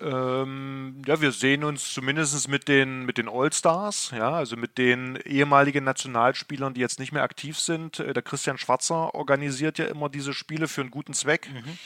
Ähm, 0.00 1.02
ja, 1.06 1.20
wir 1.20 1.32
sehen 1.32 1.64
uns 1.64 1.92
zumindest 1.92 2.48
mit 2.48 2.68
den, 2.68 3.04
mit 3.04 3.18
den 3.18 3.28
All-Stars, 3.28 4.12
ja, 4.16 4.30
also 4.30 4.56
mit 4.56 4.78
den 4.78 5.16
ehemaligen 5.24 5.84
Nationalspielern, 5.84 6.74
die 6.74 6.80
jetzt 6.80 6.98
nicht 6.98 7.12
mehr 7.12 7.22
aktiv 7.22 7.58
sind. 7.58 8.00
Äh, 8.00 8.12
der 8.12 8.22
Christian 8.22 8.58
Schwarzer 8.58 9.14
organisiert 9.14 9.78
ja 9.78 9.86
immer 9.86 10.08
diese 10.08 10.32
Spiele 10.32 10.68
für 10.68 10.82
einen 10.82 10.90
guten 10.90 11.14
Zweck. 11.14 11.48
Mhm. 11.52 11.78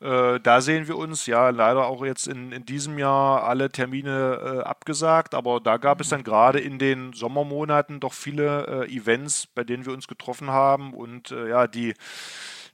Äh, 0.00 0.40
da 0.40 0.60
sehen 0.60 0.88
wir 0.88 0.98
uns, 0.98 1.26
ja, 1.26 1.48
leider 1.48 1.86
auch 1.86 2.04
jetzt 2.04 2.26
in, 2.28 2.52
in 2.52 2.66
diesem 2.66 2.98
Jahr 2.98 3.44
alle 3.44 3.70
Termine 3.70 4.40
äh, 4.42 4.62
abgesagt, 4.62 5.34
aber 5.34 5.60
da 5.60 5.78
gab 5.78 6.00
es 6.00 6.10
dann 6.10 6.22
gerade 6.22 6.60
in 6.60 6.78
den 6.78 7.14
Sommermonaten 7.14 8.00
doch 8.00 8.12
viele 8.12 8.86
äh, 8.86 8.94
Events, 8.94 9.46
bei 9.46 9.64
denen 9.64 9.86
wir 9.86 9.94
uns 9.94 10.06
getroffen 10.06 10.50
haben 10.50 10.92
und 10.92 11.30
äh, 11.30 11.48
ja, 11.48 11.66
die 11.66 11.94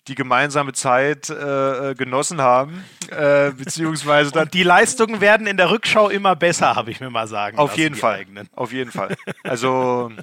die 0.09 0.15
gemeinsame 0.15 0.73
Zeit 0.73 1.31
äh, 1.31 1.91
äh, 1.91 1.95
genossen 1.95 2.41
haben. 2.41 2.85
Äh, 3.11 3.53
beziehungsweise 3.53 4.33
dann. 4.33 4.45
Und 4.45 4.55
die 4.55 4.63
Leistungen 4.63 5.21
werden 5.21 5.47
in 5.47 5.57
der 5.57 5.71
Rückschau 5.71 6.09
immer 6.09 6.35
besser, 6.35 6.75
habe 6.75 6.91
ich 6.91 7.01
mir 7.01 7.11
mal 7.11 7.29
sagen. 7.29 7.59
Auf 7.59 7.77
jeden 7.77 7.95
Fall. 7.95 8.17
Eigenen. 8.17 8.49
Auf 8.55 8.73
jeden 8.73 8.91
Fall. 8.91 9.17
Also 9.45 10.11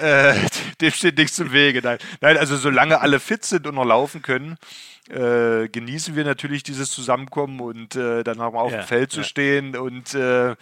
äh, 0.00 0.34
dem 0.80 0.90
steht 0.90 1.18
nichts 1.18 1.38
im 1.38 1.52
Wege. 1.52 1.80
Nein. 1.82 1.98
Nein, 2.20 2.36
also 2.36 2.56
solange 2.56 3.00
alle 3.00 3.20
fit 3.20 3.44
sind 3.44 3.66
und 3.66 3.74
noch 3.74 3.84
laufen 3.84 4.22
können, 4.22 4.58
äh, 5.10 5.68
genießen 5.68 6.16
wir 6.16 6.24
natürlich 6.24 6.62
dieses 6.62 6.90
Zusammenkommen 6.90 7.60
und 7.60 7.94
äh, 7.94 8.24
dann 8.24 8.40
haben 8.40 8.54
wir 8.54 8.60
auf 8.60 8.72
ja, 8.72 8.78
dem 8.78 8.86
Feld 8.86 9.12
zu 9.12 9.22
stehen. 9.22 9.76
Und 9.76 10.14
äh, 10.14 10.52
äh, 10.52 10.56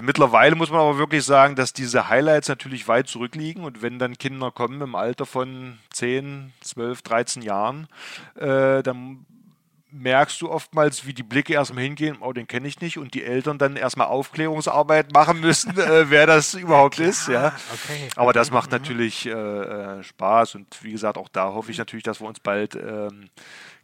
mittlerweile 0.00 0.54
muss 0.54 0.70
man 0.70 0.80
aber 0.80 0.98
wirklich 0.98 1.24
sagen, 1.24 1.56
dass 1.56 1.72
diese 1.72 2.08
Highlights 2.08 2.48
natürlich 2.48 2.86
weit 2.86 3.08
zurückliegen. 3.08 3.64
Und 3.64 3.82
wenn 3.82 3.98
dann 3.98 4.16
Kinder 4.16 4.52
kommen 4.52 4.80
im 4.80 4.94
Alter 4.94 5.26
von 5.26 5.78
10, 5.92 6.52
12, 6.60 7.02
13 7.02 7.42
Jahren, 7.42 7.88
äh, 8.36 8.82
dann 8.82 9.26
merkst 9.94 10.40
du 10.42 10.50
oftmals, 10.50 11.06
wie 11.06 11.14
die 11.14 11.22
Blicke 11.22 11.54
erstmal 11.54 11.84
hingehen, 11.84 12.18
oh, 12.20 12.32
den 12.32 12.46
kenne 12.46 12.66
ich 12.66 12.80
nicht, 12.80 12.98
und 12.98 13.14
die 13.14 13.22
Eltern 13.22 13.58
dann 13.58 13.76
erstmal 13.76 14.08
Aufklärungsarbeit 14.08 15.12
machen 15.12 15.40
müssen, 15.40 15.70
äh, 15.78 16.10
wer 16.10 16.26
das 16.26 16.54
überhaupt 16.54 16.98
ist. 16.98 17.28
Ja. 17.28 17.54
Okay. 17.72 18.08
Aber 18.16 18.32
das 18.32 18.50
macht 18.50 18.70
mhm. 18.70 18.78
natürlich 18.78 19.26
äh, 19.26 19.30
äh, 19.30 20.02
Spaß 20.02 20.56
und 20.56 20.82
wie 20.82 20.92
gesagt, 20.92 21.16
auch 21.16 21.28
da 21.28 21.52
hoffe 21.52 21.70
ich 21.70 21.78
natürlich, 21.78 22.02
dass 22.02 22.20
wir 22.20 22.28
uns 22.28 22.40
bald 22.40 22.74
ähm, 22.74 23.30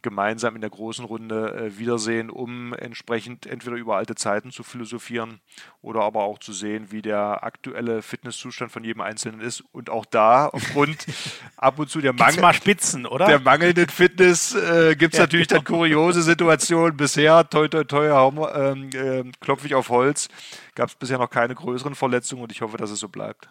gemeinsam 0.01 0.55
in 0.55 0.61
der 0.61 0.69
großen 0.69 1.05
Runde 1.05 1.53
äh, 1.53 1.77
wiedersehen, 1.77 2.29
um 2.29 2.73
entsprechend 2.73 3.45
entweder 3.45 3.75
über 3.75 3.97
alte 3.97 4.15
Zeiten 4.15 4.51
zu 4.51 4.63
philosophieren 4.63 5.39
oder 5.81 6.01
aber 6.01 6.23
auch 6.23 6.39
zu 6.39 6.53
sehen, 6.53 6.91
wie 6.91 7.01
der 7.01 7.43
aktuelle 7.43 8.01
Fitnesszustand 8.01 8.71
von 8.71 8.83
jedem 8.83 9.01
Einzelnen 9.01 9.41
ist. 9.41 9.63
Und 9.71 9.89
auch 9.89 10.05
da, 10.05 10.47
aufgrund 10.47 11.05
ab 11.57 11.79
und 11.79 11.89
zu 11.89 12.01
der, 12.01 12.13
Mangel 12.13 12.53
Spitzen, 12.53 13.07
der 13.27 13.39
mangelnden 13.39 13.89
Fitness, 13.89 14.55
äh, 14.55 14.95
gibt 14.95 15.13
es 15.13 15.17
ja, 15.19 15.23
natürlich 15.25 15.47
genau. 15.47 15.61
dann 15.61 15.65
kuriose 15.65 16.21
Situationen. 16.21 16.97
Bisher, 16.97 17.47
toi, 17.49 17.67
toi, 17.67 17.83
toi, 17.83 18.31
ähm, 18.53 18.89
äh, 18.93 19.31
klopfe 19.39 19.67
ich 19.67 19.75
auf 19.75 19.89
Holz, 19.89 20.29
gab 20.75 20.89
es 20.89 20.95
bisher 20.95 21.17
noch 21.17 21.29
keine 21.29 21.55
größeren 21.55 21.95
Verletzungen 21.95 22.43
und 22.43 22.51
ich 22.51 22.61
hoffe, 22.61 22.77
dass 22.77 22.91
es 22.91 22.99
so 22.99 23.09
bleibt. 23.09 23.49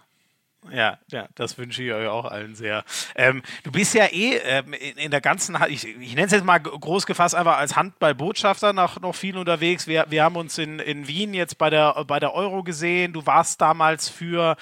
Ja, 0.71 0.99
ja, 1.11 1.27
das 1.35 1.57
wünsche 1.57 1.83
ich 1.83 1.91
euch 1.91 2.07
auch 2.07 2.27
allen 2.27 2.55
sehr. 2.55 2.85
Ähm, 3.17 3.43
du 3.65 3.73
bist 3.73 3.95
ja 3.95 4.05
eh 4.05 4.37
ähm, 4.37 4.75
in, 4.75 4.99
in, 4.99 5.11
der 5.11 5.23
ganzen, 5.23 5.57
ich, 5.69 5.87
ich 5.87 6.15
nenne 6.15 6.27
es 6.27 6.33
jetzt 6.33 6.45
mal 6.45 6.59
groß 6.59 7.07
gefasst, 7.07 7.35
einfach 7.35 7.57
als 7.57 7.77
Handballbotschafter 7.77 8.75
noch, 8.75 9.01
noch 9.01 9.15
viel 9.15 9.39
unterwegs. 9.39 9.87
Wir, 9.87 10.07
wir 10.11 10.23
haben 10.23 10.37
uns 10.37 10.59
in, 10.59 10.79
in 10.79 11.09
Wien 11.09 11.33
jetzt 11.33 11.57
bei 11.57 11.71
der, 11.71 12.05
bei 12.05 12.21
der 12.21 12.35
Euro 12.35 12.63
gesehen. 12.63 13.15
Du 13.15 13.25
warst 13.25 13.61
damals 13.63 14.11
für, 14.11 14.57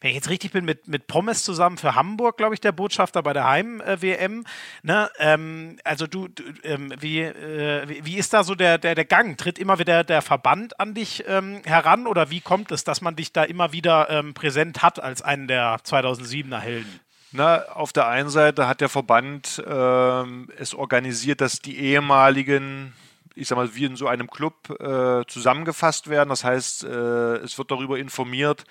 wenn 0.00 0.10
ich 0.10 0.16
jetzt 0.16 0.28
richtig 0.28 0.50
bin, 0.50 0.64
mit, 0.64 0.88
mit 0.88 1.06
Pommes 1.06 1.44
zusammen 1.44 1.78
für 1.78 1.94
Hamburg, 1.94 2.36
glaube 2.36 2.54
ich, 2.54 2.60
der 2.60 2.72
Botschafter 2.72 3.22
bei 3.22 3.32
der 3.32 3.46
Heim-WM. 3.46 4.44
Ne? 4.82 5.08
Ähm, 5.18 5.78
also 5.84 6.08
du, 6.08 6.26
du 6.28 6.42
ähm, 6.64 6.92
wie, 6.98 7.20
äh, 7.20 8.04
wie, 8.04 8.16
ist 8.16 8.34
da 8.34 8.42
so 8.42 8.56
der, 8.56 8.78
der, 8.78 8.96
der 8.96 9.04
Gang? 9.04 9.38
Tritt 9.38 9.60
immer 9.60 9.78
wieder 9.78 10.02
der 10.02 10.20
Verband 10.20 10.80
an 10.80 10.94
dich 10.94 11.24
ähm, 11.28 11.62
heran 11.64 12.08
oder 12.08 12.30
wie 12.30 12.40
kommt 12.40 12.72
es, 12.72 12.82
dass 12.82 13.00
man 13.00 13.14
dich 13.14 13.32
da 13.32 13.44
immer 13.44 13.72
wieder 13.72 14.10
ähm, 14.10 14.34
präsent 14.34 14.82
hat 14.82 15.00
als 15.00 15.22
einen 15.44 15.48
der 15.48 15.76
2007er 15.78 16.58
Helden? 16.58 17.00
Na, 17.32 17.64
auf 17.72 17.92
der 17.92 18.06
einen 18.06 18.30
Seite 18.30 18.68
hat 18.68 18.80
der 18.80 18.88
Verband 18.88 19.62
ähm, 19.66 20.48
es 20.56 20.74
organisiert, 20.74 21.40
dass 21.40 21.58
die 21.58 21.78
ehemaligen, 21.78 22.92
ich 23.34 23.48
sag 23.48 23.56
mal, 23.56 23.74
wie 23.74 23.84
in 23.86 23.96
so 23.96 24.06
einem 24.06 24.30
Club 24.30 24.70
äh, 24.80 25.24
zusammengefasst 25.26 26.08
werden. 26.08 26.28
Das 26.28 26.44
heißt, 26.44 26.84
äh, 26.84 27.36
es 27.38 27.58
wird 27.58 27.72
darüber 27.72 27.98
informiert, 27.98 28.64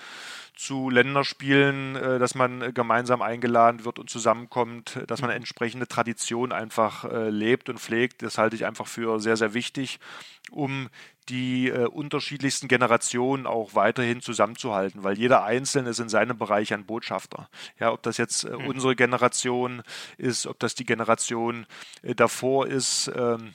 zu 0.56 0.90
Länderspielen, 0.90 1.96
äh, 1.96 2.20
dass 2.20 2.36
man 2.36 2.74
gemeinsam 2.74 3.22
eingeladen 3.22 3.84
wird 3.84 4.00
und 4.00 4.10
zusammenkommt, 4.10 5.00
dass 5.08 5.22
man 5.22 5.32
entsprechende 5.32 5.88
Tradition 5.88 6.54
einfach 6.54 7.04
äh, 7.04 7.30
lebt 7.30 7.70
und 7.70 7.80
pflegt. 7.80 8.22
Das 8.22 8.38
halte 8.38 8.56
ich 8.56 8.66
einfach 8.66 8.88
für 8.88 9.20
sehr, 9.20 9.36
sehr 9.36 9.54
wichtig, 9.54 10.00
um 10.52 10.90
die 11.30 11.70
äh, 11.70 11.86
unterschiedlichsten 11.86 12.68
Generationen 12.68 13.48
auch 13.48 13.76
weiterhin 13.76 14.22
zusammenzuhalten, 14.22 15.04
weil 15.04 15.18
jeder 15.18 15.44
Einzelne 15.44 15.90
ist 15.90 16.00
in 16.00 16.10
seinem 16.10 16.38
Bereich 16.38 16.74
ein 16.74 16.86
Botschafter. 16.86 17.50
Ja, 17.80 17.92
ob 17.92 18.04
das 18.04 18.18
jetzt 18.18 18.44
äh, 18.44 18.56
mhm. 18.56 18.68
unsere 18.68 18.96
Generation 18.96 19.84
ist, 20.18 20.48
ob 20.48 20.60
das 20.60 20.76
die 20.76 20.86
Generation 20.86 21.66
äh, 22.02 22.16
davor 22.16 22.68
ist. 22.68 23.12
Ähm, 23.16 23.54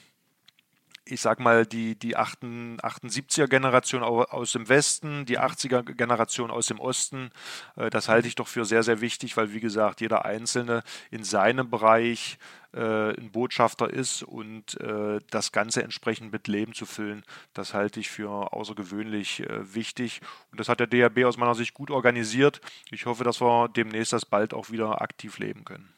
ich 1.11 1.21
sag 1.21 1.41
mal, 1.41 1.67
die, 1.67 1.95
die 1.95 2.17
78er-Generation 2.17 4.03
aus 4.03 4.53
dem 4.53 4.69
Westen, 4.69 5.25
die 5.27 5.39
80er-Generation 5.39 6.51
aus 6.51 6.67
dem 6.67 6.79
Osten, 6.81 7.31
äh, 7.77 7.91
das 7.91 8.09
halte 8.09 8.29
ich 8.29 8.35
doch 8.35 8.49
für 8.49 8.65
sehr, 8.65 8.83
sehr 8.83 9.01
wichtig, 9.01 9.37
weil, 9.37 9.53
wie 9.53 9.61
gesagt, 9.61 10.01
jeder 10.01 10.25
Einzelne 10.25 10.83
in 11.11 11.25
seinem 11.25 11.71
Bereich 11.71 12.39
äh, 12.73 13.19
ein 13.19 13.31
Botschafter 13.33 13.89
ist 13.91 14.23
und 14.23 14.79
äh, 14.81 15.21
das 15.31 15.53
Ganze 15.53 15.83
entsprechend 15.83 16.33
mit 16.33 16.49
Leben 16.49 16.75
zu 16.75 16.87
füllen, 16.87 17.25
das 17.55 17.75
halte 17.75 18.01
ich 18.01 18.11
für 18.11 18.53
außergewöhnlich 18.53 19.45
wichtig. 19.61 20.21
Und 20.51 20.61
das 20.61 20.69
hat 20.69 20.81
der 20.81 20.87
DRB 20.87 21.25
aus 21.25 21.37
meiner 21.37 21.55
Sicht 21.55 21.75
gut 21.75 21.91
organisiert. 21.91 22.61
Ich 22.91 23.07
hoffe, 23.07 23.25
dass 23.25 23.41
wir 23.41 23.69
demnächst 23.69 24.13
das 24.13 24.27
bald 24.27 24.53
auch 24.55 24.71
wieder 24.71 25.01
aktiv 25.01 25.39
leben 25.39 25.65
können. 25.65 25.98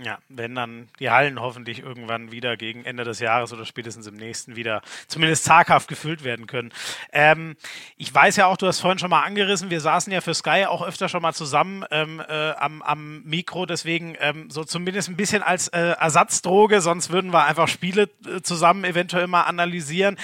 Ja, 0.00 0.18
wenn 0.30 0.54
dann 0.54 0.88
die 1.00 1.10
Hallen 1.10 1.38
hoffentlich 1.38 1.80
irgendwann 1.80 2.32
wieder 2.32 2.56
gegen 2.56 2.82
Ende 2.86 3.04
des 3.04 3.20
Jahres 3.20 3.52
oder 3.52 3.66
spätestens 3.66 4.06
im 4.06 4.14
nächsten 4.14 4.56
wieder 4.56 4.80
zumindest 5.06 5.44
zaghaft 5.44 5.86
gefüllt 5.86 6.24
werden 6.24 6.46
können. 6.46 6.72
Ähm, 7.12 7.56
ich 7.98 8.12
weiß 8.12 8.36
ja 8.36 8.46
auch, 8.46 8.56
du 8.56 8.66
hast 8.66 8.80
vorhin 8.80 8.98
schon 8.98 9.10
mal 9.10 9.22
angerissen, 9.22 9.68
wir 9.68 9.82
saßen 9.82 10.10
ja 10.10 10.22
für 10.22 10.32
Sky 10.32 10.64
auch 10.66 10.80
öfter 10.80 11.10
schon 11.10 11.20
mal 11.20 11.34
zusammen 11.34 11.84
ähm, 11.90 12.20
äh, 12.26 12.52
am, 12.52 12.80
am 12.80 13.22
Mikro, 13.24 13.66
deswegen 13.66 14.16
ähm, 14.18 14.48
so 14.48 14.64
zumindest 14.64 15.10
ein 15.10 15.16
bisschen 15.16 15.42
als 15.42 15.68
äh, 15.68 15.94
Ersatzdroge, 16.00 16.80
sonst 16.80 17.10
würden 17.10 17.30
wir 17.30 17.44
einfach 17.44 17.68
Spiele 17.68 18.08
äh, 18.26 18.40
zusammen 18.40 18.84
eventuell 18.84 19.26
mal 19.26 19.42
analysieren. 19.42 20.16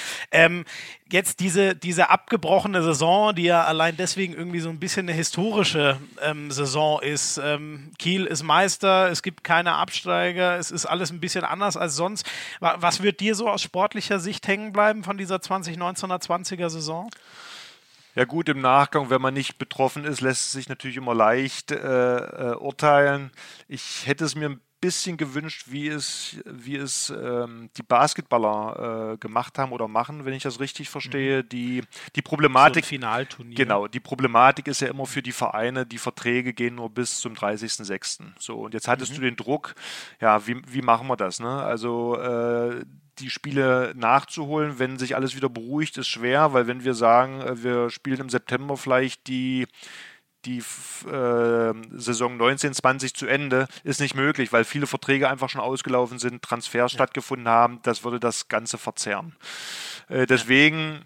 Jetzt 1.11 1.41
diese, 1.41 1.75
diese 1.75 2.11
abgebrochene 2.11 2.83
Saison, 2.83 3.35
die 3.35 3.45
ja 3.45 3.65
allein 3.65 3.97
deswegen 3.97 4.35
irgendwie 4.35 4.61
so 4.61 4.69
ein 4.69 4.79
bisschen 4.79 5.09
eine 5.09 5.17
historische 5.17 5.99
ähm, 6.21 6.51
Saison 6.51 7.01
ist. 7.01 7.39
Ähm, 7.43 7.93
Kiel 7.99 8.27
ist 8.27 8.43
Meister, 8.43 9.11
es 9.11 9.23
gibt 9.23 9.43
keine 9.43 9.75
Absteiger, 9.75 10.59
es 10.59 10.71
ist 10.71 10.85
alles 10.85 11.11
ein 11.11 11.21
bisschen 11.21 11.45
anders 11.45 11.79
als 11.79 11.97
sonst. 11.97 12.27
Was 12.61 13.03
wird 13.03 13.21
dir 13.21 13.35
so 13.35 13.49
aus 13.49 13.63
sportlicher 13.63 14.19
Sicht 14.19 14.47
hängen 14.47 14.73
bleiben 14.73 15.03
von 15.03 15.17
dieser 15.17 15.37
2019er, 15.37 16.23
20er 16.23 16.69
Saison? 16.69 17.09
Ja 18.15 18.25
gut, 18.25 18.49
im 18.49 18.61
Nachgang, 18.61 19.11
wenn 19.11 19.23
man 19.23 19.33
nicht 19.33 19.59
betroffen 19.59 20.05
ist, 20.05 20.21
lässt 20.21 20.47
es 20.47 20.53
sich 20.53 20.69
natürlich 20.69 20.97
immer 20.97 21.15
leicht 21.15 21.71
äh, 21.71 22.17
äh, 22.17 22.57
urteilen. 22.57 23.31
Ich 23.69 24.07
hätte 24.07 24.25
es 24.25 24.35
mir 24.35 24.49
ein 24.51 24.61
bisschen 24.81 25.17
gewünscht, 25.17 25.67
wie 25.69 25.89
es, 25.89 26.37
wie 26.45 26.77
es 26.77 27.11
ähm, 27.11 27.71
die 27.77 27.83
Basketballer 27.83 29.13
äh, 29.13 29.17
gemacht 29.19 29.59
haben 29.59 29.73
oder 29.73 29.89
machen, 29.89 30.25
wenn 30.25 30.35
ich 30.35 30.43
das 30.43 30.61
richtig 30.61 30.89
verstehe. 30.89 31.43
Mhm. 31.43 31.49
Die, 31.49 31.83
die 32.15 32.23
Problematik. 32.23 32.85
So 32.85 32.89
Finalturnier. 32.89 33.57
Genau, 33.57 33.89
die 33.89 34.01
Problematik 34.01 34.69
ist 34.69 34.81
ja 34.81 34.89
immer 34.89 35.07
für 35.07 35.23
die 35.23 35.33
Vereine, 35.33 35.87
die 35.87 35.99
Verträge 35.99 36.53
gehen 36.53 36.77
nur 36.77 36.91
bis 36.91 37.21
zum 37.21 37.35
30.06. 37.35 38.21
So, 38.39 38.61
und 38.61 38.75
jetzt 38.75 38.89
hattest 38.89 39.13
mhm. 39.13 39.17
du 39.17 39.21
den 39.23 39.37
Druck, 39.37 39.75
ja, 40.21 40.47
wie, 40.47 40.63
wie 40.67 40.83
machen 40.83 41.09
wir 41.09 41.17
das? 41.17 41.41
Ne? 41.41 41.49
Also 41.49 42.17
äh, 42.17 42.85
die 43.19 43.31
Spiele 43.31 43.93
nachzuholen, 43.97 44.79
wenn 44.79 44.99
sich 44.99 45.17
alles 45.17 45.35
wieder 45.35 45.49
beruhigt, 45.49 45.97
ist 45.99 46.09
schwer, 46.09 46.53
weil 46.53 46.67
wenn 46.67 46.85
wir 46.85 46.95
sagen, 46.95 47.41
äh, 47.41 47.63
wir 47.63 47.91
spielen 47.91 48.21
im 48.21 48.29
September 48.29 48.77
vielleicht 48.77 49.27
die 49.27 49.67
die 50.49 50.59
äh, 50.59 51.75
Saison 51.93 52.41
19-20 52.41 53.15
zu 53.15 53.27
Ende, 53.27 53.69
ist 53.85 54.01
nicht 54.01 54.15
möglich, 54.15 54.53
weil 54.53 54.65
viele 54.65 54.87
Verträge 54.87 55.29
einfach 55.29 55.51
schon 55.51 55.61
ausgelaufen 55.61 56.19
sind, 56.19 56.43
Transfers 56.43 56.93
ja. 56.93 56.97
stattgefunden 56.97 57.49
haben. 57.49 57.81
Das 57.83 58.05
würde 58.05 58.19
das 58.19 58.49
Ganze 58.49 58.79
verzerren. 58.79 59.37
Äh, 60.09 60.27
deswegen 60.27 61.05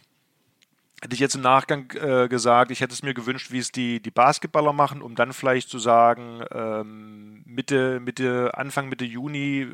hätte 1.03 1.15
ich 1.15 1.21
jetzt 1.21 1.35
im 1.35 1.41
Nachgang 1.41 1.91
äh, 1.97 2.29
gesagt, 2.29 2.71
ich 2.71 2.81
hätte 2.81 2.95
es 2.95 3.03
mir 3.03 3.15
gewünscht, 3.15 3.51
wie 3.51 3.59
es 3.59 3.73
die, 3.73 4.01
die 4.01 4.13
Basketballer 4.13 4.73
machen, 4.73 5.03
um 5.03 5.17
dann 5.17 5.33
vielleicht 5.33 5.69
zu 5.69 5.81
sagen, 5.81 6.45
ähm, 6.53 7.43
Mitte, 7.45 7.99
Mitte, 7.99 8.53
Anfang 8.55 8.89
Mitte 8.89 9.05
Juni 9.05 9.69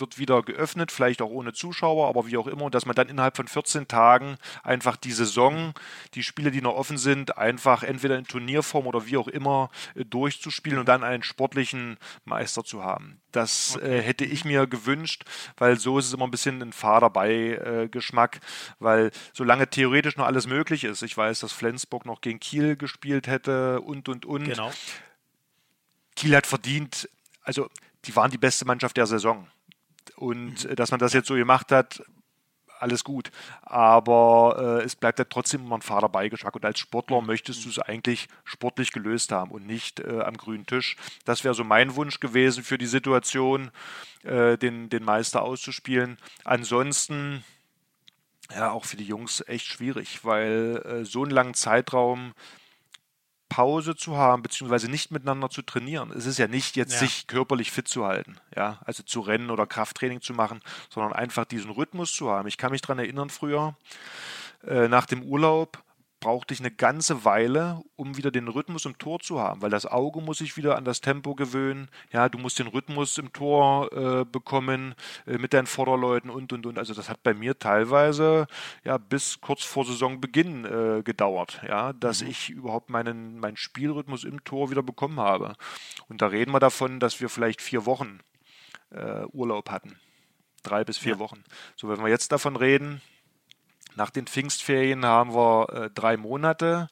wird 0.00 0.18
wieder 0.18 0.42
geöffnet, 0.42 0.92
vielleicht 0.92 1.22
auch 1.22 1.30
ohne 1.30 1.52
Zuschauer, 1.52 2.08
aber 2.08 2.26
wie 2.26 2.36
auch 2.36 2.46
immer, 2.46 2.70
dass 2.70 2.86
man 2.86 2.96
dann 2.96 3.08
innerhalb 3.08 3.36
von 3.36 3.48
14 3.48 3.88
Tagen 3.88 4.36
einfach 4.62 4.96
die 4.96 5.12
Saison, 5.12 5.74
die 6.14 6.22
Spiele, 6.22 6.50
die 6.50 6.62
noch 6.62 6.74
offen 6.74 6.98
sind, 6.98 7.38
einfach 7.38 7.82
entweder 7.82 8.18
in 8.18 8.26
Turnierform 8.26 8.86
oder 8.86 9.06
wie 9.06 9.16
auch 9.16 9.28
immer 9.28 9.70
äh, 9.94 10.04
durchzuspielen 10.04 10.78
und 10.78 10.88
dann 10.88 11.04
einen 11.04 11.22
sportlichen 11.22 11.98
Meister 12.24 12.64
zu 12.64 12.84
haben. 12.84 13.20
Das 13.32 13.76
äh, 13.76 13.78
okay. 13.78 13.98
äh, 13.98 14.02
hätte 14.02 14.24
ich 14.24 14.44
mir 14.44 14.66
gewünscht, 14.66 15.24
weil 15.56 15.78
so 15.78 15.98
ist 15.98 16.06
es 16.06 16.14
immer 16.14 16.26
ein 16.26 16.30
bisschen 16.30 16.62
ein 16.62 16.72
fader 16.72 17.10
Beigeschmack, 17.10 18.36
äh, 18.36 18.40
weil 18.78 19.10
solange 19.32 19.68
theoretisch 19.68 20.16
noch 20.16 20.26
alles 20.26 20.46
möglich 20.46 20.84
ist, 20.84 21.02
ich 21.02 21.16
weiß, 21.16 21.40
dass 21.40 21.52
Flensburg 21.52 22.06
noch 22.06 22.20
gegen 22.20 22.40
Kiel 22.40 22.76
gespielt 22.76 23.26
hätte 23.26 23.80
und 23.80 24.08
und 24.08 24.24
und. 24.24 24.44
Genau. 24.44 24.70
Kiel 26.16 26.34
hat 26.34 26.46
verdient, 26.46 27.08
also 27.42 27.68
die 28.04 28.16
waren 28.16 28.30
die 28.30 28.38
beste 28.38 28.64
Mannschaft 28.64 28.96
der 28.96 29.06
Saison. 29.06 29.46
Und 30.16 30.64
mhm. 30.64 30.76
dass 30.76 30.90
man 30.90 31.00
das 31.00 31.12
jetzt 31.12 31.28
so 31.28 31.34
gemacht 31.34 31.72
hat, 31.72 32.02
alles 32.80 33.04
gut. 33.04 33.30
Aber 33.62 34.80
äh, 34.80 34.84
es 34.84 34.96
bleibt 34.96 35.18
ja 35.18 35.24
trotzdem 35.24 35.62
immer 35.62 35.78
ein 35.78 35.82
fader 35.82 36.08
Beigeschmack. 36.08 36.54
Und 36.54 36.64
als 36.64 36.78
Sportler 36.78 37.20
möchtest 37.20 37.64
du 37.64 37.68
es 37.68 37.78
eigentlich 37.78 38.28
sportlich 38.44 38.92
gelöst 38.92 39.32
haben 39.32 39.50
und 39.50 39.66
nicht 39.66 40.00
äh, 40.00 40.20
am 40.20 40.36
grünen 40.36 40.66
Tisch. 40.66 40.96
Das 41.24 41.44
wäre 41.44 41.54
so 41.54 41.64
mein 41.64 41.96
Wunsch 41.96 42.20
gewesen 42.20 42.64
für 42.64 42.78
die 42.78 42.86
Situation, 42.86 43.70
äh, 44.22 44.56
den, 44.56 44.88
den 44.90 45.04
Meister 45.04 45.42
auszuspielen. 45.42 46.18
Ansonsten, 46.44 47.44
ja, 48.54 48.70
auch 48.70 48.84
für 48.84 48.96
die 48.96 49.04
Jungs 49.04 49.44
echt 49.46 49.66
schwierig, 49.66 50.24
weil 50.24 50.82
äh, 50.84 51.04
so 51.04 51.22
einen 51.22 51.32
langen 51.32 51.54
Zeitraum 51.54 52.32
Pause 53.58 53.96
zu 53.96 54.16
haben, 54.16 54.42
beziehungsweise 54.42 54.88
nicht 54.88 55.10
miteinander 55.10 55.50
zu 55.50 55.62
trainieren. 55.62 56.12
Es 56.12 56.26
ist 56.26 56.38
ja 56.38 56.46
nicht 56.46 56.76
jetzt 56.76 56.92
ja. 56.92 56.98
sich 57.00 57.26
körperlich 57.26 57.72
fit 57.72 57.88
zu 57.88 58.06
halten, 58.06 58.36
ja, 58.54 58.78
also 58.84 59.02
zu 59.02 59.18
rennen 59.18 59.50
oder 59.50 59.66
Krafttraining 59.66 60.20
zu 60.20 60.32
machen, 60.32 60.60
sondern 60.88 61.12
einfach 61.12 61.44
diesen 61.44 61.72
Rhythmus 61.72 62.12
zu 62.12 62.30
haben. 62.30 62.46
Ich 62.46 62.56
kann 62.56 62.70
mich 62.70 62.82
daran 62.82 63.00
erinnern, 63.00 63.30
früher 63.30 63.74
äh, 64.64 64.86
nach 64.86 65.06
dem 65.06 65.24
Urlaub 65.24 65.82
brauchte 66.20 66.52
ich 66.52 66.60
eine 66.60 66.70
ganze 66.70 67.24
Weile, 67.24 67.82
um 67.96 68.16
wieder 68.16 68.30
den 68.30 68.48
Rhythmus 68.48 68.84
im 68.84 68.98
Tor 68.98 69.20
zu 69.20 69.40
haben, 69.40 69.62
weil 69.62 69.70
das 69.70 69.86
Auge 69.86 70.20
muss 70.20 70.38
sich 70.38 70.56
wieder 70.56 70.76
an 70.76 70.84
das 70.84 71.00
Tempo 71.00 71.34
gewöhnen. 71.34 71.88
Ja, 72.12 72.28
du 72.28 72.38
musst 72.38 72.58
den 72.58 72.66
Rhythmus 72.66 73.18
im 73.18 73.32
Tor 73.32 73.92
äh, 73.92 74.24
bekommen 74.24 74.94
äh, 75.26 75.38
mit 75.38 75.52
deinen 75.52 75.66
Vorderleuten 75.66 76.30
und 76.30 76.52
und 76.52 76.66
und. 76.66 76.78
Also 76.78 76.94
das 76.94 77.08
hat 77.08 77.22
bei 77.22 77.34
mir 77.34 77.58
teilweise 77.58 78.46
ja 78.84 78.98
bis 78.98 79.40
kurz 79.40 79.62
vor 79.62 79.84
Saisonbeginn 79.84 80.64
äh, 80.64 81.02
gedauert, 81.02 81.60
ja, 81.66 81.92
dass 81.92 82.22
mhm. 82.22 82.30
ich 82.30 82.50
überhaupt 82.50 82.90
meinen 82.90 83.38
meinen 83.38 83.56
Spielrhythmus 83.56 84.24
im 84.24 84.42
Tor 84.44 84.70
wieder 84.70 84.82
bekommen 84.82 85.20
habe. 85.20 85.54
Und 86.08 86.22
da 86.22 86.26
reden 86.26 86.52
wir 86.52 86.60
davon, 86.60 87.00
dass 87.00 87.20
wir 87.20 87.28
vielleicht 87.28 87.62
vier 87.62 87.86
Wochen 87.86 88.20
äh, 88.90 89.24
Urlaub 89.32 89.70
hatten, 89.70 89.98
drei 90.62 90.84
bis 90.84 90.98
vier 90.98 91.14
ja. 91.14 91.18
Wochen. 91.18 91.44
So, 91.76 91.88
wenn 91.88 92.02
wir 92.02 92.08
jetzt 92.08 92.32
davon 92.32 92.56
reden, 92.56 93.00
nach 93.98 94.10
den 94.10 94.26
Pfingstferien 94.26 95.04
haben 95.04 95.34
wir 95.34 95.68
äh, 95.72 95.90
drei 95.90 96.16
Monate. 96.16 96.88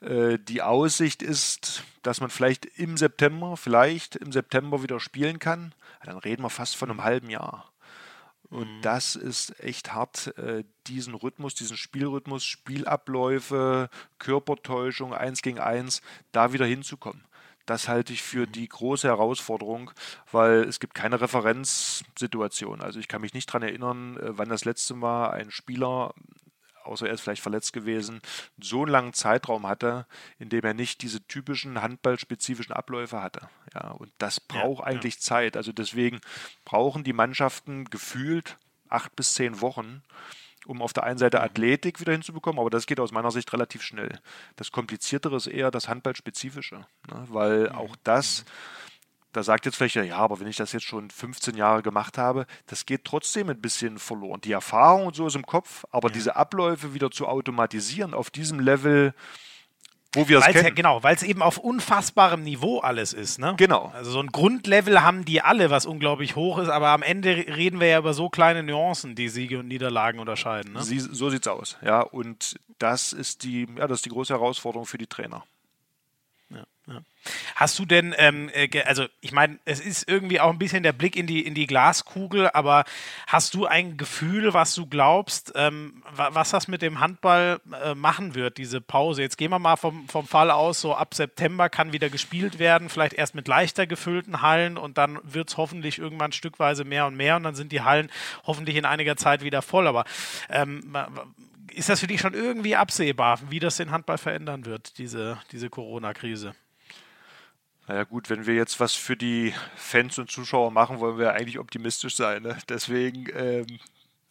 Äh, 0.00 0.38
die 0.38 0.62
Aussicht 0.62 1.22
ist, 1.22 1.84
dass 2.02 2.20
man 2.20 2.30
vielleicht 2.30 2.64
im 2.64 2.96
September, 2.96 3.56
vielleicht 3.56 4.16
im 4.16 4.32
September 4.32 4.82
wieder 4.82 4.98
spielen 4.98 5.38
kann. 5.38 5.74
Dann 6.04 6.16
reden 6.16 6.42
wir 6.42 6.50
fast 6.50 6.74
von 6.74 6.90
einem 6.90 7.04
halben 7.04 7.28
Jahr. 7.28 7.70
Und 8.48 8.78
mhm. 8.78 8.82
das 8.82 9.14
ist 9.14 9.60
echt 9.62 9.92
hart, 9.92 10.38
äh, 10.38 10.64
diesen 10.86 11.14
Rhythmus, 11.14 11.54
diesen 11.54 11.76
Spielrhythmus, 11.76 12.44
Spielabläufe, 12.44 13.90
Körpertäuschung, 14.18 15.12
eins 15.12 15.42
gegen 15.42 15.60
eins, 15.60 16.00
da 16.32 16.54
wieder 16.54 16.64
hinzukommen. 16.64 17.27
Das 17.68 17.86
halte 17.86 18.14
ich 18.14 18.22
für 18.22 18.46
die 18.46 18.66
große 18.66 19.06
Herausforderung, 19.06 19.90
weil 20.32 20.62
es 20.62 20.80
gibt 20.80 20.94
keine 20.94 21.20
Referenzsituation. 21.20 22.80
Also 22.80 22.98
ich 22.98 23.08
kann 23.08 23.20
mich 23.20 23.34
nicht 23.34 23.50
daran 23.50 23.62
erinnern, 23.62 24.16
äh, 24.16 24.38
wann 24.38 24.48
das 24.48 24.64
letzte 24.64 24.94
Mal 24.94 25.30
ein 25.30 25.50
Spieler 25.50 26.14
außer 26.84 27.06
er 27.06 27.12
ist 27.12 27.20
vielleicht 27.20 27.42
verletzt 27.42 27.74
gewesen, 27.74 28.22
so 28.58 28.80
einen 28.82 28.90
langen 28.90 29.12
Zeitraum 29.12 29.66
hatte, 29.66 30.06
in 30.38 30.48
dem 30.48 30.64
er 30.64 30.72
nicht 30.72 31.02
diese 31.02 31.20
typischen 31.26 31.82
handballspezifischen 31.82 32.72
Abläufe 32.72 33.22
hatte. 33.22 33.50
Ja, 33.74 33.90
und 33.90 34.10
das 34.16 34.40
braucht 34.40 34.80
ja, 34.80 34.86
eigentlich 34.86 35.16
ja. 35.16 35.20
Zeit. 35.20 35.58
Also 35.58 35.72
deswegen 35.72 36.22
brauchen 36.64 37.04
die 37.04 37.12
Mannschaften 37.12 37.84
gefühlt 37.84 38.56
acht 38.88 39.14
bis 39.16 39.34
zehn 39.34 39.60
Wochen, 39.60 40.02
um 40.68 40.82
auf 40.82 40.92
der 40.92 41.04
einen 41.04 41.18
Seite 41.18 41.40
Athletik 41.40 41.98
wieder 41.98 42.12
hinzubekommen, 42.12 42.60
aber 42.60 42.68
das 42.68 42.86
geht 42.86 43.00
aus 43.00 43.10
meiner 43.10 43.30
Sicht 43.30 43.50
relativ 43.52 43.82
schnell. 43.82 44.20
Das 44.56 44.70
Kompliziertere 44.70 45.36
ist 45.36 45.46
eher 45.46 45.70
das 45.70 45.88
Handballspezifische, 45.88 46.76
ne? 47.10 47.24
weil 47.28 47.70
auch 47.70 47.96
das, 48.04 48.44
da 49.32 49.42
sagt 49.42 49.64
jetzt 49.64 49.76
vielleicht, 49.76 49.96
ja, 49.96 50.18
aber 50.18 50.40
wenn 50.40 50.46
ich 50.46 50.56
das 50.56 50.72
jetzt 50.72 50.84
schon 50.84 51.08
15 51.10 51.56
Jahre 51.56 51.82
gemacht 51.82 52.18
habe, 52.18 52.46
das 52.66 52.84
geht 52.84 53.04
trotzdem 53.04 53.48
ein 53.48 53.62
bisschen 53.62 53.98
verloren. 53.98 54.42
Die 54.42 54.52
Erfahrung 54.52 55.06
und 55.06 55.16
so 55.16 55.26
ist 55.26 55.36
im 55.36 55.46
Kopf, 55.46 55.86
aber 55.90 56.08
ja. 56.08 56.14
diese 56.14 56.36
Abläufe 56.36 56.92
wieder 56.92 57.10
zu 57.10 57.26
automatisieren 57.26 58.12
auf 58.12 58.28
diesem 58.30 58.60
Level, 58.60 59.14
wo 60.18 60.28
wir 60.28 60.38
es 60.38 60.46
kennen. 60.46 60.74
Genau, 60.74 61.02
weil 61.02 61.14
es 61.14 61.22
eben 61.22 61.42
auf 61.42 61.58
unfassbarem 61.58 62.42
Niveau 62.42 62.78
alles 62.80 63.12
ist. 63.12 63.38
Ne? 63.38 63.54
Genau. 63.56 63.92
Also 63.94 64.10
so 64.10 64.20
ein 64.20 64.28
Grundlevel 64.28 65.02
haben 65.02 65.24
die 65.24 65.40
alle, 65.40 65.70
was 65.70 65.86
unglaublich 65.86 66.36
hoch 66.36 66.58
ist, 66.58 66.68
aber 66.68 66.88
am 66.88 67.02
Ende 67.02 67.30
reden 67.30 67.80
wir 67.80 67.88
ja 67.88 67.98
über 67.98 68.14
so 68.14 68.28
kleine 68.28 68.62
Nuancen, 68.62 69.14
die 69.14 69.28
Siege 69.28 69.60
und 69.60 69.68
Niederlagen 69.68 70.18
unterscheiden. 70.18 70.72
Ne? 70.74 70.82
Sie, 70.82 70.98
so 70.98 71.30
sieht's 71.30 71.48
aus, 71.48 71.78
ja. 71.84 72.00
Und 72.00 72.58
das 72.78 73.12
ist 73.12 73.44
die, 73.44 73.66
ja, 73.76 73.86
das 73.86 73.98
ist 73.98 74.04
die 74.04 74.10
große 74.10 74.32
Herausforderung 74.32 74.86
für 74.86 74.98
die 74.98 75.06
Trainer. 75.06 75.44
Hast 77.54 77.78
du 77.78 77.84
denn, 77.84 78.14
ähm, 78.16 78.50
äh, 78.54 78.82
also 78.82 79.06
ich 79.20 79.32
meine, 79.32 79.58
es 79.64 79.80
ist 79.80 80.08
irgendwie 80.08 80.40
auch 80.40 80.50
ein 80.50 80.58
bisschen 80.58 80.82
der 80.82 80.92
Blick 80.92 81.16
in 81.16 81.26
die, 81.26 81.44
in 81.44 81.54
die 81.54 81.66
Glaskugel, 81.66 82.48
aber 82.50 82.84
hast 83.26 83.54
du 83.54 83.66
ein 83.66 83.96
Gefühl, 83.96 84.54
was 84.54 84.74
du 84.74 84.86
glaubst, 84.86 85.52
ähm, 85.56 86.02
was 86.12 86.50
das 86.50 86.68
mit 86.68 86.80
dem 86.80 87.00
Handball 87.00 87.60
äh, 87.82 87.94
machen 87.94 88.34
wird, 88.34 88.58
diese 88.58 88.80
Pause? 88.80 89.22
Jetzt 89.22 89.36
gehen 89.36 89.50
wir 89.50 89.58
mal 89.58 89.76
vom, 89.76 90.08
vom 90.08 90.26
Fall 90.26 90.50
aus, 90.50 90.80
so 90.80 90.94
ab 90.94 91.14
September 91.14 91.68
kann 91.68 91.92
wieder 91.92 92.08
gespielt 92.08 92.58
werden, 92.58 92.88
vielleicht 92.88 93.14
erst 93.14 93.34
mit 93.34 93.48
leichter 93.48 93.86
gefüllten 93.86 94.40
Hallen 94.40 94.78
und 94.78 94.96
dann 94.96 95.18
wird 95.22 95.50
es 95.50 95.56
hoffentlich 95.56 95.98
irgendwann 95.98 96.32
stückweise 96.32 96.84
mehr 96.84 97.06
und 97.06 97.16
mehr 97.16 97.36
und 97.36 97.42
dann 97.42 97.54
sind 97.54 97.72
die 97.72 97.82
Hallen 97.82 98.10
hoffentlich 98.46 98.76
in 98.76 98.84
einiger 98.84 99.16
Zeit 99.16 99.42
wieder 99.42 99.62
voll. 99.62 99.86
Aber 99.86 100.04
ähm, 100.48 100.96
ist 101.74 101.88
das 101.88 102.00
für 102.00 102.06
dich 102.06 102.20
schon 102.20 102.34
irgendwie 102.34 102.76
absehbar, 102.76 103.38
wie 103.50 103.60
das 103.60 103.76
den 103.76 103.90
Handball 103.90 104.18
verändern 104.18 104.64
wird, 104.64 104.98
diese, 104.98 105.38
diese 105.52 105.68
Corona-Krise? 105.68 106.54
Naja 107.88 108.04
gut, 108.04 108.30
wenn 108.30 108.46
wir 108.46 108.54
jetzt 108.54 108.78
was 108.80 108.94
für 108.94 109.16
die 109.16 109.54
Fans 109.74 110.18
und 110.18 110.30
Zuschauer 110.30 110.70
machen, 110.70 111.00
wollen 111.00 111.18
wir 111.18 111.32
eigentlich 111.32 111.58
optimistisch 111.58 112.14
sein. 112.16 112.42
Ne? 112.42 112.58
Deswegen 112.68 113.26
ähm, 113.34 113.66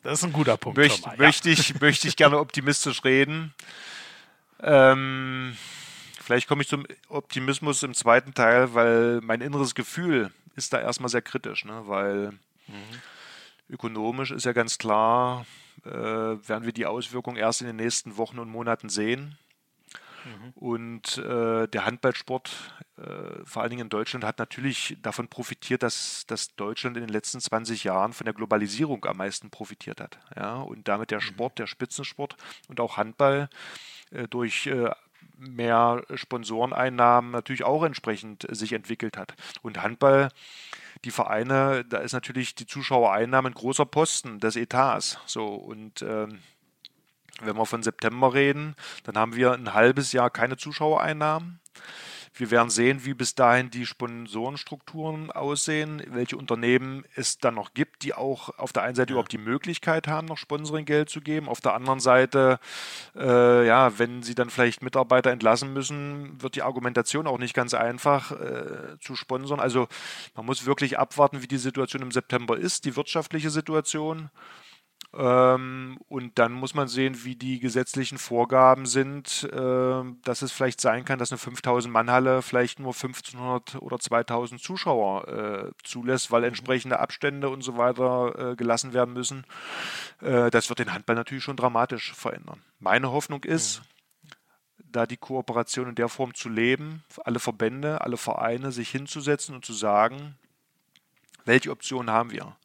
das 0.04 0.20
ist 0.20 0.26
ein 0.26 0.32
guter 0.32 0.58
Punkt. 0.58 0.78
Möcht, 0.78 1.06
mal, 1.06 1.18
ja. 1.18 1.18
möchte, 1.18 1.50
ich, 1.50 1.82
möchte 1.82 2.08
ich 2.08 2.16
gerne 2.16 2.40
optimistisch 2.40 3.04
reden. 3.04 3.54
Ähm, 4.62 5.58
vielleicht 6.22 6.48
komme 6.48 6.62
ich 6.62 6.70
zum 6.70 6.86
Optimismus 7.10 7.84
im 7.84 7.94
zweiten 7.94 8.34
Teil, 8.34 8.74
weil 8.74 9.20
mein 9.22 9.42
inneres 9.42 9.76
Gefühl 9.76 10.32
ist 10.56 10.72
da 10.72 10.80
erstmal 10.80 11.10
sehr 11.10 11.22
kritisch, 11.22 11.66
ne? 11.66 11.84
weil 11.88 12.32
mhm. 12.68 13.02
ökonomisch 13.70 14.32
ist 14.32 14.46
ja 14.46 14.54
ganz 14.54 14.78
klar, 14.78 15.46
äh, 15.84 15.92
werden 15.92 16.64
wir 16.66 16.74
die 16.74 16.86
Auswirkungen 16.86 17.38
erst 17.38 17.62
in 17.62 17.68
den 17.68 17.76
nächsten 17.76 18.18
Wochen 18.18 18.40
und 18.40 18.50
Monaten 18.50 18.90
sehen. 18.90 19.38
Mhm. 20.28 20.52
Und 20.56 21.18
äh, 21.18 21.68
der 21.68 21.86
Handballsport, 21.86 22.74
äh, 22.98 23.46
vor 23.46 23.62
allen 23.62 23.70
Dingen 23.70 23.84
in 23.84 23.90
Deutschland, 23.90 24.26
hat 24.26 24.40
natürlich 24.40 24.98
davon 25.02 25.28
profitiert, 25.28 25.84
dass, 25.84 26.26
dass 26.28 26.56
Deutschland 26.56 26.98
in 26.98 27.04
den 27.04 27.12
letzten 27.14 27.40
20 27.40 27.84
Jahren 27.84 28.14
von 28.14 28.26
der 28.26 28.34
Globalisierung 28.34 29.06
am 29.06 29.18
meisten 29.18 29.50
profitiert 29.50 30.02
hat. 30.02 30.20
Ja? 30.36 30.56
Und 30.56 30.88
damit 30.88 31.12
der 31.12 31.20
mhm. 31.20 31.24
Sport, 31.24 31.60
der 31.60 31.68
Spitzensport 31.68 32.36
und 32.68 32.80
auch 32.80 32.98
Handball 32.98 33.50
äh, 34.12 34.28
durch 34.28 34.68
äh, 34.68 34.92
mehr 35.38 36.04
Sponsoreneinnahmen 36.14 37.32
natürlich 37.32 37.64
auch 37.64 37.84
entsprechend 37.84 38.48
sich 38.50 38.74
entwickelt 38.74 39.18
hat. 39.18 39.34
Und 39.62 39.82
Handball 39.82 40.30
die 41.06 41.12
Vereine, 41.12 41.86
da 41.86 42.00
ist 42.00 42.14
natürlich 42.14 42.56
die 42.56 42.66
Zuschauereinnahme 42.66 43.50
ein 43.50 43.54
großer 43.54 43.86
Posten 43.86 44.40
des 44.40 44.56
Etats. 44.56 45.20
So 45.26 45.54
und 45.54 46.02
ähm, 46.02 46.40
wenn 47.42 47.56
wir 47.56 47.66
von 47.66 47.84
September 47.84 48.34
reden, 48.34 48.76
dann 49.04 49.18
haben 49.18 49.36
wir 49.36 49.54
ein 49.54 49.74
halbes 49.74 50.12
Jahr 50.12 50.30
keine 50.30 50.58
Zuschauereinnahmen. 50.58 51.60
Wir 52.40 52.52
werden 52.52 52.70
sehen, 52.70 53.04
wie 53.04 53.16
bis 53.16 53.34
dahin 53.34 53.72
die 53.72 53.86
Sponsorenstrukturen 53.86 55.32
aussehen, 55.32 56.04
welche 56.10 56.38
Unternehmen 56.38 57.04
es 57.16 57.40
dann 57.40 57.56
noch 57.56 57.74
gibt, 57.74 58.04
die 58.04 58.14
auch 58.14 58.58
auf 58.60 58.74
der 58.74 58.84
einen 58.84 58.96
Seite 58.96 59.12
ja. 59.12 59.14
überhaupt 59.16 59.32
die 59.32 59.40
Möglichkeit 59.40 60.08
haben, 60.08 60.28
noch 60.28 60.38
Sponsoringgeld 60.38 61.10
zu 61.10 61.22
geben. 61.22 61.50
Auf 61.50 61.62
der 61.62 61.74
anderen 61.74 62.00
Seite, 62.00 62.60
äh, 63.16 63.66
ja, 63.66 63.98
wenn 63.98 64.22
sie 64.22 64.36
dann 64.36 64.50
vielleicht 64.50 64.84
Mitarbeiter 64.84 65.32
entlassen 65.32 65.74
müssen, 65.74 66.42
wird 66.42 66.56
die 66.56 66.62
Argumentation 66.62 67.28
auch 67.28 67.40
nicht 67.40 67.56
ganz 67.56 67.74
einfach 67.74 68.32
äh, 68.32 69.00
zu 69.00 69.16
sponsern. 69.16 69.60
Also 69.60 69.88
man 70.36 70.46
muss 70.46 70.66
wirklich 70.66 71.00
abwarten, 71.00 71.42
wie 71.42 71.48
die 71.48 71.58
Situation 71.58 72.04
im 72.04 72.12
September 72.12 72.58
ist, 72.58 72.86
die 72.86 72.96
wirtschaftliche 72.96 73.50
Situation. 73.50 74.30
Ähm, 75.14 75.98
und 76.10 76.38
dann 76.38 76.52
muss 76.52 76.74
man 76.74 76.88
sehen, 76.88 77.24
wie 77.24 77.36
die 77.36 77.60
gesetzlichen 77.60 78.18
Vorgaben 78.18 78.86
sind, 78.86 79.48
äh, 79.52 80.04
dass 80.24 80.42
es 80.42 80.52
vielleicht 80.52 80.82
sein 80.82 81.06
kann, 81.06 81.18
dass 81.18 81.32
eine 81.32 81.40
5000-Mann-Halle 81.40 82.42
vielleicht 82.42 82.80
nur 82.80 82.94
1500 82.94 83.82
oder 83.82 84.00
2000 84.00 84.62
Zuschauer 84.62 85.28
äh, 85.28 85.72
zulässt, 85.84 86.32
weil 86.32 86.42
mhm. 86.42 86.50
entsprechende 86.50 87.00
Abstände 87.00 87.50
und 87.50 87.62
so 87.62 87.78
weiter 87.78 88.52
äh, 88.52 88.56
gelassen 88.56 88.94
werden 88.94 89.14
müssen. 89.14 89.46
Äh, 90.22 90.50
das 90.52 90.70
wird 90.70 90.80
den 90.80 90.94
Handball 90.94 91.16
natürlich 91.16 91.44
schon 91.44 91.58
dramatisch 91.58 92.14
verändern. 92.14 92.62
Meine 92.80 93.12
Hoffnung 93.12 93.44
ist, 93.46 93.82
da 94.92 95.06
die 95.06 95.18
Kooperation 95.18 95.90
in 95.90 95.96
der 95.96 96.10
Form 96.10 96.34
zu 96.34 96.50
leben, 96.50 97.04
alle 97.24 97.40
Verbände, 97.40 98.02
alle 98.02 98.18
Vereine 98.18 98.72
sich 98.72 98.90
hinzusetzen 98.90 99.56
und 99.56 99.66
zu 99.66 99.74
sagen, 99.74 100.38
welche 101.46 101.72
Optionen 101.72 102.12
haben 102.12 102.32
wir? 102.32 102.56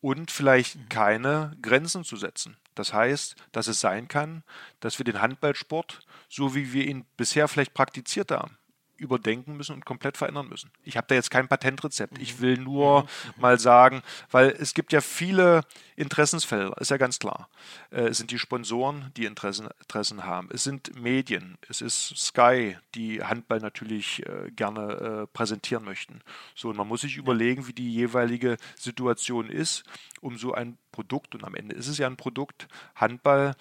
Und 0.00 0.30
vielleicht 0.30 0.76
mhm. 0.76 0.88
keine 0.88 1.56
Grenzen 1.62 2.04
zu 2.04 2.16
setzen. 2.16 2.56
Das 2.74 2.92
heißt, 2.92 3.36
dass 3.52 3.66
es 3.66 3.80
sein 3.80 4.08
kann, 4.08 4.42
dass 4.80 4.98
wir 4.98 5.04
den 5.04 5.20
Handballsport, 5.20 6.00
so 6.28 6.54
wie 6.54 6.72
wir 6.72 6.86
ihn 6.86 7.04
bisher 7.16 7.48
vielleicht 7.48 7.74
praktiziert 7.74 8.30
haben, 8.30 8.56
überdenken 8.96 9.56
müssen 9.56 9.74
und 9.74 9.84
komplett 9.84 10.16
verändern 10.16 10.48
müssen. 10.48 10.70
Ich 10.84 10.96
habe 10.96 11.06
da 11.08 11.14
jetzt 11.14 11.30
kein 11.30 11.48
Patentrezept. 11.48 12.18
Ich 12.18 12.36
mhm. 12.36 12.40
will 12.40 12.58
nur 12.58 13.02
mhm. 13.02 13.06
mal 13.36 13.58
sagen, 13.58 14.02
weil 14.30 14.50
es 14.50 14.74
gibt 14.74 14.92
ja 14.92 15.00
viele 15.00 15.62
Interessensfelder, 16.00 16.74
ist 16.80 16.90
ja 16.90 16.96
ganz 16.96 17.18
klar. 17.18 17.50
Äh, 17.90 18.08
es 18.08 18.16
sind 18.16 18.30
die 18.30 18.38
Sponsoren, 18.38 19.12
die 19.18 19.26
Interessen, 19.26 19.68
Interessen 19.80 20.24
haben. 20.24 20.48
Es 20.50 20.64
sind 20.64 20.98
Medien. 20.98 21.58
Es 21.68 21.82
ist 21.82 22.16
Sky, 22.16 22.78
die 22.94 23.22
Handball 23.22 23.60
natürlich 23.60 24.26
äh, 24.26 24.50
gerne 24.50 24.92
äh, 24.94 25.26
präsentieren 25.26 25.84
möchten. 25.84 26.22
So, 26.54 26.70
und 26.70 26.76
man 26.78 26.88
muss 26.88 27.02
sich 27.02 27.18
überlegen, 27.18 27.66
wie 27.68 27.74
die 27.74 27.92
jeweilige 27.92 28.56
Situation 28.76 29.50
ist, 29.50 29.84
um 30.22 30.38
so 30.38 30.54
ein 30.54 30.78
Produkt, 30.90 31.34
und 31.34 31.44
am 31.44 31.54
Ende 31.54 31.74
ist 31.74 31.86
es 31.86 31.98
ja 31.98 32.06
ein 32.06 32.16
Produkt, 32.16 32.66
Handball 32.94 33.54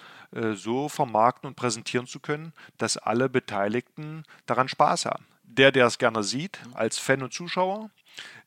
so 0.54 0.90
vermarkten 0.90 1.48
und 1.48 1.56
präsentieren 1.56 2.06
zu 2.08 2.20
können, 2.20 2.54
dass 2.78 2.98
alle 2.98 3.30
Beteiligten 3.30 4.24
daran 4.46 4.68
Spaß 4.68 5.06
haben. 5.06 5.26
Der, 5.44 5.72
der 5.72 5.88
es 5.88 5.98
gerne 5.98 6.24
sieht, 6.24 6.60
als 6.74 7.00
Fan 7.00 7.24
und 7.24 7.34
Zuschauer, 7.34 7.90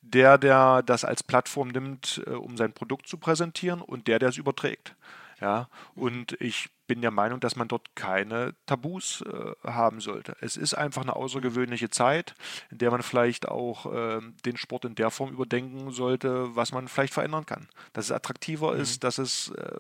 der, 0.02 0.36
der 0.36 0.82
das 0.82 1.04
als 1.04 1.22
Plattform 1.22 1.68
nimmt, 1.68 2.22
äh, 2.26 2.30
um 2.30 2.56
sein 2.56 2.72
Produkt 2.72 3.08
zu 3.08 3.16
präsentieren 3.16 3.80
und 3.80 4.08
der, 4.08 4.18
der 4.18 4.28
es 4.28 4.36
überträgt. 4.36 4.94
Ja, 5.40 5.68
und 5.96 6.40
ich 6.40 6.70
bin 6.86 7.00
der 7.00 7.10
Meinung, 7.10 7.40
dass 7.40 7.56
man 7.56 7.66
dort 7.66 7.96
keine 7.96 8.54
Tabus 8.66 9.22
äh, 9.22 9.54
haben 9.68 10.00
sollte. 10.00 10.36
Es 10.40 10.56
ist 10.56 10.74
einfach 10.74 11.02
eine 11.02 11.16
außergewöhnliche 11.16 11.90
Zeit, 11.90 12.36
in 12.70 12.78
der 12.78 12.92
man 12.92 13.02
vielleicht 13.02 13.48
auch 13.48 13.92
äh, 13.92 14.20
den 14.44 14.56
Sport 14.56 14.84
in 14.84 14.94
der 14.94 15.10
Form 15.10 15.32
überdenken 15.32 15.90
sollte, 15.90 16.54
was 16.54 16.70
man 16.70 16.86
vielleicht 16.86 17.14
verändern 17.14 17.44
kann. 17.44 17.68
Dass 17.92 18.04
es 18.04 18.12
attraktiver 18.12 18.74
mhm. 18.74 18.82
ist, 18.82 19.02
dass 19.02 19.18
es 19.18 19.48
äh, 19.50 19.78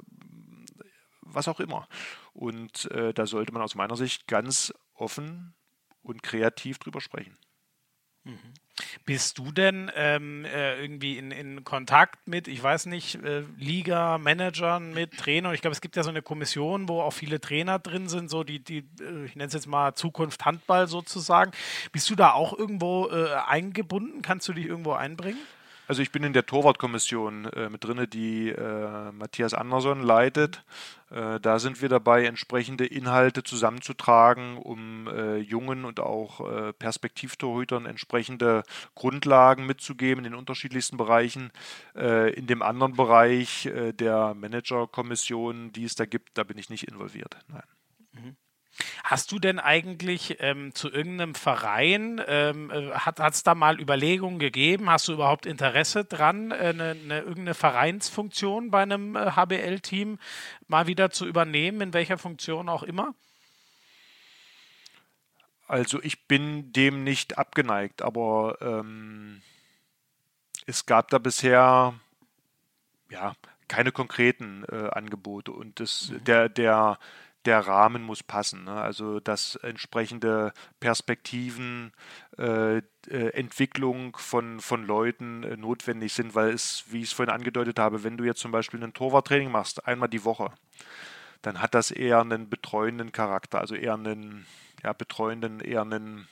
was 1.20 1.46
auch 1.46 1.60
immer. 1.60 1.86
Und 2.32 2.90
äh, 2.90 3.14
da 3.14 3.26
sollte 3.26 3.52
man 3.52 3.62
aus 3.62 3.76
meiner 3.76 3.96
Sicht 3.96 4.26
ganz 4.26 4.74
offen 4.94 5.54
und 6.02 6.22
kreativ 6.22 6.78
drüber 6.78 7.00
sprechen. 7.00 7.36
Mhm. 8.24 8.54
Bist 9.04 9.38
du 9.38 9.52
denn 9.52 9.90
ähm, 9.96 10.44
äh, 10.44 10.80
irgendwie 10.80 11.18
in, 11.18 11.30
in 11.30 11.64
Kontakt 11.64 12.26
mit, 12.26 12.48
ich 12.48 12.62
weiß 12.62 12.86
nicht, 12.86 13.16
äh, 13.22 13.42
Liga, 13.58 14.18
Managern, 14.18 14.92
mit 14.94 15.16
Trainern? 15.16 15.54
Ich 15.54 15.60
glaube, 15.60 15.72
es 15.72 15.80
gibt 15.80 15.96
ja 15.96 16.02
so 16.02 16.10
eine 16.10 16.22
Kommission, 16.22 16.88
wo 16.88 17.00
auch 17.00 17.12
viele 17.12 17.40
Trainer 17.40 17.78
drin 17.78 18.08
sind, 18.08 18.30
so 18.30 18.44
die, 18.44 18.60
die 18.60 18.78
äh, 19.00 19.24
ich 19.24 19.36
nenne 19.36 19.48
es 19.48 19.54
jetzt 19.54 19.66
mal 19.66 19.94
Zukunft 19.94 20.44
Handball 20.44 20.88
sozusagen. 20.88 21.52
Bist 21.92 22.08
du 22.10 22.14
da 22.14 22.32
auch 22.32 22.56
irgendwo 22.56 23.08
äh, 23.08 23.34
eingebunden? 23.46 24.22
Kannst 24.22 24.48
du 24.48 24.52
dich 24.52 24.66
irgendwo 24.66 24.92
einbringen? 24.92 25.38
Also 25.88 26.00
ich 26.00 26.12
bin 26.12 26.22
in 26.22 26.32
der 26.32 26.46
Torwartkommission 26.46 27.46
äh, 27.46 27.68
mit 27.68 27.84
drin, 27.84 28.06
die 28.10 28.50
äh, 28.50 29.12
Matthias 29.12 29.52
Andersson 29.52 30.02
leitet. 30.02 30.64
Äh, 31.10 31.40
da 31.40 31.58
sind 31.58 31.82
wir 31.82 31.88
dabei, 31.88 32.24
entsprechende 32.24 32.86
Inhalte 32.86 33.42
zusammenzutragen, 33.42 34.58
um 34.58 35.08
äh, 35.08 35.36
jungen 35.38 35.84
und 35.84 36.00
auch 36.00 36.40
äh, 36.40 36.72
Perspektivtorhütern 36.72 37.86
entsprechende 37.86 38.62
Grundlagen 38.94 39.66
mitzugeben 39.66 40.24
in 40.24 40.32
den 40.32 40.38
unterschiedlichsten 40.38 40.96
Bereichen. 40.96 41.50
Äh, 41.96 42.32
in 42.34 42.46
dem 42.46 42.62
anderen 42.62 42.94
Bereich 42.94 43.68
der 43.72 44.34
Managerkommission, 44.34 45.72
die 45.72 45.84
es 45.84 45.94
da 45.94 46.06
gibt, 46.06 46.38
da 46.38 46.44
bin 46.44 46.58
ich 46.58 46.70
nicht 46.70 46.88
involviert. 46.88 47.36
Nein. 47.48 47.62
Mhm. 48.12 48.36
Hast 49.04 49.32
du 49.32 49.38
denn 49.38 49.58
eigentlich 49.58 50.36
ähm, 50.40 50.74
zu 50.74 50.90
irgendeinem 50.90 51.34
Verein, 51.34 52.20
ähm, 52.26 52.70
äh, 52.70 52.90
hat 52.92 53.18
es 53.20 53.42
da 53.42 53.54
mal 53.54 53.80
Überlegungen 53.80 54.38
gegeben? 54.38 54.90
Hast 54.90 55.08
du 55.08 55.12
überhaupt 55.12 55.46
Interesse 55.46 56.04
dran, 56.04 56.52
eine, 56.52 56.90
eine, 56.90 57.18
irgendeine 57.20 57.54
Vereinsfunktion 57.54 58.70
bei 58.70 58.82
einem 58.82 59.16
äh, 59.16 59.32
HBL-Team 59.32 60.18
mal 60.68 60.86
wieder 60.86 61.10
zu 61.10 61.26
übernehmen, 61.26 61.80
in 61.80 61.92
welcher 61.92 62.18
Funktion 62.18 62.68
auch 62.68 62.82
immer? 62.82 63.14
Also 65.66 66.02
ich 66.02 66.26
bin 66.26 66.72
dem 66.72 67.02
nicht 67.04 67.38
abgeneigt, 67.38 68.02
aber 68.02 68.58
ähm, 68.60 69.40
es 70.66 70.86
gab 70.86 71.08
da 71.08 71.18
bisher 71.18 71.94
ja 73.10 73.34
keine 73.68 73.90
konkreten 73.90 74.64
äh, 74.70 74.90
Angebote 74.90 75.50
und 75.50 75.80
das, 75.80 76.10
mhm. 76.10 76.24
der, 76.24 76.48
der 76.50 76.98
der 77.44 77.66
Rahmen 77.66 78.02
muss 78.02 78.22
passen. 78.22 78.64
Ne? 78.64 78.72
Also 78.72 79.20
dass 79.20 79.56
entsprechende 79.56 80.52
Perspektiven, 80.80 81.92
äh, 82.38 82.78
äh, 82.78 82.82
Entwicklung 83.08 84.16
von, 84.16 84.60
von 84.60 84.86
Leuten 84.86 85.42
äh, 85.42 85.56
notwendig 85.56 86.12
sind, 86.12 86.34
weil 86.34 86.50
es, 86.50 86.84
wie 86.88 86.98
ich 86.98 87.08
es 87.08 87.12
vorhin 87.12 87.34
angedeutet 87.34 87.78
habe, 87.78 88.04
wenn 88.04 88.16
du 88.16 88.24
jetzt 88.24 88.40
zum 88.40 88.52
Beispiel 88.52 88.82
ein 88.82 88.94
Torwarttraining 88.94 89.50
machst, 89.50 89.86
einmal 89.86 90.08
die 90.08 90.24
Woche, 90.24 90.52
dann 91.42 91.60
hat 91.60 91.74
das 91.74 91.90
eher 91.90 92.20
einen 92.20 92.48
betreuenden 92.48 93.10
Charakter, 93.10 93.60
also 93.60 93.74
eher 93.74 93.94
einen 93.94 94.46
ja, 94.82 94.92
betreuenden, 94.92 95.60
eher 95.60 95.82
einen 95.82 96.28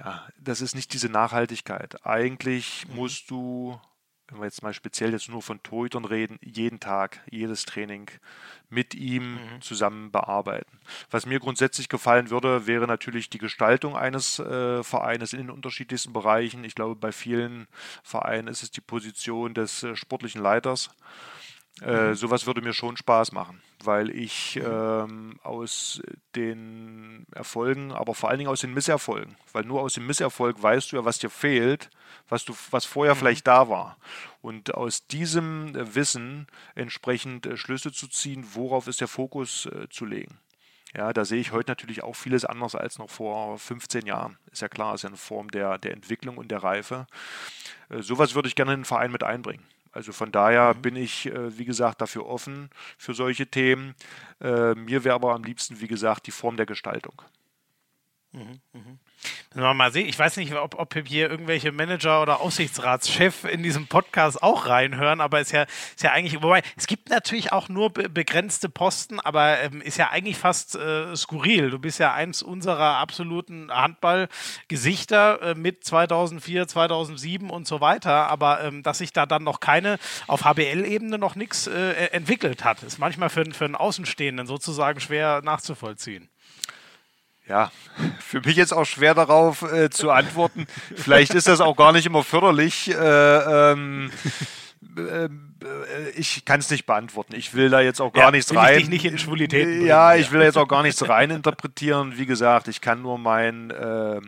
ja, 0.00 0.26
das 0.38 0.60
ist 0.60 0.74
nicht 0.74 0.92
diese 0.92 1.08
Nachhaltigkeit. 1.08 2.04
Eigentlich 2.04 2.86
mhm. 2.88 2.96
musst 2.96 3.30
du 3.30 3.80
wenn 4.28 4.38
wir 4.38 4.46
jetzt 4.46 4.62
mal 4.62 4.74
speziell 4.74 5.12
jetzt 5.12 5.28
nur 5.28 5.42
von 5.42 5.62
Torhütern 5.62 6.04
reden, 6.04 6.38
jeden 6.42 6.80
Tag, 6.80 7.20
jedes 7.30 7.64
Training 7.64 8.10
mit 8.68 8.94
ihm 8.94 9.34
mhm. 9.34 9.60
zusammen 9.60 10.10
bearbeiten. 10.10 10.78
Was 11.10 11.26
mir 11.26 11.38
grundsätzlich 11.38 11.88
gefallen 11.88 12.30
würde, 12.30 12.66
wäre 12.66 12.86
natürlich 12.86 13.30
die 13.30 13.38
Gestaltung 13.38 13.96
eines 13.96 14.38
äh, 14.38 14.82
Vereines 14.82 15.32
in 15.32 15.38
den 15.38 15.50
unterschiedlichsten 15.50 16.12
Bereichen. 16.12 16.64
Ich 16.64 16.74
glaube, 16.74 16.96
bei 16.96 17.12
vielen 17.12 17.68
Vereinen 18.02 18.48
ist 18.48 18.62
es 18.62 18.70
die 18.70 18.80
Position 18.80 19.54
des 19.54 19.82
äh, 19.82 19.94
sportlichen 19.94 20.42
Leiters. 20.42 20.90
Äh, 21.82 22.14
sowas 22.14 22.46
würde 22.46 22.62
mir 22.62 22.72
schon 22.72 22.96
Spaß 22.96 23.32
machen, 23.32 23.60
weil 23.84 24.08
ich 24.08 24.58
ähm, 24.64 25.38
aus 25.42 26.00
den 26.34 27.26
Erfolgen, 27.32 27.92
aber 27.92 28.14
vor 28.14 28.30
allen 28.30 28.38
Dingen 28.38 28.50
aus 28.50 28.62
den 28.62 28.72
Misserfolgen, 28.72 29.36
weil 29.52 29.64
nur 29.64 29.82
aus 29.82 29.92
dem 29.92 30.06
Misserfolg 30.06 30.62
weißt 30.62 30.90
du 30.90 30.96
ja, 30.96 31.04
was 31.04 31.18
dir 31.18 31.28
fehlt, 31.28 31.90
was 32.30 32.46
du, 32.46 32.54
was 32.70 32.86
vorher 32.86 33.14
mhm. 33.14 33.18
vielleicht 33.18 33.46
da 33.46 33.68
war. 33.68 33.98
Und 34.40 34.74
aus 34.74 35.06
diesem 35.06 35.72
Wissen 35.94 36.46
entsprechend 36.74 37.44
äh, 37.44 37.58
Schlüsse 37.58 37.92
zu 37.92 38.08
ziehen, 38.08 38.46
worauf 38.54 38.86
ist 38.86 39.02
der 39.02 39.08
Fokus 39.08 39.66
äh, 39.66 39.88
zu 39.90 40.06
legen. 40.06 40.38
Ja, 40.94 41.12
da 41.12 41.26
sehe 41.26 41.40
ich 41.40 41.52
heute 41.52 41.70
natürlich 41.70 42.02
auch 42.02 42.16
vieles 42.16 42.46
anders 42.46 42.74
als 42.74 42.98
noch 42.98 43.10
vor 43.10 43.58
15 43.58 44.06
Jahren. 44.06 44.38
Ist 44.50 44.62
ja 44.62 44.68
klar, 44.68 44.94
ist 44.94 45.02
ja 45.02 45.08
eine 45.08 45.18
Form 45.18 45.50
der, 45.50 45.76
der 45.76 45.92
Entwicklung 45.92 46.38
und 46.38 46.50
der 46.50 46.62
Reife. 46.62 47.06
Äh, 47.90 48.00
sowas 48.00 48.34
würde 48.34 48.48
ich 48.48 48.54
gerne 48.54 48.72
in 48.72 48.80
den 48.80 48.86
Verein 48.86 49.12
mit 49.12 49.22
einbringen. 49.22 49.66
Also 49.96 50.12
von 50.12 50.30
daher 50.30 50.74
mhm. 50.74 50.82
bin 50.82 50.96
ich, 50.96 51.24
äh, 51.24 51.56
wie 51.56 51.64
gesagt, 51.64 52.02
dafür 52.02 52.26
offen 52.26 52.68
für 52.98 53.14
solche 53.14 53.46
Themen. 53.46 53.94
Äh, 54.42 54.74
mir 54.74 55.04
wäre 55.04 55.14
aber 55.14 55.34
am 55.34 55.42
liebsten, 55.42 55.80
wie 55.80 55.88
gesagt, 55.88 56.26
die 56.26 56.32
Form 56.32 56.58
der 56.58 56.66
Gestaltung. 56.66 57.22
Mhm, 58.32 58.60
mh. 58.74 58.98
Mal 59.54 59.90
sehen. 59.90 60.06
Ich 60.06 60.18
weiß 60.18 60.36
nicht, 60.36 60.54
ob, 60.54 60.78
ob 60.78 60.94
hier 61.06 61.30
irgendwelche 61.30 61.72
Manager 61.72 62.20
oder 62.20 62.40
Aufsichtsratschef 62.40 63.44
in 63.44 63.62
diesem 63.62 63.86
Podcast 63.86 64.42
auch 64.42 64.66
reinhören, 64.66 65.22
aber 65.22 65.40
ist 65.40 65.52
ja, 65.52 65.62
ist 65.62 66.02
ja 66.02 66.12
eigentlich, 66.12 66.42
wobei, 66.42 66.62
es 66.76 66.86
gibt 66.86 67.08
natürlich 67.08 67.52
auch 67.52 67.68
nur 67.68 67.90
be 67.90 68.10
begrenzte 68.10 68.68
Posten, 68.68 69.18
aber 69.20 69.60
ähm, 69.60 69.80
ist 69.80 69.96
ja 69.96 70.10
eigentlich 70.10 70.36
fast 70.36 70.74
äh, 70.74 71.16
skurril. 71.16 71.70
Du 71.70 71.78
bist 71.78 71.98
ja 71.98 72.12
eins 72.12 72.42
unserer 72.42 72.96
absoluten 72.96 73.70
Handballgesichter 73.70 75.42
äh, 75.42 75.54
mit 75.54 75.84
2004, 75.84 76.68
2007 76.68 77.48
und 77.48 77.66
so 77.66 77.80
weiter, 77.80 78.28
aber 78.28 78.62
ähm, 78.62 78.82
dass 78.82 78.98
sich 78.98 79.12
da 79.12 79.24
dann 79.24 79.44
noch 79.44 79.60
keine, 79.60 79.98
auf 80.26 80.44
HBL-Ebene 80.44 81.18
noch 81.18 81.34
nichts 81.34 81.66
äh, 81.66 81.92
entwickelt 82.12 82.64
hat, 82.64 82.82
ist 82.82 82.98
manchmal 82.98 83.30
für, 83.30 83.44
für 83.52 83.64
einen 83.64 83.74
Außenstehenden 83.74 84.46
sozusagen 84.46 85.00
schwer 85.00 85.40
nachzuvollziehen. 85.42 86.28
Ja, 87.48 87.70
für 88.18 88.40
mich 88.40 88.56
jetzt 88.56 88.72
auch 88.72 88.84
schwer 88.84 89.14
darauf 89.14 89.62
äh, 89.62 89.88
zu 89.88 90.10
antworten. 90.10 90.66
Vielleicht 90.94 91.34
ist 91.34 91.46
das 91.46 91.60
auch 91.60 91.76
gar 91.76 91.92
nicht 91.92 92.06
immer 92.06 92.24
förderlich. 92.24 92.90
Äh, 92.90 93.72
ähm, 93.72 94.10
äh, 94.96 95.28
ich 96.16 96.44
kann 96.44 96.60
es 96.60 96.70
nicht 96.70 96.86
beantworten. 96.86 97.34
Ich 97.34 97.54
will 97.54 97.70
da 97.70 97.80
jetzt 97.80 98.00
auch 98.00 98.12
gar 98.12 98.26
ja, 98.26 98.30
nichts 98.30 98.50
will 98.50 98.58
rein. 98.58 98.74
Ich 98.74 98.82
dich 98.82 98.88
nicht 98.88 99.04
in 99.04 99.18
Schwulitäten 99.18 99.86
Ja, 99.86 100.14
ich 100.16 100.30
will 100.30 100.40
da 100.40 100.46
jetzt 100.46 100.58
auch 100.58 100.68
gar 100.68 100.82
nichts 100.82 101.08
rein 101.08 101.30
interpretieren. 101.30 102.18
Wie 102.18 102.26
gesagt, 102.26 102.68
ich 102.68 102.80
kann 102.80 103.02
nur 103.02 103.18
mein, 103.18 103.70
äh, 103.70 104.20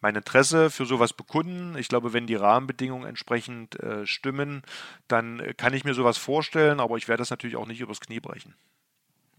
mein 0.00 0.16
Interesse 0.16 0.70
für 0.70 0.86
sowas 0.86 1.12
bekunden. 1.12 1.76
Ich 1.78 1.88
glaube, 1.88 2.12
wenn 2.12 2.26
die 2.26 2.36
Rahmenbedingungen 2.36 3.08
entsprechend 3.08 3.80
äh, 3.80 4.06
stimmen, 4.06 4.62
dann 5.08 5.42
kann 5.56 5.74
ich 5.74 5.84
mir 5.84 5.94
sowas 5.94 6.18
vorstellen, 6.18 6.80
aber 6.80 6.96
ich 6.96 7.08
werde 7.08 7.22
das 7.22 7.30
natürlich 7.30 7.56
auch 7.56 7.66
nicht 7.66 7.80
übers 7.80 8.00
Knie 8.00 8.20
brechen. 8.20 8.54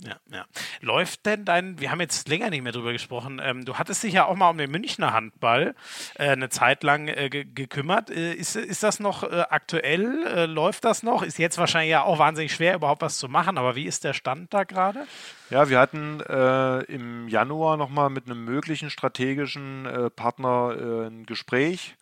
Ja, 0.02 0.16
ja. 0.32 0.45
Läuft 0.80 1.26
denn 1.26 1.43
dein, 1.43 1.80
wir 1.80 1.91
haben 1.91 2.00
jetzt 2.00 2.30
länger 2.30 2.50
nicht 2.50 2.62
mehr 2.62 2.72
drüber 2.72 2.93
gesprochen, 2.93 3.41
ähm, 3.43 3.66
du 3.66 3.78
hattest 3.78 4.02
dich 4.04 4.14
ja 4.14 4.26
auch 4.26 4.36
mal 4.36 4.50
um 4.50 4.58
den 4.58 4.72
Münchner 4.72 5.12
Handball 5.12 5.76
äh, 6.16 6.30
eine 6.30 6.47
Zeit 6.50 6.84
lang 6.84 7.10
äh, 7.10 7.30
gekümmert. 7.30 8.10
Äh, 8.10 8.34
ist, 8.34 8.56
ist 8.56 8.82
das 8.82 9.02
noch 9.02 9.24
äh, 9.24 9.43
aktuell? 9.50 10.26
Äh, 10.26 10.45
läuft 10.45 10.86
das 10.86 11.04
noch? 11.04 11.22
Ist 11.22 11.38
jetzt 11.38 11.58
wahrscheinlich 11.58 11.91
ja 11.91 12.04
auch 12.04 12.18
wahnsinnig 12.18 12.54
schwer, 12.54 12.76
überhaupt 12.76 13.02
was 13.02 13.18
zu 13.18 13.28
machen, 13.28 13.58
aber 13.58 13.76
wie 13.76 13.86
ist 13.86 14.06
der 14.06 14.14
Stand 14.14 14.54
da 14.54 14.64
gerade? 14.64 15.06
Ja, 15.50 15.68
wir 15.68 15.80
hatten 15.80 16.22
äh, 16.22 16.84
im 16.84 17.28
Januar 17.28 17.76
nochmal 17.76 18.10
mit 18.10 18.26
einem 18.26 18.45
möglichen 18.45 18.89
strategischen 18.89 19.88
Partner 20.16 21.08
ein 21.08 21.26
Gespräch, 21.26 21.95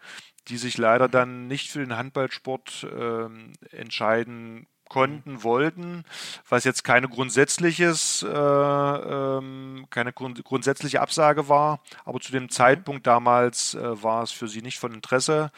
die 0.47 0.57
sich 0.57 0.77
leider 0.77 1.07
dann 1.07 1.47
nicht 1.47 1.71
für 1.71 1.79
den 1.79 1.97
Handballsport 1.97 2.87
ähm, 2.97 3.53
entscheiden 3.71 4.67
konnten, 4.89 5.43
wollten, 5.43 6.03
was 6.49 6.63
jetzt 6.63 6.83
keine 6.83 7.07
grundsätzliches, 7.07 8.23
äh, 8.23 8.27
ähm, 8.27 9.87
keine 9.89 10.13
grund 10.13 10.43
grundsätzliche 10.43 11.01
Absage 11.01 11.49
war, 11.49 11.81
aber 12.05 12.19
zu 12.19 12.31
dem 12.31 12.43
mhm. 12.43 12.49
Zeitpunkt 12.49 13.07
damals 13.07 13.73
äh, 13.75 14.03
war 14.03 14.23
es 14.23 14.31
für 14.31 14.47
sie 14.47 14.61
nicht 14.61 14.79
von 14.79 14.93
Interesse. 14.93 15.51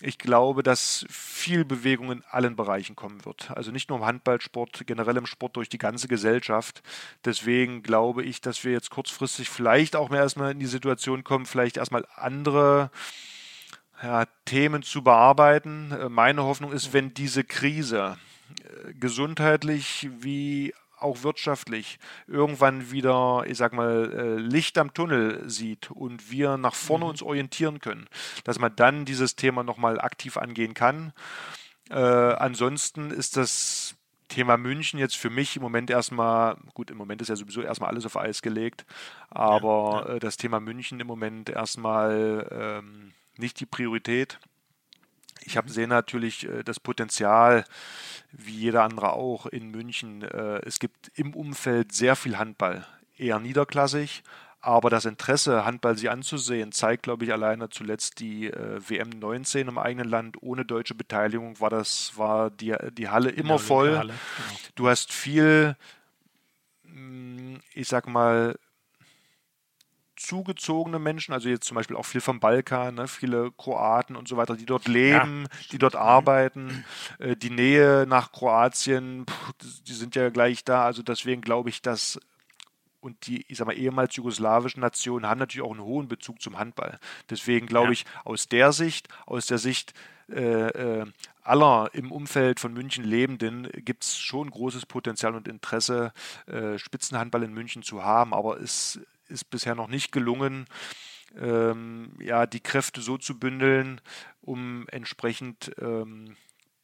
Ich 0.00 0.18
glaube, 0.18 0.62
dass 0.62 1.06
viel 1.08 1.64
Bewegung 1.64 2.10
in 2.10 2.24
allen 2.28 2.56
Bereichen 2.56 2.96
kommen 2.96 3.24
wird. 3.24 3.52
Also 3.52 3.70
nicht 3.70 3.88
nur 3.88 3.98
im 3.98 4.04
Handballsport, 4.04 4.86
generell 4.86 5.16
im 5.16 5.26
Sport 5.26 5.56
durch 5.56 5.68
die 5.68 5.78
ganze 5.78 6.08
Gesellschaft. 6.08 6.82
Deswegen 7.24 7.82
glaube 7.82 8.24
ich, 8.24 8.40
dass 8.40 8.64
wir 8.64 8.72
jetzt 8.72 8.90
kurzfristig 8.90 9.48
vielleicht 9.48 9.94
auch 9.94 10.10
mehr 10.10 10.22
erstmal 10.22 10.50
in 10.50 10.58
die 10.58 10.66
Situation 10.66 11.22
kommen, 11.22 11.46
vielleicht 11.46 11.76
erstmal 11.76 12.06
andere 12.16 12.90
ja, 14.02 14.26
Themen 14.44 14.82
zu 14.82 15.02
bearbeiten. 15.02 15.92
Äh, 15.92 16.08
meine 16.08 16.42
Hoffnung 16.42 16.72
ist, 16.72 16.92
wenn 16.92 17.14
diese 17.14 17.44
Krise 17.44 18.18
gesundheitlich 18.98 20.08
wie 20.18 20.74
auch 20.98 21.22
wirtschaftlich 21.22 21.98
irgendwann 22.26 22.90
wieder, 22.90 23.44
ich 23.46 23.58
sag 23.58 23.72
mal, 23.72 24.12
äh, 24.12 24.36
Licht 24.36 24.78
am 24.78 24.94
Tunnel 24.94 25.48
sieht 25.48 25.90
und 25.90 26.30
wir 26.30 26.56
nach 26.56 26.74
vorne 26.74 27.04
mhm. 27.04 27.10
uns 27.10 27.22
orientieren 27.22 27.80
können, 27.80 28.08
dass 28.44 28.58
man 28.58 28.74
dann 28.74 29.04
dieses 29.04 29.36
Thema 29.36 29.62
nochmal 29.62 30.00
aktiv 30.00 30.36
angehen 30.36 30.74
kann. 30.74 31.12
Äh, 31.90 31.96
ansonsten 31.96 33.10
ist 33.10 33.36
das 33.36 33.96
Thema 34.28 34.56
München 34.56 34.98
jetzt 34.98 35.16
für 35.16 35.30
mich 35.30 35.56
im 35.56 35.62
Moment 35.62 35.90
erstmal, 35.90 36.56
gut, 36.72 36.90
im 36.90 36.96
Moment 36.96 37.20
ist 37.20 37.28
ja 37.28 37.36
sowieso 37.36 37.60
erstmal 37.60 37.90
alles 37.90 38.06
auf 38.06 38.16
Eis 38.16 38.40
gelegt, 38.40 38.86
aber 39.30 40.04
ja, 40.06 40.08
ja. 40.08 40.14
Äh, 40.16 40.18
das 40.20 40.36
Thema 40.36 40.60
München 40.60 40.98
im 41.00 41.06
Moment 41.06 41.50
erstmal 41.50 42.48
ähm, 42.50 43.12
nicht 43.36 43.60
die 43.60 43.66
Priorität. 43.66 44.38
Ich 45.46 45.56
habe 45.56 45.70
sehe 45.70 45.88
natürlich 45.88 46.48
äh, 46.48 46.62
das 46.62 46.80
Potenzial, 46.80 47.64
wie 48.32 48.56
jeder 48.56 48.82
andere 48.82 49.12
auch 49.12 49.46
in 49.46 49.70
München. 49.70 50.22
Äh, 50.22 50.60
es 50.66 50.78
gibt 50.78 51.12
im 51.14 51.34
Umfeld 51.34 51.92
sehr 51.92 52.16
viel 52.16 52.38
Handball, 52.38 52.86
eher 53.16 53.38
niederklassig, 53.38 54.22
aber 54.60 54.88
das 54.88 55.04
Interesse, 55.04 55.66
Handball 55.66 55.98
sie 55.98 56.08
anzusehen, 56.08 56.72
zeigt, 56.72 57.02
glaube 57.02 57.26
ich, 57.26 57.32
alleine 57.32 57.68
zuletzt 57.68 58.18
die 58.20 58.46
äh, 58.46 58.80
WM 58.88 59.10
19 59.10 59.68
im 59.68 59.76
eigenen 59.76 60.08
Land. 60.08 60.38
Ohne 60.40 60.64
deutsche 60.64 60.94
Beteiligung 60.94 61.60
war 61.60 61.68
das, 61.68 62.16
war 62.16 62.50
die, 62.50 62.74
die 62.92 63.10
Halle 63.10 63.28
immer 63.28 63.58
voll. 63.58 63.98
Halle, 63.98 64.14
genau. 64.14 64.60
Du 64.74 64.88
hast 64.88 65.12
viel, 65.12 65.76
mm, 66.84 67.56
ich 67.74 67.88
sag 67.88 68.08
mal, 68.08 68.56
zugezogene 70.26 70.98
Menschen, 70.98 71.32
also 71.32 71.48
jetzt 71.48 71.66
zum 71.66 71.74
Beispiel 71.74 71.96
auch 71.96 72.06
viel 72.06 72.20
vom 72.20 72.40
Balkan, 72.40 72.94
ne, 72.94 73.08
viele 73.08 73.52
Kroaten 73.52 74.16
und 74.16 74.28
so 74.28 74.36
weiter, 74.36 74.56
die 74.56 74.66
dort 74.66 74.88
leben, 74.88 75.44
ja. 75.44 75.58
die 75.72 75.78
dort 75.78 75.96
arbeiten. 75.96 76.84
Äh, 77.18 77.36
die 77.36 77.50
Nähe 77.50 78.06
nach 78.08 78.32
Kroatien, 78.32 79.26
pff, 79.28 79.52
die 79.86 79.92
sind 79.92 80.14
ja 80.14 80.30
gleich 80.30 80.64
da. 80.64 80.84
Also 80.84 81.02
deswegen 81.02 81.42
glaube 81.42 81.68
ich, 81.68 81.82
dass 81.82 82.18
und 83.00 83.26
die, 83.26 83.44
ich 83.48 83.58
sag 83.58 83.66
mal, 83.66 83.76
ehemals 83.76 84.16
jugoslawischen 84.16 84.80
Nationen 84.80 85.26
haben 85.26 85.38
natürlich 85.38 85.66
auch 85.66 85.72
einen 85.72 85.84
hohen 85.84 86.08
Bezug 86.08 86.40
zum 86.40 86.58
Handball. 86.58 86.98
Deswegen 87.28 87.66
glaube 87.66 87.88
ja. 87.88 87.92
ich, 87.92 88.06
aus 88.24 88.48
der 88.48 88.72
Sicht, 88.72 89.08
aus 89.26 89.46
der 89.46 89.58
Sicht 89.58 89.92
äh, 90.30 91.00
äh, 91.00 91.06
aller 91.42 91.90
im 91.92 92.10
Umfeld 92.10 92.60
von 92.60 92.72
München 92.72 93.04
Lebenden 93.04 93.68
gibt 93.84 94.04
es 94.04 94.16
schon 94.16 94.50
großes 94.50 94.86
Potenzial 94.86 95.34
und 95.34 95.46
Interesse, 95.46 96.12
äh, 96.46 96.78
Spitzenhandball 96.78 97.42
in 97.42 97.52
München 97.52 97.82
zu 97.82 98.02
haben, 98.02 98.32
aber 98.32 98.58
es 98.58 99.00
ist 99.28 99.50
bisher 99.50 99.74
noch 99.74 99.88
nicht 99.88 100.12
gelungen, 100.12 100.66
ähm, 101.40 102.12
ja, 102.20 102.46
die 102.46 102.60
Kräfte 102.60 103.00
so 103.00 103.18
zu 103.18 103.38
bündeln, 103.38 104.00
um 104.40 104.86
entsprechend 104.88 105.72
ähm, 105.80 106.36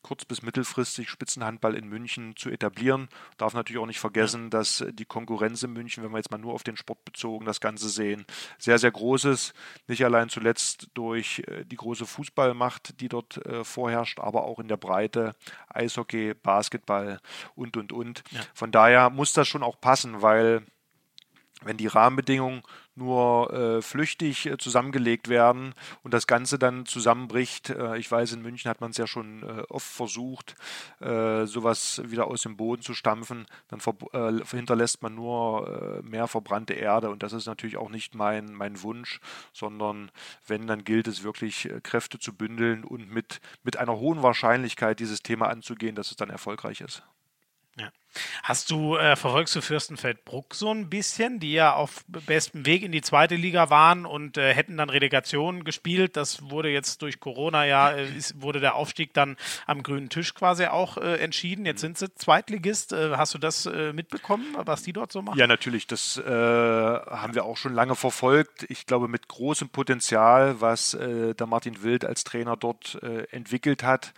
kurz- 0.02 0.24
bis 0.24 0.42
mittelfristig 0.42 1.08
Spitzenhandball 1.08 1.74
in 1.74 1.88
München 1.88 2.34
zu 2.36 2.50
etablieren. 2.50 3.08
Darf 3.36 3.54
natürlich 3.54 3.80
auch 3.80 3.86
nicht 3.86 4.00
vergessen, 4.00 4.44
ja. 4.44 4.48
dass 4.50 4.84
die 4.92 5.04
Konkurrenz 5.04 5.62
in 5.62 5.72
München, 5.72 6.02
wenn 6.02 6.10
wir 6.10 6.18
jetzt 6.18 6.30
mal 6.30 6.38
nur 6.38 6.54
auf 6.54 6.62
den 6.62 6.76
Sport 6.76 7.04
bezogen 7.04 7.44
das 7.44 7.60
Ganze 7.60 7.88
sehen, 7.88 8.24
sehr, 8.58 8.78
sehr 8.78 8.90
groß 8.90 9.26
ist. 9.26 9.52
Nicht 9.86 10.04
allein 10.04 10.28
zuletzt 10.28 10.88
durch 10.94 11.42
äh, 11.46 11.64
die 11.64 11.76
große 11.76 12.06
Fußballmacht, 12.06 13.00
die 13.00 13.08
dort 13.08 13.44
äh, 13.46 13.64
vorherrscht, 13.64 14.20
aber 14.20 14.44
auch 14.44 14.58
in 14.58 14.68
der 14.68 14.78
Breite 14.78 15.34
Eishockey, 15.68 16.34
Basketball 16.34 17.20
und, 17.54 17.76
und, 17.76 17.92
und. 17.92 18.24
Ja. 18.30 18.40
Von 18.54 18.72
daher 18.72 19.10
muss 19.10 19.32
das 19.32 19.48
schon 19.48 19.62
auch 19.62 19.80
passen, 19.80 20.22
weil 20.22 20.64
wenn 21.62 21.76
die 21.76 21.86
Rahmenbedingungen 21.86 22.62
nur 22.94 23.52
äh, 23.52 23.82
flüchtig 23.82 24.46
äh, 24.46 24.58
zusammengelegt 24.58 25.28
werden 25.28 25.74
und 26.02 26.12
das 26.14 26.26
Ganze 26.26 26.58
dann 26.58 26.86
zusammenbricht. 26.86 27.70
Äh, 27.70 27.98
ich 27.98 28.10
weiß, 28.10 28.32
in 28.32 28.42
München 28.42 28.68
hat 28.68 28.80
man 28.80 28.90
es 28.90 28.96
ja 28.96 29.06
schon 29.06 29.42
äh, 29.42 29.62
oft 29.68 29.86
versucht, 29.86 30.54
äh, 31.00 31.46
sowas 31.46 32.02
wieder 32.04 32.26
aus 32.26 32.42
dem 32.42 32.56
Boden 32.56 32.82
zu 32.82 32.94
stampfen. 32.94 33.46
Dann 33.68 33.80
äh, 34.12 34.44
hinterlässt 34.44 35.02
man 35.02 35.14
nur 35.14 36.02
mehr 36.02 36.28
verbrannte 36.28 36.74
Erde 36.74 37.10
und 37.10 37.22
das 37.22 37.32
ist 37.32 37.46
natürlich 37.46 37.76
auch 37.76 37.88
nicht 37.88 38.14
mein, 38.14 38.52
mein 38.52 38.82
Wunsch, 38.82 39.20
sondern 39.52 40.10
wenn, 40.46 40.66
dann 40.66 40.84
gilt 40.84 41.08
es 41.08 41.22
wirklich, 41.22 41.68
Kräfte 41.82 42.18
zu 42.18 42.34
bündeln 42.34 42.84
und 42.84 43.10
mit, 43.10 43.40
mit 43.62 43.76
einer 43.76 43.98
hohen 43.98 44.22
Wahrscheinlichkeit 44.22 45.00
dieses 45.00 45.22
Thema 45.22 45.48
anzugehen, 45.48 45.94
dass 45.94 46.10
es 46.10 46.16
dann 46.16 46.30
erfolgreich 46.30 46.80
ist. 46.80 47.02
Ja. 47.78 47.90
Hast 48.42 48.72
du, 48.72 48.96
äh, 48.96 49.14
verfolgst 49.14 49.54
du 49.54 49.60
Fürstenfeldbruck 49.60 50.54
so 50.54 50.72
ein 50.74 50.90
bisschen, 50.90 51.38
die 51.38 51.52
ja 51.52 51.74
auf 51.74 52.04
bestem 52.08 52.66
Weg 52.66 52.82
in 52.82 52.90
die 52.90 53.02
zweite 53.02 53.36
Liga 53.36 53.70
waren 53.70 54.04
und 54.04 54.36
äh, 54.36 54.52
hätten 54.52 54.76
dann 54.76 54.90
Relegation 54.90 55.62
gespielt. 55.62 56.16
Das 56.16 56.50
wurde 56.50 56.70
jetzt 56.70 57.02
durch 57.02 57.20
Corona 57.20 57.66
ja, 57.66 57.92
äh, 57.92 58.08
ist, 58.16 58.42
wurde 58.42 58.58
der 58.58 58.74
Aufstieg 58.74 59.14
dann 59.14 59.36
am 59.66 59.84
grünen 59.84 60.08
Tisch 60.08 60.34
quasi 60.34 60.66
auch 60.66 60.96
äh, 60.96 61.18
entschieden. 61.18 61.64
Jetzt 61.66 61.82
sind 61.82 61.98
sie 61.98 62.12
Zweitligist. 62.12 62.92
Äh, 62.92 63.12
hast 63.16 63.34
du 63.34 63.38
das 63.38 63.66
äh, 63.66 63.92
mitbekommen, 63.92 64.56
was 64.56 64.82
die 64.82 64.92
dort 64.92 65.12
so 65.12 65.22
machen? 65.22 65.38
Ja, 65.38 65.46
natürlich. 65.46 65.86
Das 65.86 66.20
haben 66.20 67.34
wir 67.34 67.44
auch 67.44 67.56
schon 67.56 67.74
lange 67.74 67.94
verfolgt. 67.94 68.64
Ich 68.68 68.86
glaube, 68.86 69.08
mit 69.08 69.28
großem 69.28 69.68
Potenzial, 69.68 70.60
was 70.60 70.96
der 71.00 71.46
Martin 71.46 71.82
Wild 71.82 72.04
als 72.04 72.24
Trainer 72.24 72.56
dort 72.56 73.00
entwickelt 73.30 73.82
hat. 73.82 74.12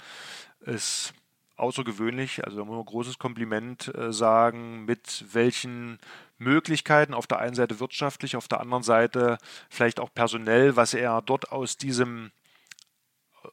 Es 0.64 1.12
außergewöhnlich, 1.56 2.44
also 2.44 2.58
da 2.58 2.64
muss 2.64 2.72
man 2.72 2.80
ein 2.80 2.86
großes 2.86 3.18
Kompliment 3.18 3.94
äh, 3.94 4.12
sagen, 4.12 4.84
mit 4.84 5.24
welchen 5.32 5.98
Möglichkeiten, 6.38 7.14
auf 7.14 7.26
der 7.26 7.38
einen 7.38 7.54
Seite 7.54 7.80
wirtschaftlich, 7.80 8.36
auf 8.36 8.48
der 8.48 8.60
anderen 8.60 8.82
Seite 8.82 9.38
vielleicht 9.70 10.00
auch 10.00 10.12
personell, 10.12 10.76
was 10.76 10.94
er 10.94 11.22
dort 11.22 11.52
aus 11.52 11.76
diesem 11.76 12.32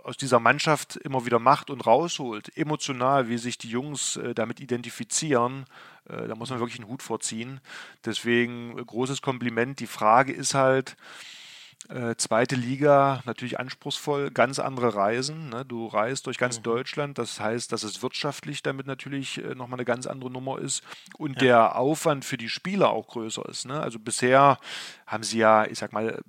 aus 0.03 0.17
dieser 0.17 0.39
Mannschaft 0.39 0.97
immer 0.97 1.25
wieder 1.25 1.39
macht 1.39 1.69
und 1.69 1.85
rausholt, 1.85 2.55
emotional, 2.55 3.27
wie 3.27 3.37
sich 3.37 3.57
die 3.57 3.69
Jungs 3.69 4.17
äh, 4.17 4.35
damit 4.35 4.59
identifizieren, 4.59 5.65
äh, 6.05 6.27
da 6.27 6.35
muss 6.35 6.49
man 6.49 6.59
wirklich 6.59 6.79
einen 6.79 6.89
Hut 6.89 7.01
vorziehen. 7.01 7.59
Deswegen 8.05 8.77
äh, 8.77 8.85
großes 8.85 9.21
Kompliment. 9.21 9.79
Die 9.79 9.87
Frage 9.87 10.31
ist 10.31 10.53
halt, 10.53 10.95
äh, 11.87 12.15
zweite 12.17 12.55
Liga 12.55 13.21
natürlich 13.25 13.59
anspruchsvoll, 13.59 14.31
ganz 14.31 14.59
andere 14.59 14.95
Reisen. 14.95 15.49
Ne? 15.49 15.65
Du 15.65 15.87
reist 15.87 16.27
durch 16.27 16.37
ganz 16.37 16.59
mhm. 16.59 16.63
Deutschland, 16.63 17.17
das 17.17 17.39
heißt, 17.39 17.71
dass 17.71 17.83
es 17.83 18.03
wirtschaftlich 18.03 18.61
damit 18.61 18.85
natürlich 18.85 19.43
äh, 19.43 19.55
nochmal 19.55 19.79
eine 19.79 19.85
ganz 19.85 20.05
andere 20.05 20.29
Nummer 20.29 20.59
ist 20.59 20.83
und 21.17 21.35
ja. 21.35 21.39
der 21.39 21.75
Aufwand 21.77 22.25
für 22.25 22.37
die 22.37 22.49
Spieler 22.49 22.89
auch 22.89 23.07
größer 23.07 23.47
ist. 23.47 23.65
Ne? 23.65 23.79
Also 23.79 23.97
bisher 23.97 24.59
haben 25.07 25.23
sie 25.23 25.39
ja, 25.39 25.65
ich 25.65 25.79
sag 25.79 25.93
mal, 25.93 26.21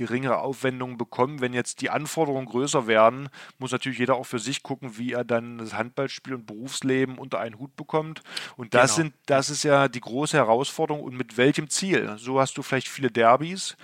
geringere 0.00 0.38
Aufwendungen 0.38 0.96
bekommen. 0.96 1.42
Wenn 1.42 1.52
jetzt 1.52 1.82
die 1.82 1.90
Anforderungen 1.90 2.46
größer 2.46 2.86
werden, 2.86 3.28
muss 3.58 3.70
natürlich 3.70 3.98
jeder 3.98 4.14
auch 4.14 4.24
für 4.24 4.38
sich 4.38 4.62
gucken, 4.62 4.96
wie 4.96 5.12
er 5.12 5.24
dann 5.24 5.58
das 5.58 5.74
Handballspiel 5.74 6.34
und 6.34 6.46
Berufsleben 6.46 7.18
unter 7.18 7.38
einen 7.38 7.58
Hut 7.58 7.76
bekommt. 7.76 8.22
Und 8.56 8.72
das 8.72 8.96
genau. 8.96 9.08
sind, 9.08 9.14
das 9.26 9.50
ist 9.50 9.62
ja 9.62 9.88
die 9.88 10.00
große 10.00 10.38
Herausforderung 10.38 11.02
und 11.02 11.18
mit 11.18 11.36
welchem 11.36 11.68
Ziel. 11.68 12.16
So 12.16 12.40
hast 12.40 12.56
du 12.56 12.62
vielleicht 12.62 12.88
viele 12.88 13.10
Derbys. 13.10 13.76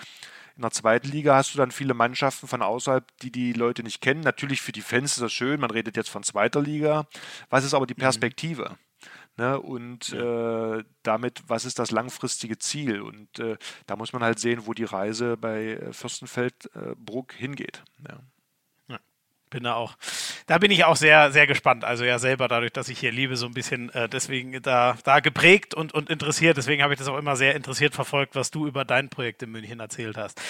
In 0.57 0.63
der 0.63 0.71
zweiten 0.71 1.09
Liga 1.09 1.37
hast 1.37 1.55
du 1.55 1.59
dann 1.59 1.71
viele 1.71 1.93
Mannschaften 1.95 2.49
von 2.49 2.63
außerhalb, 2.63 3.07
die 3.19 3.31
die 3.31 3.53
Leute 3.53 3.83
nicht 3.83 4.01
kennen. 4.01 4.21
Natürlich 4.21 4.63
für 4.63 4.73
die 4.73 4.81
Fans 4.81 5.13
ist 5.13 5.21
das 5.21 5.33
schön, 5.33 5.61
man 5.61 5.71
redet 5.71 5.97
jetzt 5.97 6.09
von 6.09 6.23
zweiter 6.23 6.63
Liga. 6.63 7.07
Was 7.51 7.65
ist 7.65 7.75
aber 7.75 7.87
die 7.87 7.95
mhm. 7.95 8.01
Perspektive? 8.01 8.71
Mhm. 8.71 8.77
Ne, 9.39 9.61
und 9.61 10.09
ja. 10.13 10.79
äh, 10.79 10.85
damit, 11.03 11.43
was 11.47 11.67
ist 11.67 11.79
das 11.79 11.91
langfristige 11.91 12.57
Ziel? 12.57 13.03
Und 13.03 13.39
äh, 13.39 13.59
da 13.87 13.95
muss 13.95 14.15
man 14.15 14.23
halt 14.23 14.39
sehen, 14.39 14.63
wo 14.65 14.73
die 14.73 14.85
Reise 14.85 15.37
bei 15.37 15.75
äh, 15.75 15.93
Fürstenfeldbruck 15.93 17.35
hingeht. 17.35 17.85
Ja 18.09 18.19
bin 19.51 19.65
da 19.65 19.75
auch, 19.75 19.97
da 20.47 20.59
bin 20.59 20.71
ich 20.71 20.85
auch 20.85 20.97
sehr, 20.97 21.31
sehr 21.33 21.47
gespannt. 21.47 21.85
Also 21.85 22.05
ja, 22.05 22.19
selber 22.19 22.49
dadurch, 22.49 22.73
dass 22.73 22.89
ich 22.89 22.99
hier 22.99 23.13
liebe, 23.13 23.37
so 23.37 23.47
ein 23.47 23.55
bisschen 23.55 23.91
äh, 23.91 24.09
deswegen 24.09 24.61
da, 24.63 24.97
da 25.05 25.21
geprägt 25.21 25.75
und, 25.75 25.95
und 25.95 26.11
interessiert. 26.11 26.57
Deswegen 26.57 26.83
habe 26.83 26.93
ich 26.93 26.99
das 26.99 27.09
auch 27.09 27.19
immer 27.19 27.37
sehr 27.37 27.55
interessiert 27.55 27.95
verfolgt, 27.95 28.35
was 28.35 28.51
du 28.51 28.67
über 28.67 28.85
dein 28.85 29.09
Projekt 29.09 29.43
in 29.43 29.51
München 29.51 29.81
erzählt 29.81 30.17
hast. 30.17 30.41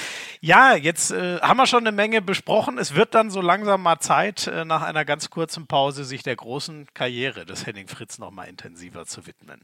Ja, 0.41 0.75
jetzt 0.75 1.11
äh, 1.11 1.41
haben 1.41 1.57
wir 1.59 1.67
schon 1.67 1.87
eine 1.87 1.93
Menge 1.93 2.23
besprochen. 2.23 2.79
Es 2.79 2.95
wird 2.95 3.15
dann 3.15 3.31
so 3.31 3.41
langsam 3.41 3.83
mal 3.83 4.01
Zeit, 4.01 4.47
äh, 4.47 4.65
nach 4.65 4.83
einer 4.83 5.05
ganz 5.05 5.31
kurzen 5.31 5.67
Pause 5.67 6.05
sich 6.05 6.23
der 6.23 6.37
großen 6.37 6.87
Karriere 6.95 7.47
des 7.47 7.67
Henning 7.67 7.89
Fritz 7.89 8.19
noch 8.19 8.31
mal 8.31 8.45
intensiver 8.45 9.07
zu 9.07 9.27
widmen. 9.27 9.63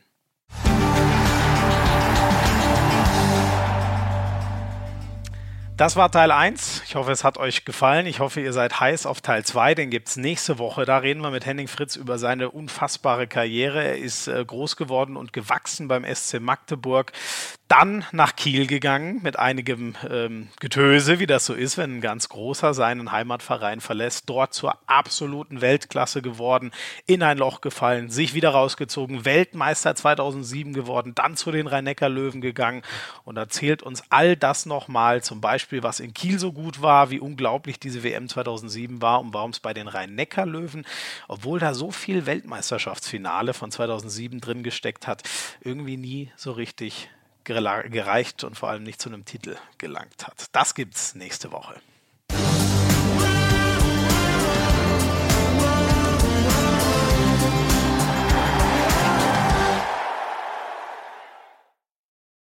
Das 5.76 5.96
war 5.96 6.10
Teil 6.10 6.30
1. 6.30 6.82
Ich 6.84 6.96
hoffe, 6.96 7.10
es 7.12 7.24
hat 7.24 7.38
euch 7.38 7.64
gefallen. 7.64 8.04
Ich 8.04 8.20
hoffe, 8.20 8.42
ihr 8.42 8.52
seid 8.52 8.78
heiß 8.78 9.06
auf 9.06 9.22
Teil 9.22 9.42
2. 9.42 9.74
Den 9.74 9.90
gibt 9.90 10.08
es 10.08 10.16
nächste 10.16 10.58
Woche. 10.58 10.84
Da 10.84 10.98
reden 10.98 11.22
wir 11.22 11.30
mit 11.30 11.46
Henning 11.46 11.66
Fritz 11.66 11.96
über 11.96 12.18
seine 12.18 12.50
unfassbare 12.50 13.26
Karriere. 13.26 13.82
Er 13.82 13.96
ist 13.96 14.28
äh, 14.28 14.44
groß 14.44 14.76
geworden 14.76 15.16
und 15.16 15.32
gewachsen 15.32 15.88
beim 15.88 16.04
SC 16.04 16.40
Magdeburg 16.40 17.12
dann 17.72 18.04
nach 18.12 18.36
Kiel 18.36 18.66
gegangen 18.66 19.20
mit 19.22 19.38
einigem 19.38 19.94
ähm, 20.06 20.48
Getöse, 20.60 21.20
wie 21.20 21.26
das 21.26 21.46
so 21.46 21.54
ist, 21.54 21.78
wenn 21.78 21.96
ein 21.96 22.00
ganz 22.02 22.28
großer 22.28 22.74
seinen 22.74 23.12
Heimatverein 23.12 23.80
verlässt. 23.80 24.28
Dort 24.28 24.52
zur 24.52 24.76
absoluten 24.86 25.62
Weltklasse 25.62 26.20
geworden, 26.20 26.70
in 27.06 27.22
ein 27.22 27.38
Loch 27.38 27.62
gefallen, 27.62 28.10
sich 28.10 28.34
wieder 28.34 28.50
rausgezogen, 28.50 29.24
Weltmeister 29.24 29.94
2007 29.94 30.74
geworden, 30.74 31.14
dann 31.14 31.34
zu 31.34 31.50
den 31.50 31.66
Rhein-Neckar-Löwen 31.66 32.42
gegangen 32.42 32.82
und 33.24 33.38
erzählt 33.38 33.82
uns 33.82 34.02
all 34.10 34.36
das 34.36 34.66
nochmal, 34.66 35.22
zum 35.22 35.40
Beispiel, 35.40 35.82
was 35.82 35.98
in 35.98 36.12
Kiel 36.12 36.38
so 36.38 36.52
gut 36.52 36.82
war, 36.82 37.08
wie 37.08 37.20
unglaublich 37.20 37.80
diese 37.80 38.02
WM 38.02 38.28
2007 38.28 39.00
war 39.00 39.18
und 39.22 39.32
warum 39.32 39.52
es 39.52 39.60
bei 39.60 39.72
den 39.72 39.88
Rhein-Neckar-Löwen, 39.88 40.84
obwohl 41.26 41.58
da 41.58 41.72
so 41.72 41.90
viel 41.90 42.26
Weltmeisterschaftsfinale 42.26 43.54
von 43.54 43.70
2007 43.70 44.42
drin 44.42 44.62
gesteckt 44.62 45.06
hat, 45.06 45.22
irgendwie 45.62 45.96
nie 45.96 46.30
so 46.36 46.52
richtig 46.52 47.08
gereicht 47.44 48.44
und 48.44 48.56
vor 48.56 48.68
allem 48.68 48.82
nicht 48.82 49.00
zu 49.00 49.08
einem 49.08 49.24
Titel 49.24 49.56
gelangt 49.78 50.26
hat. 50.26 50.46
Das 50.52 50.74
gibt's 50.74 51.14
nächste 51.14 51.52
Woche. 51.52 51.80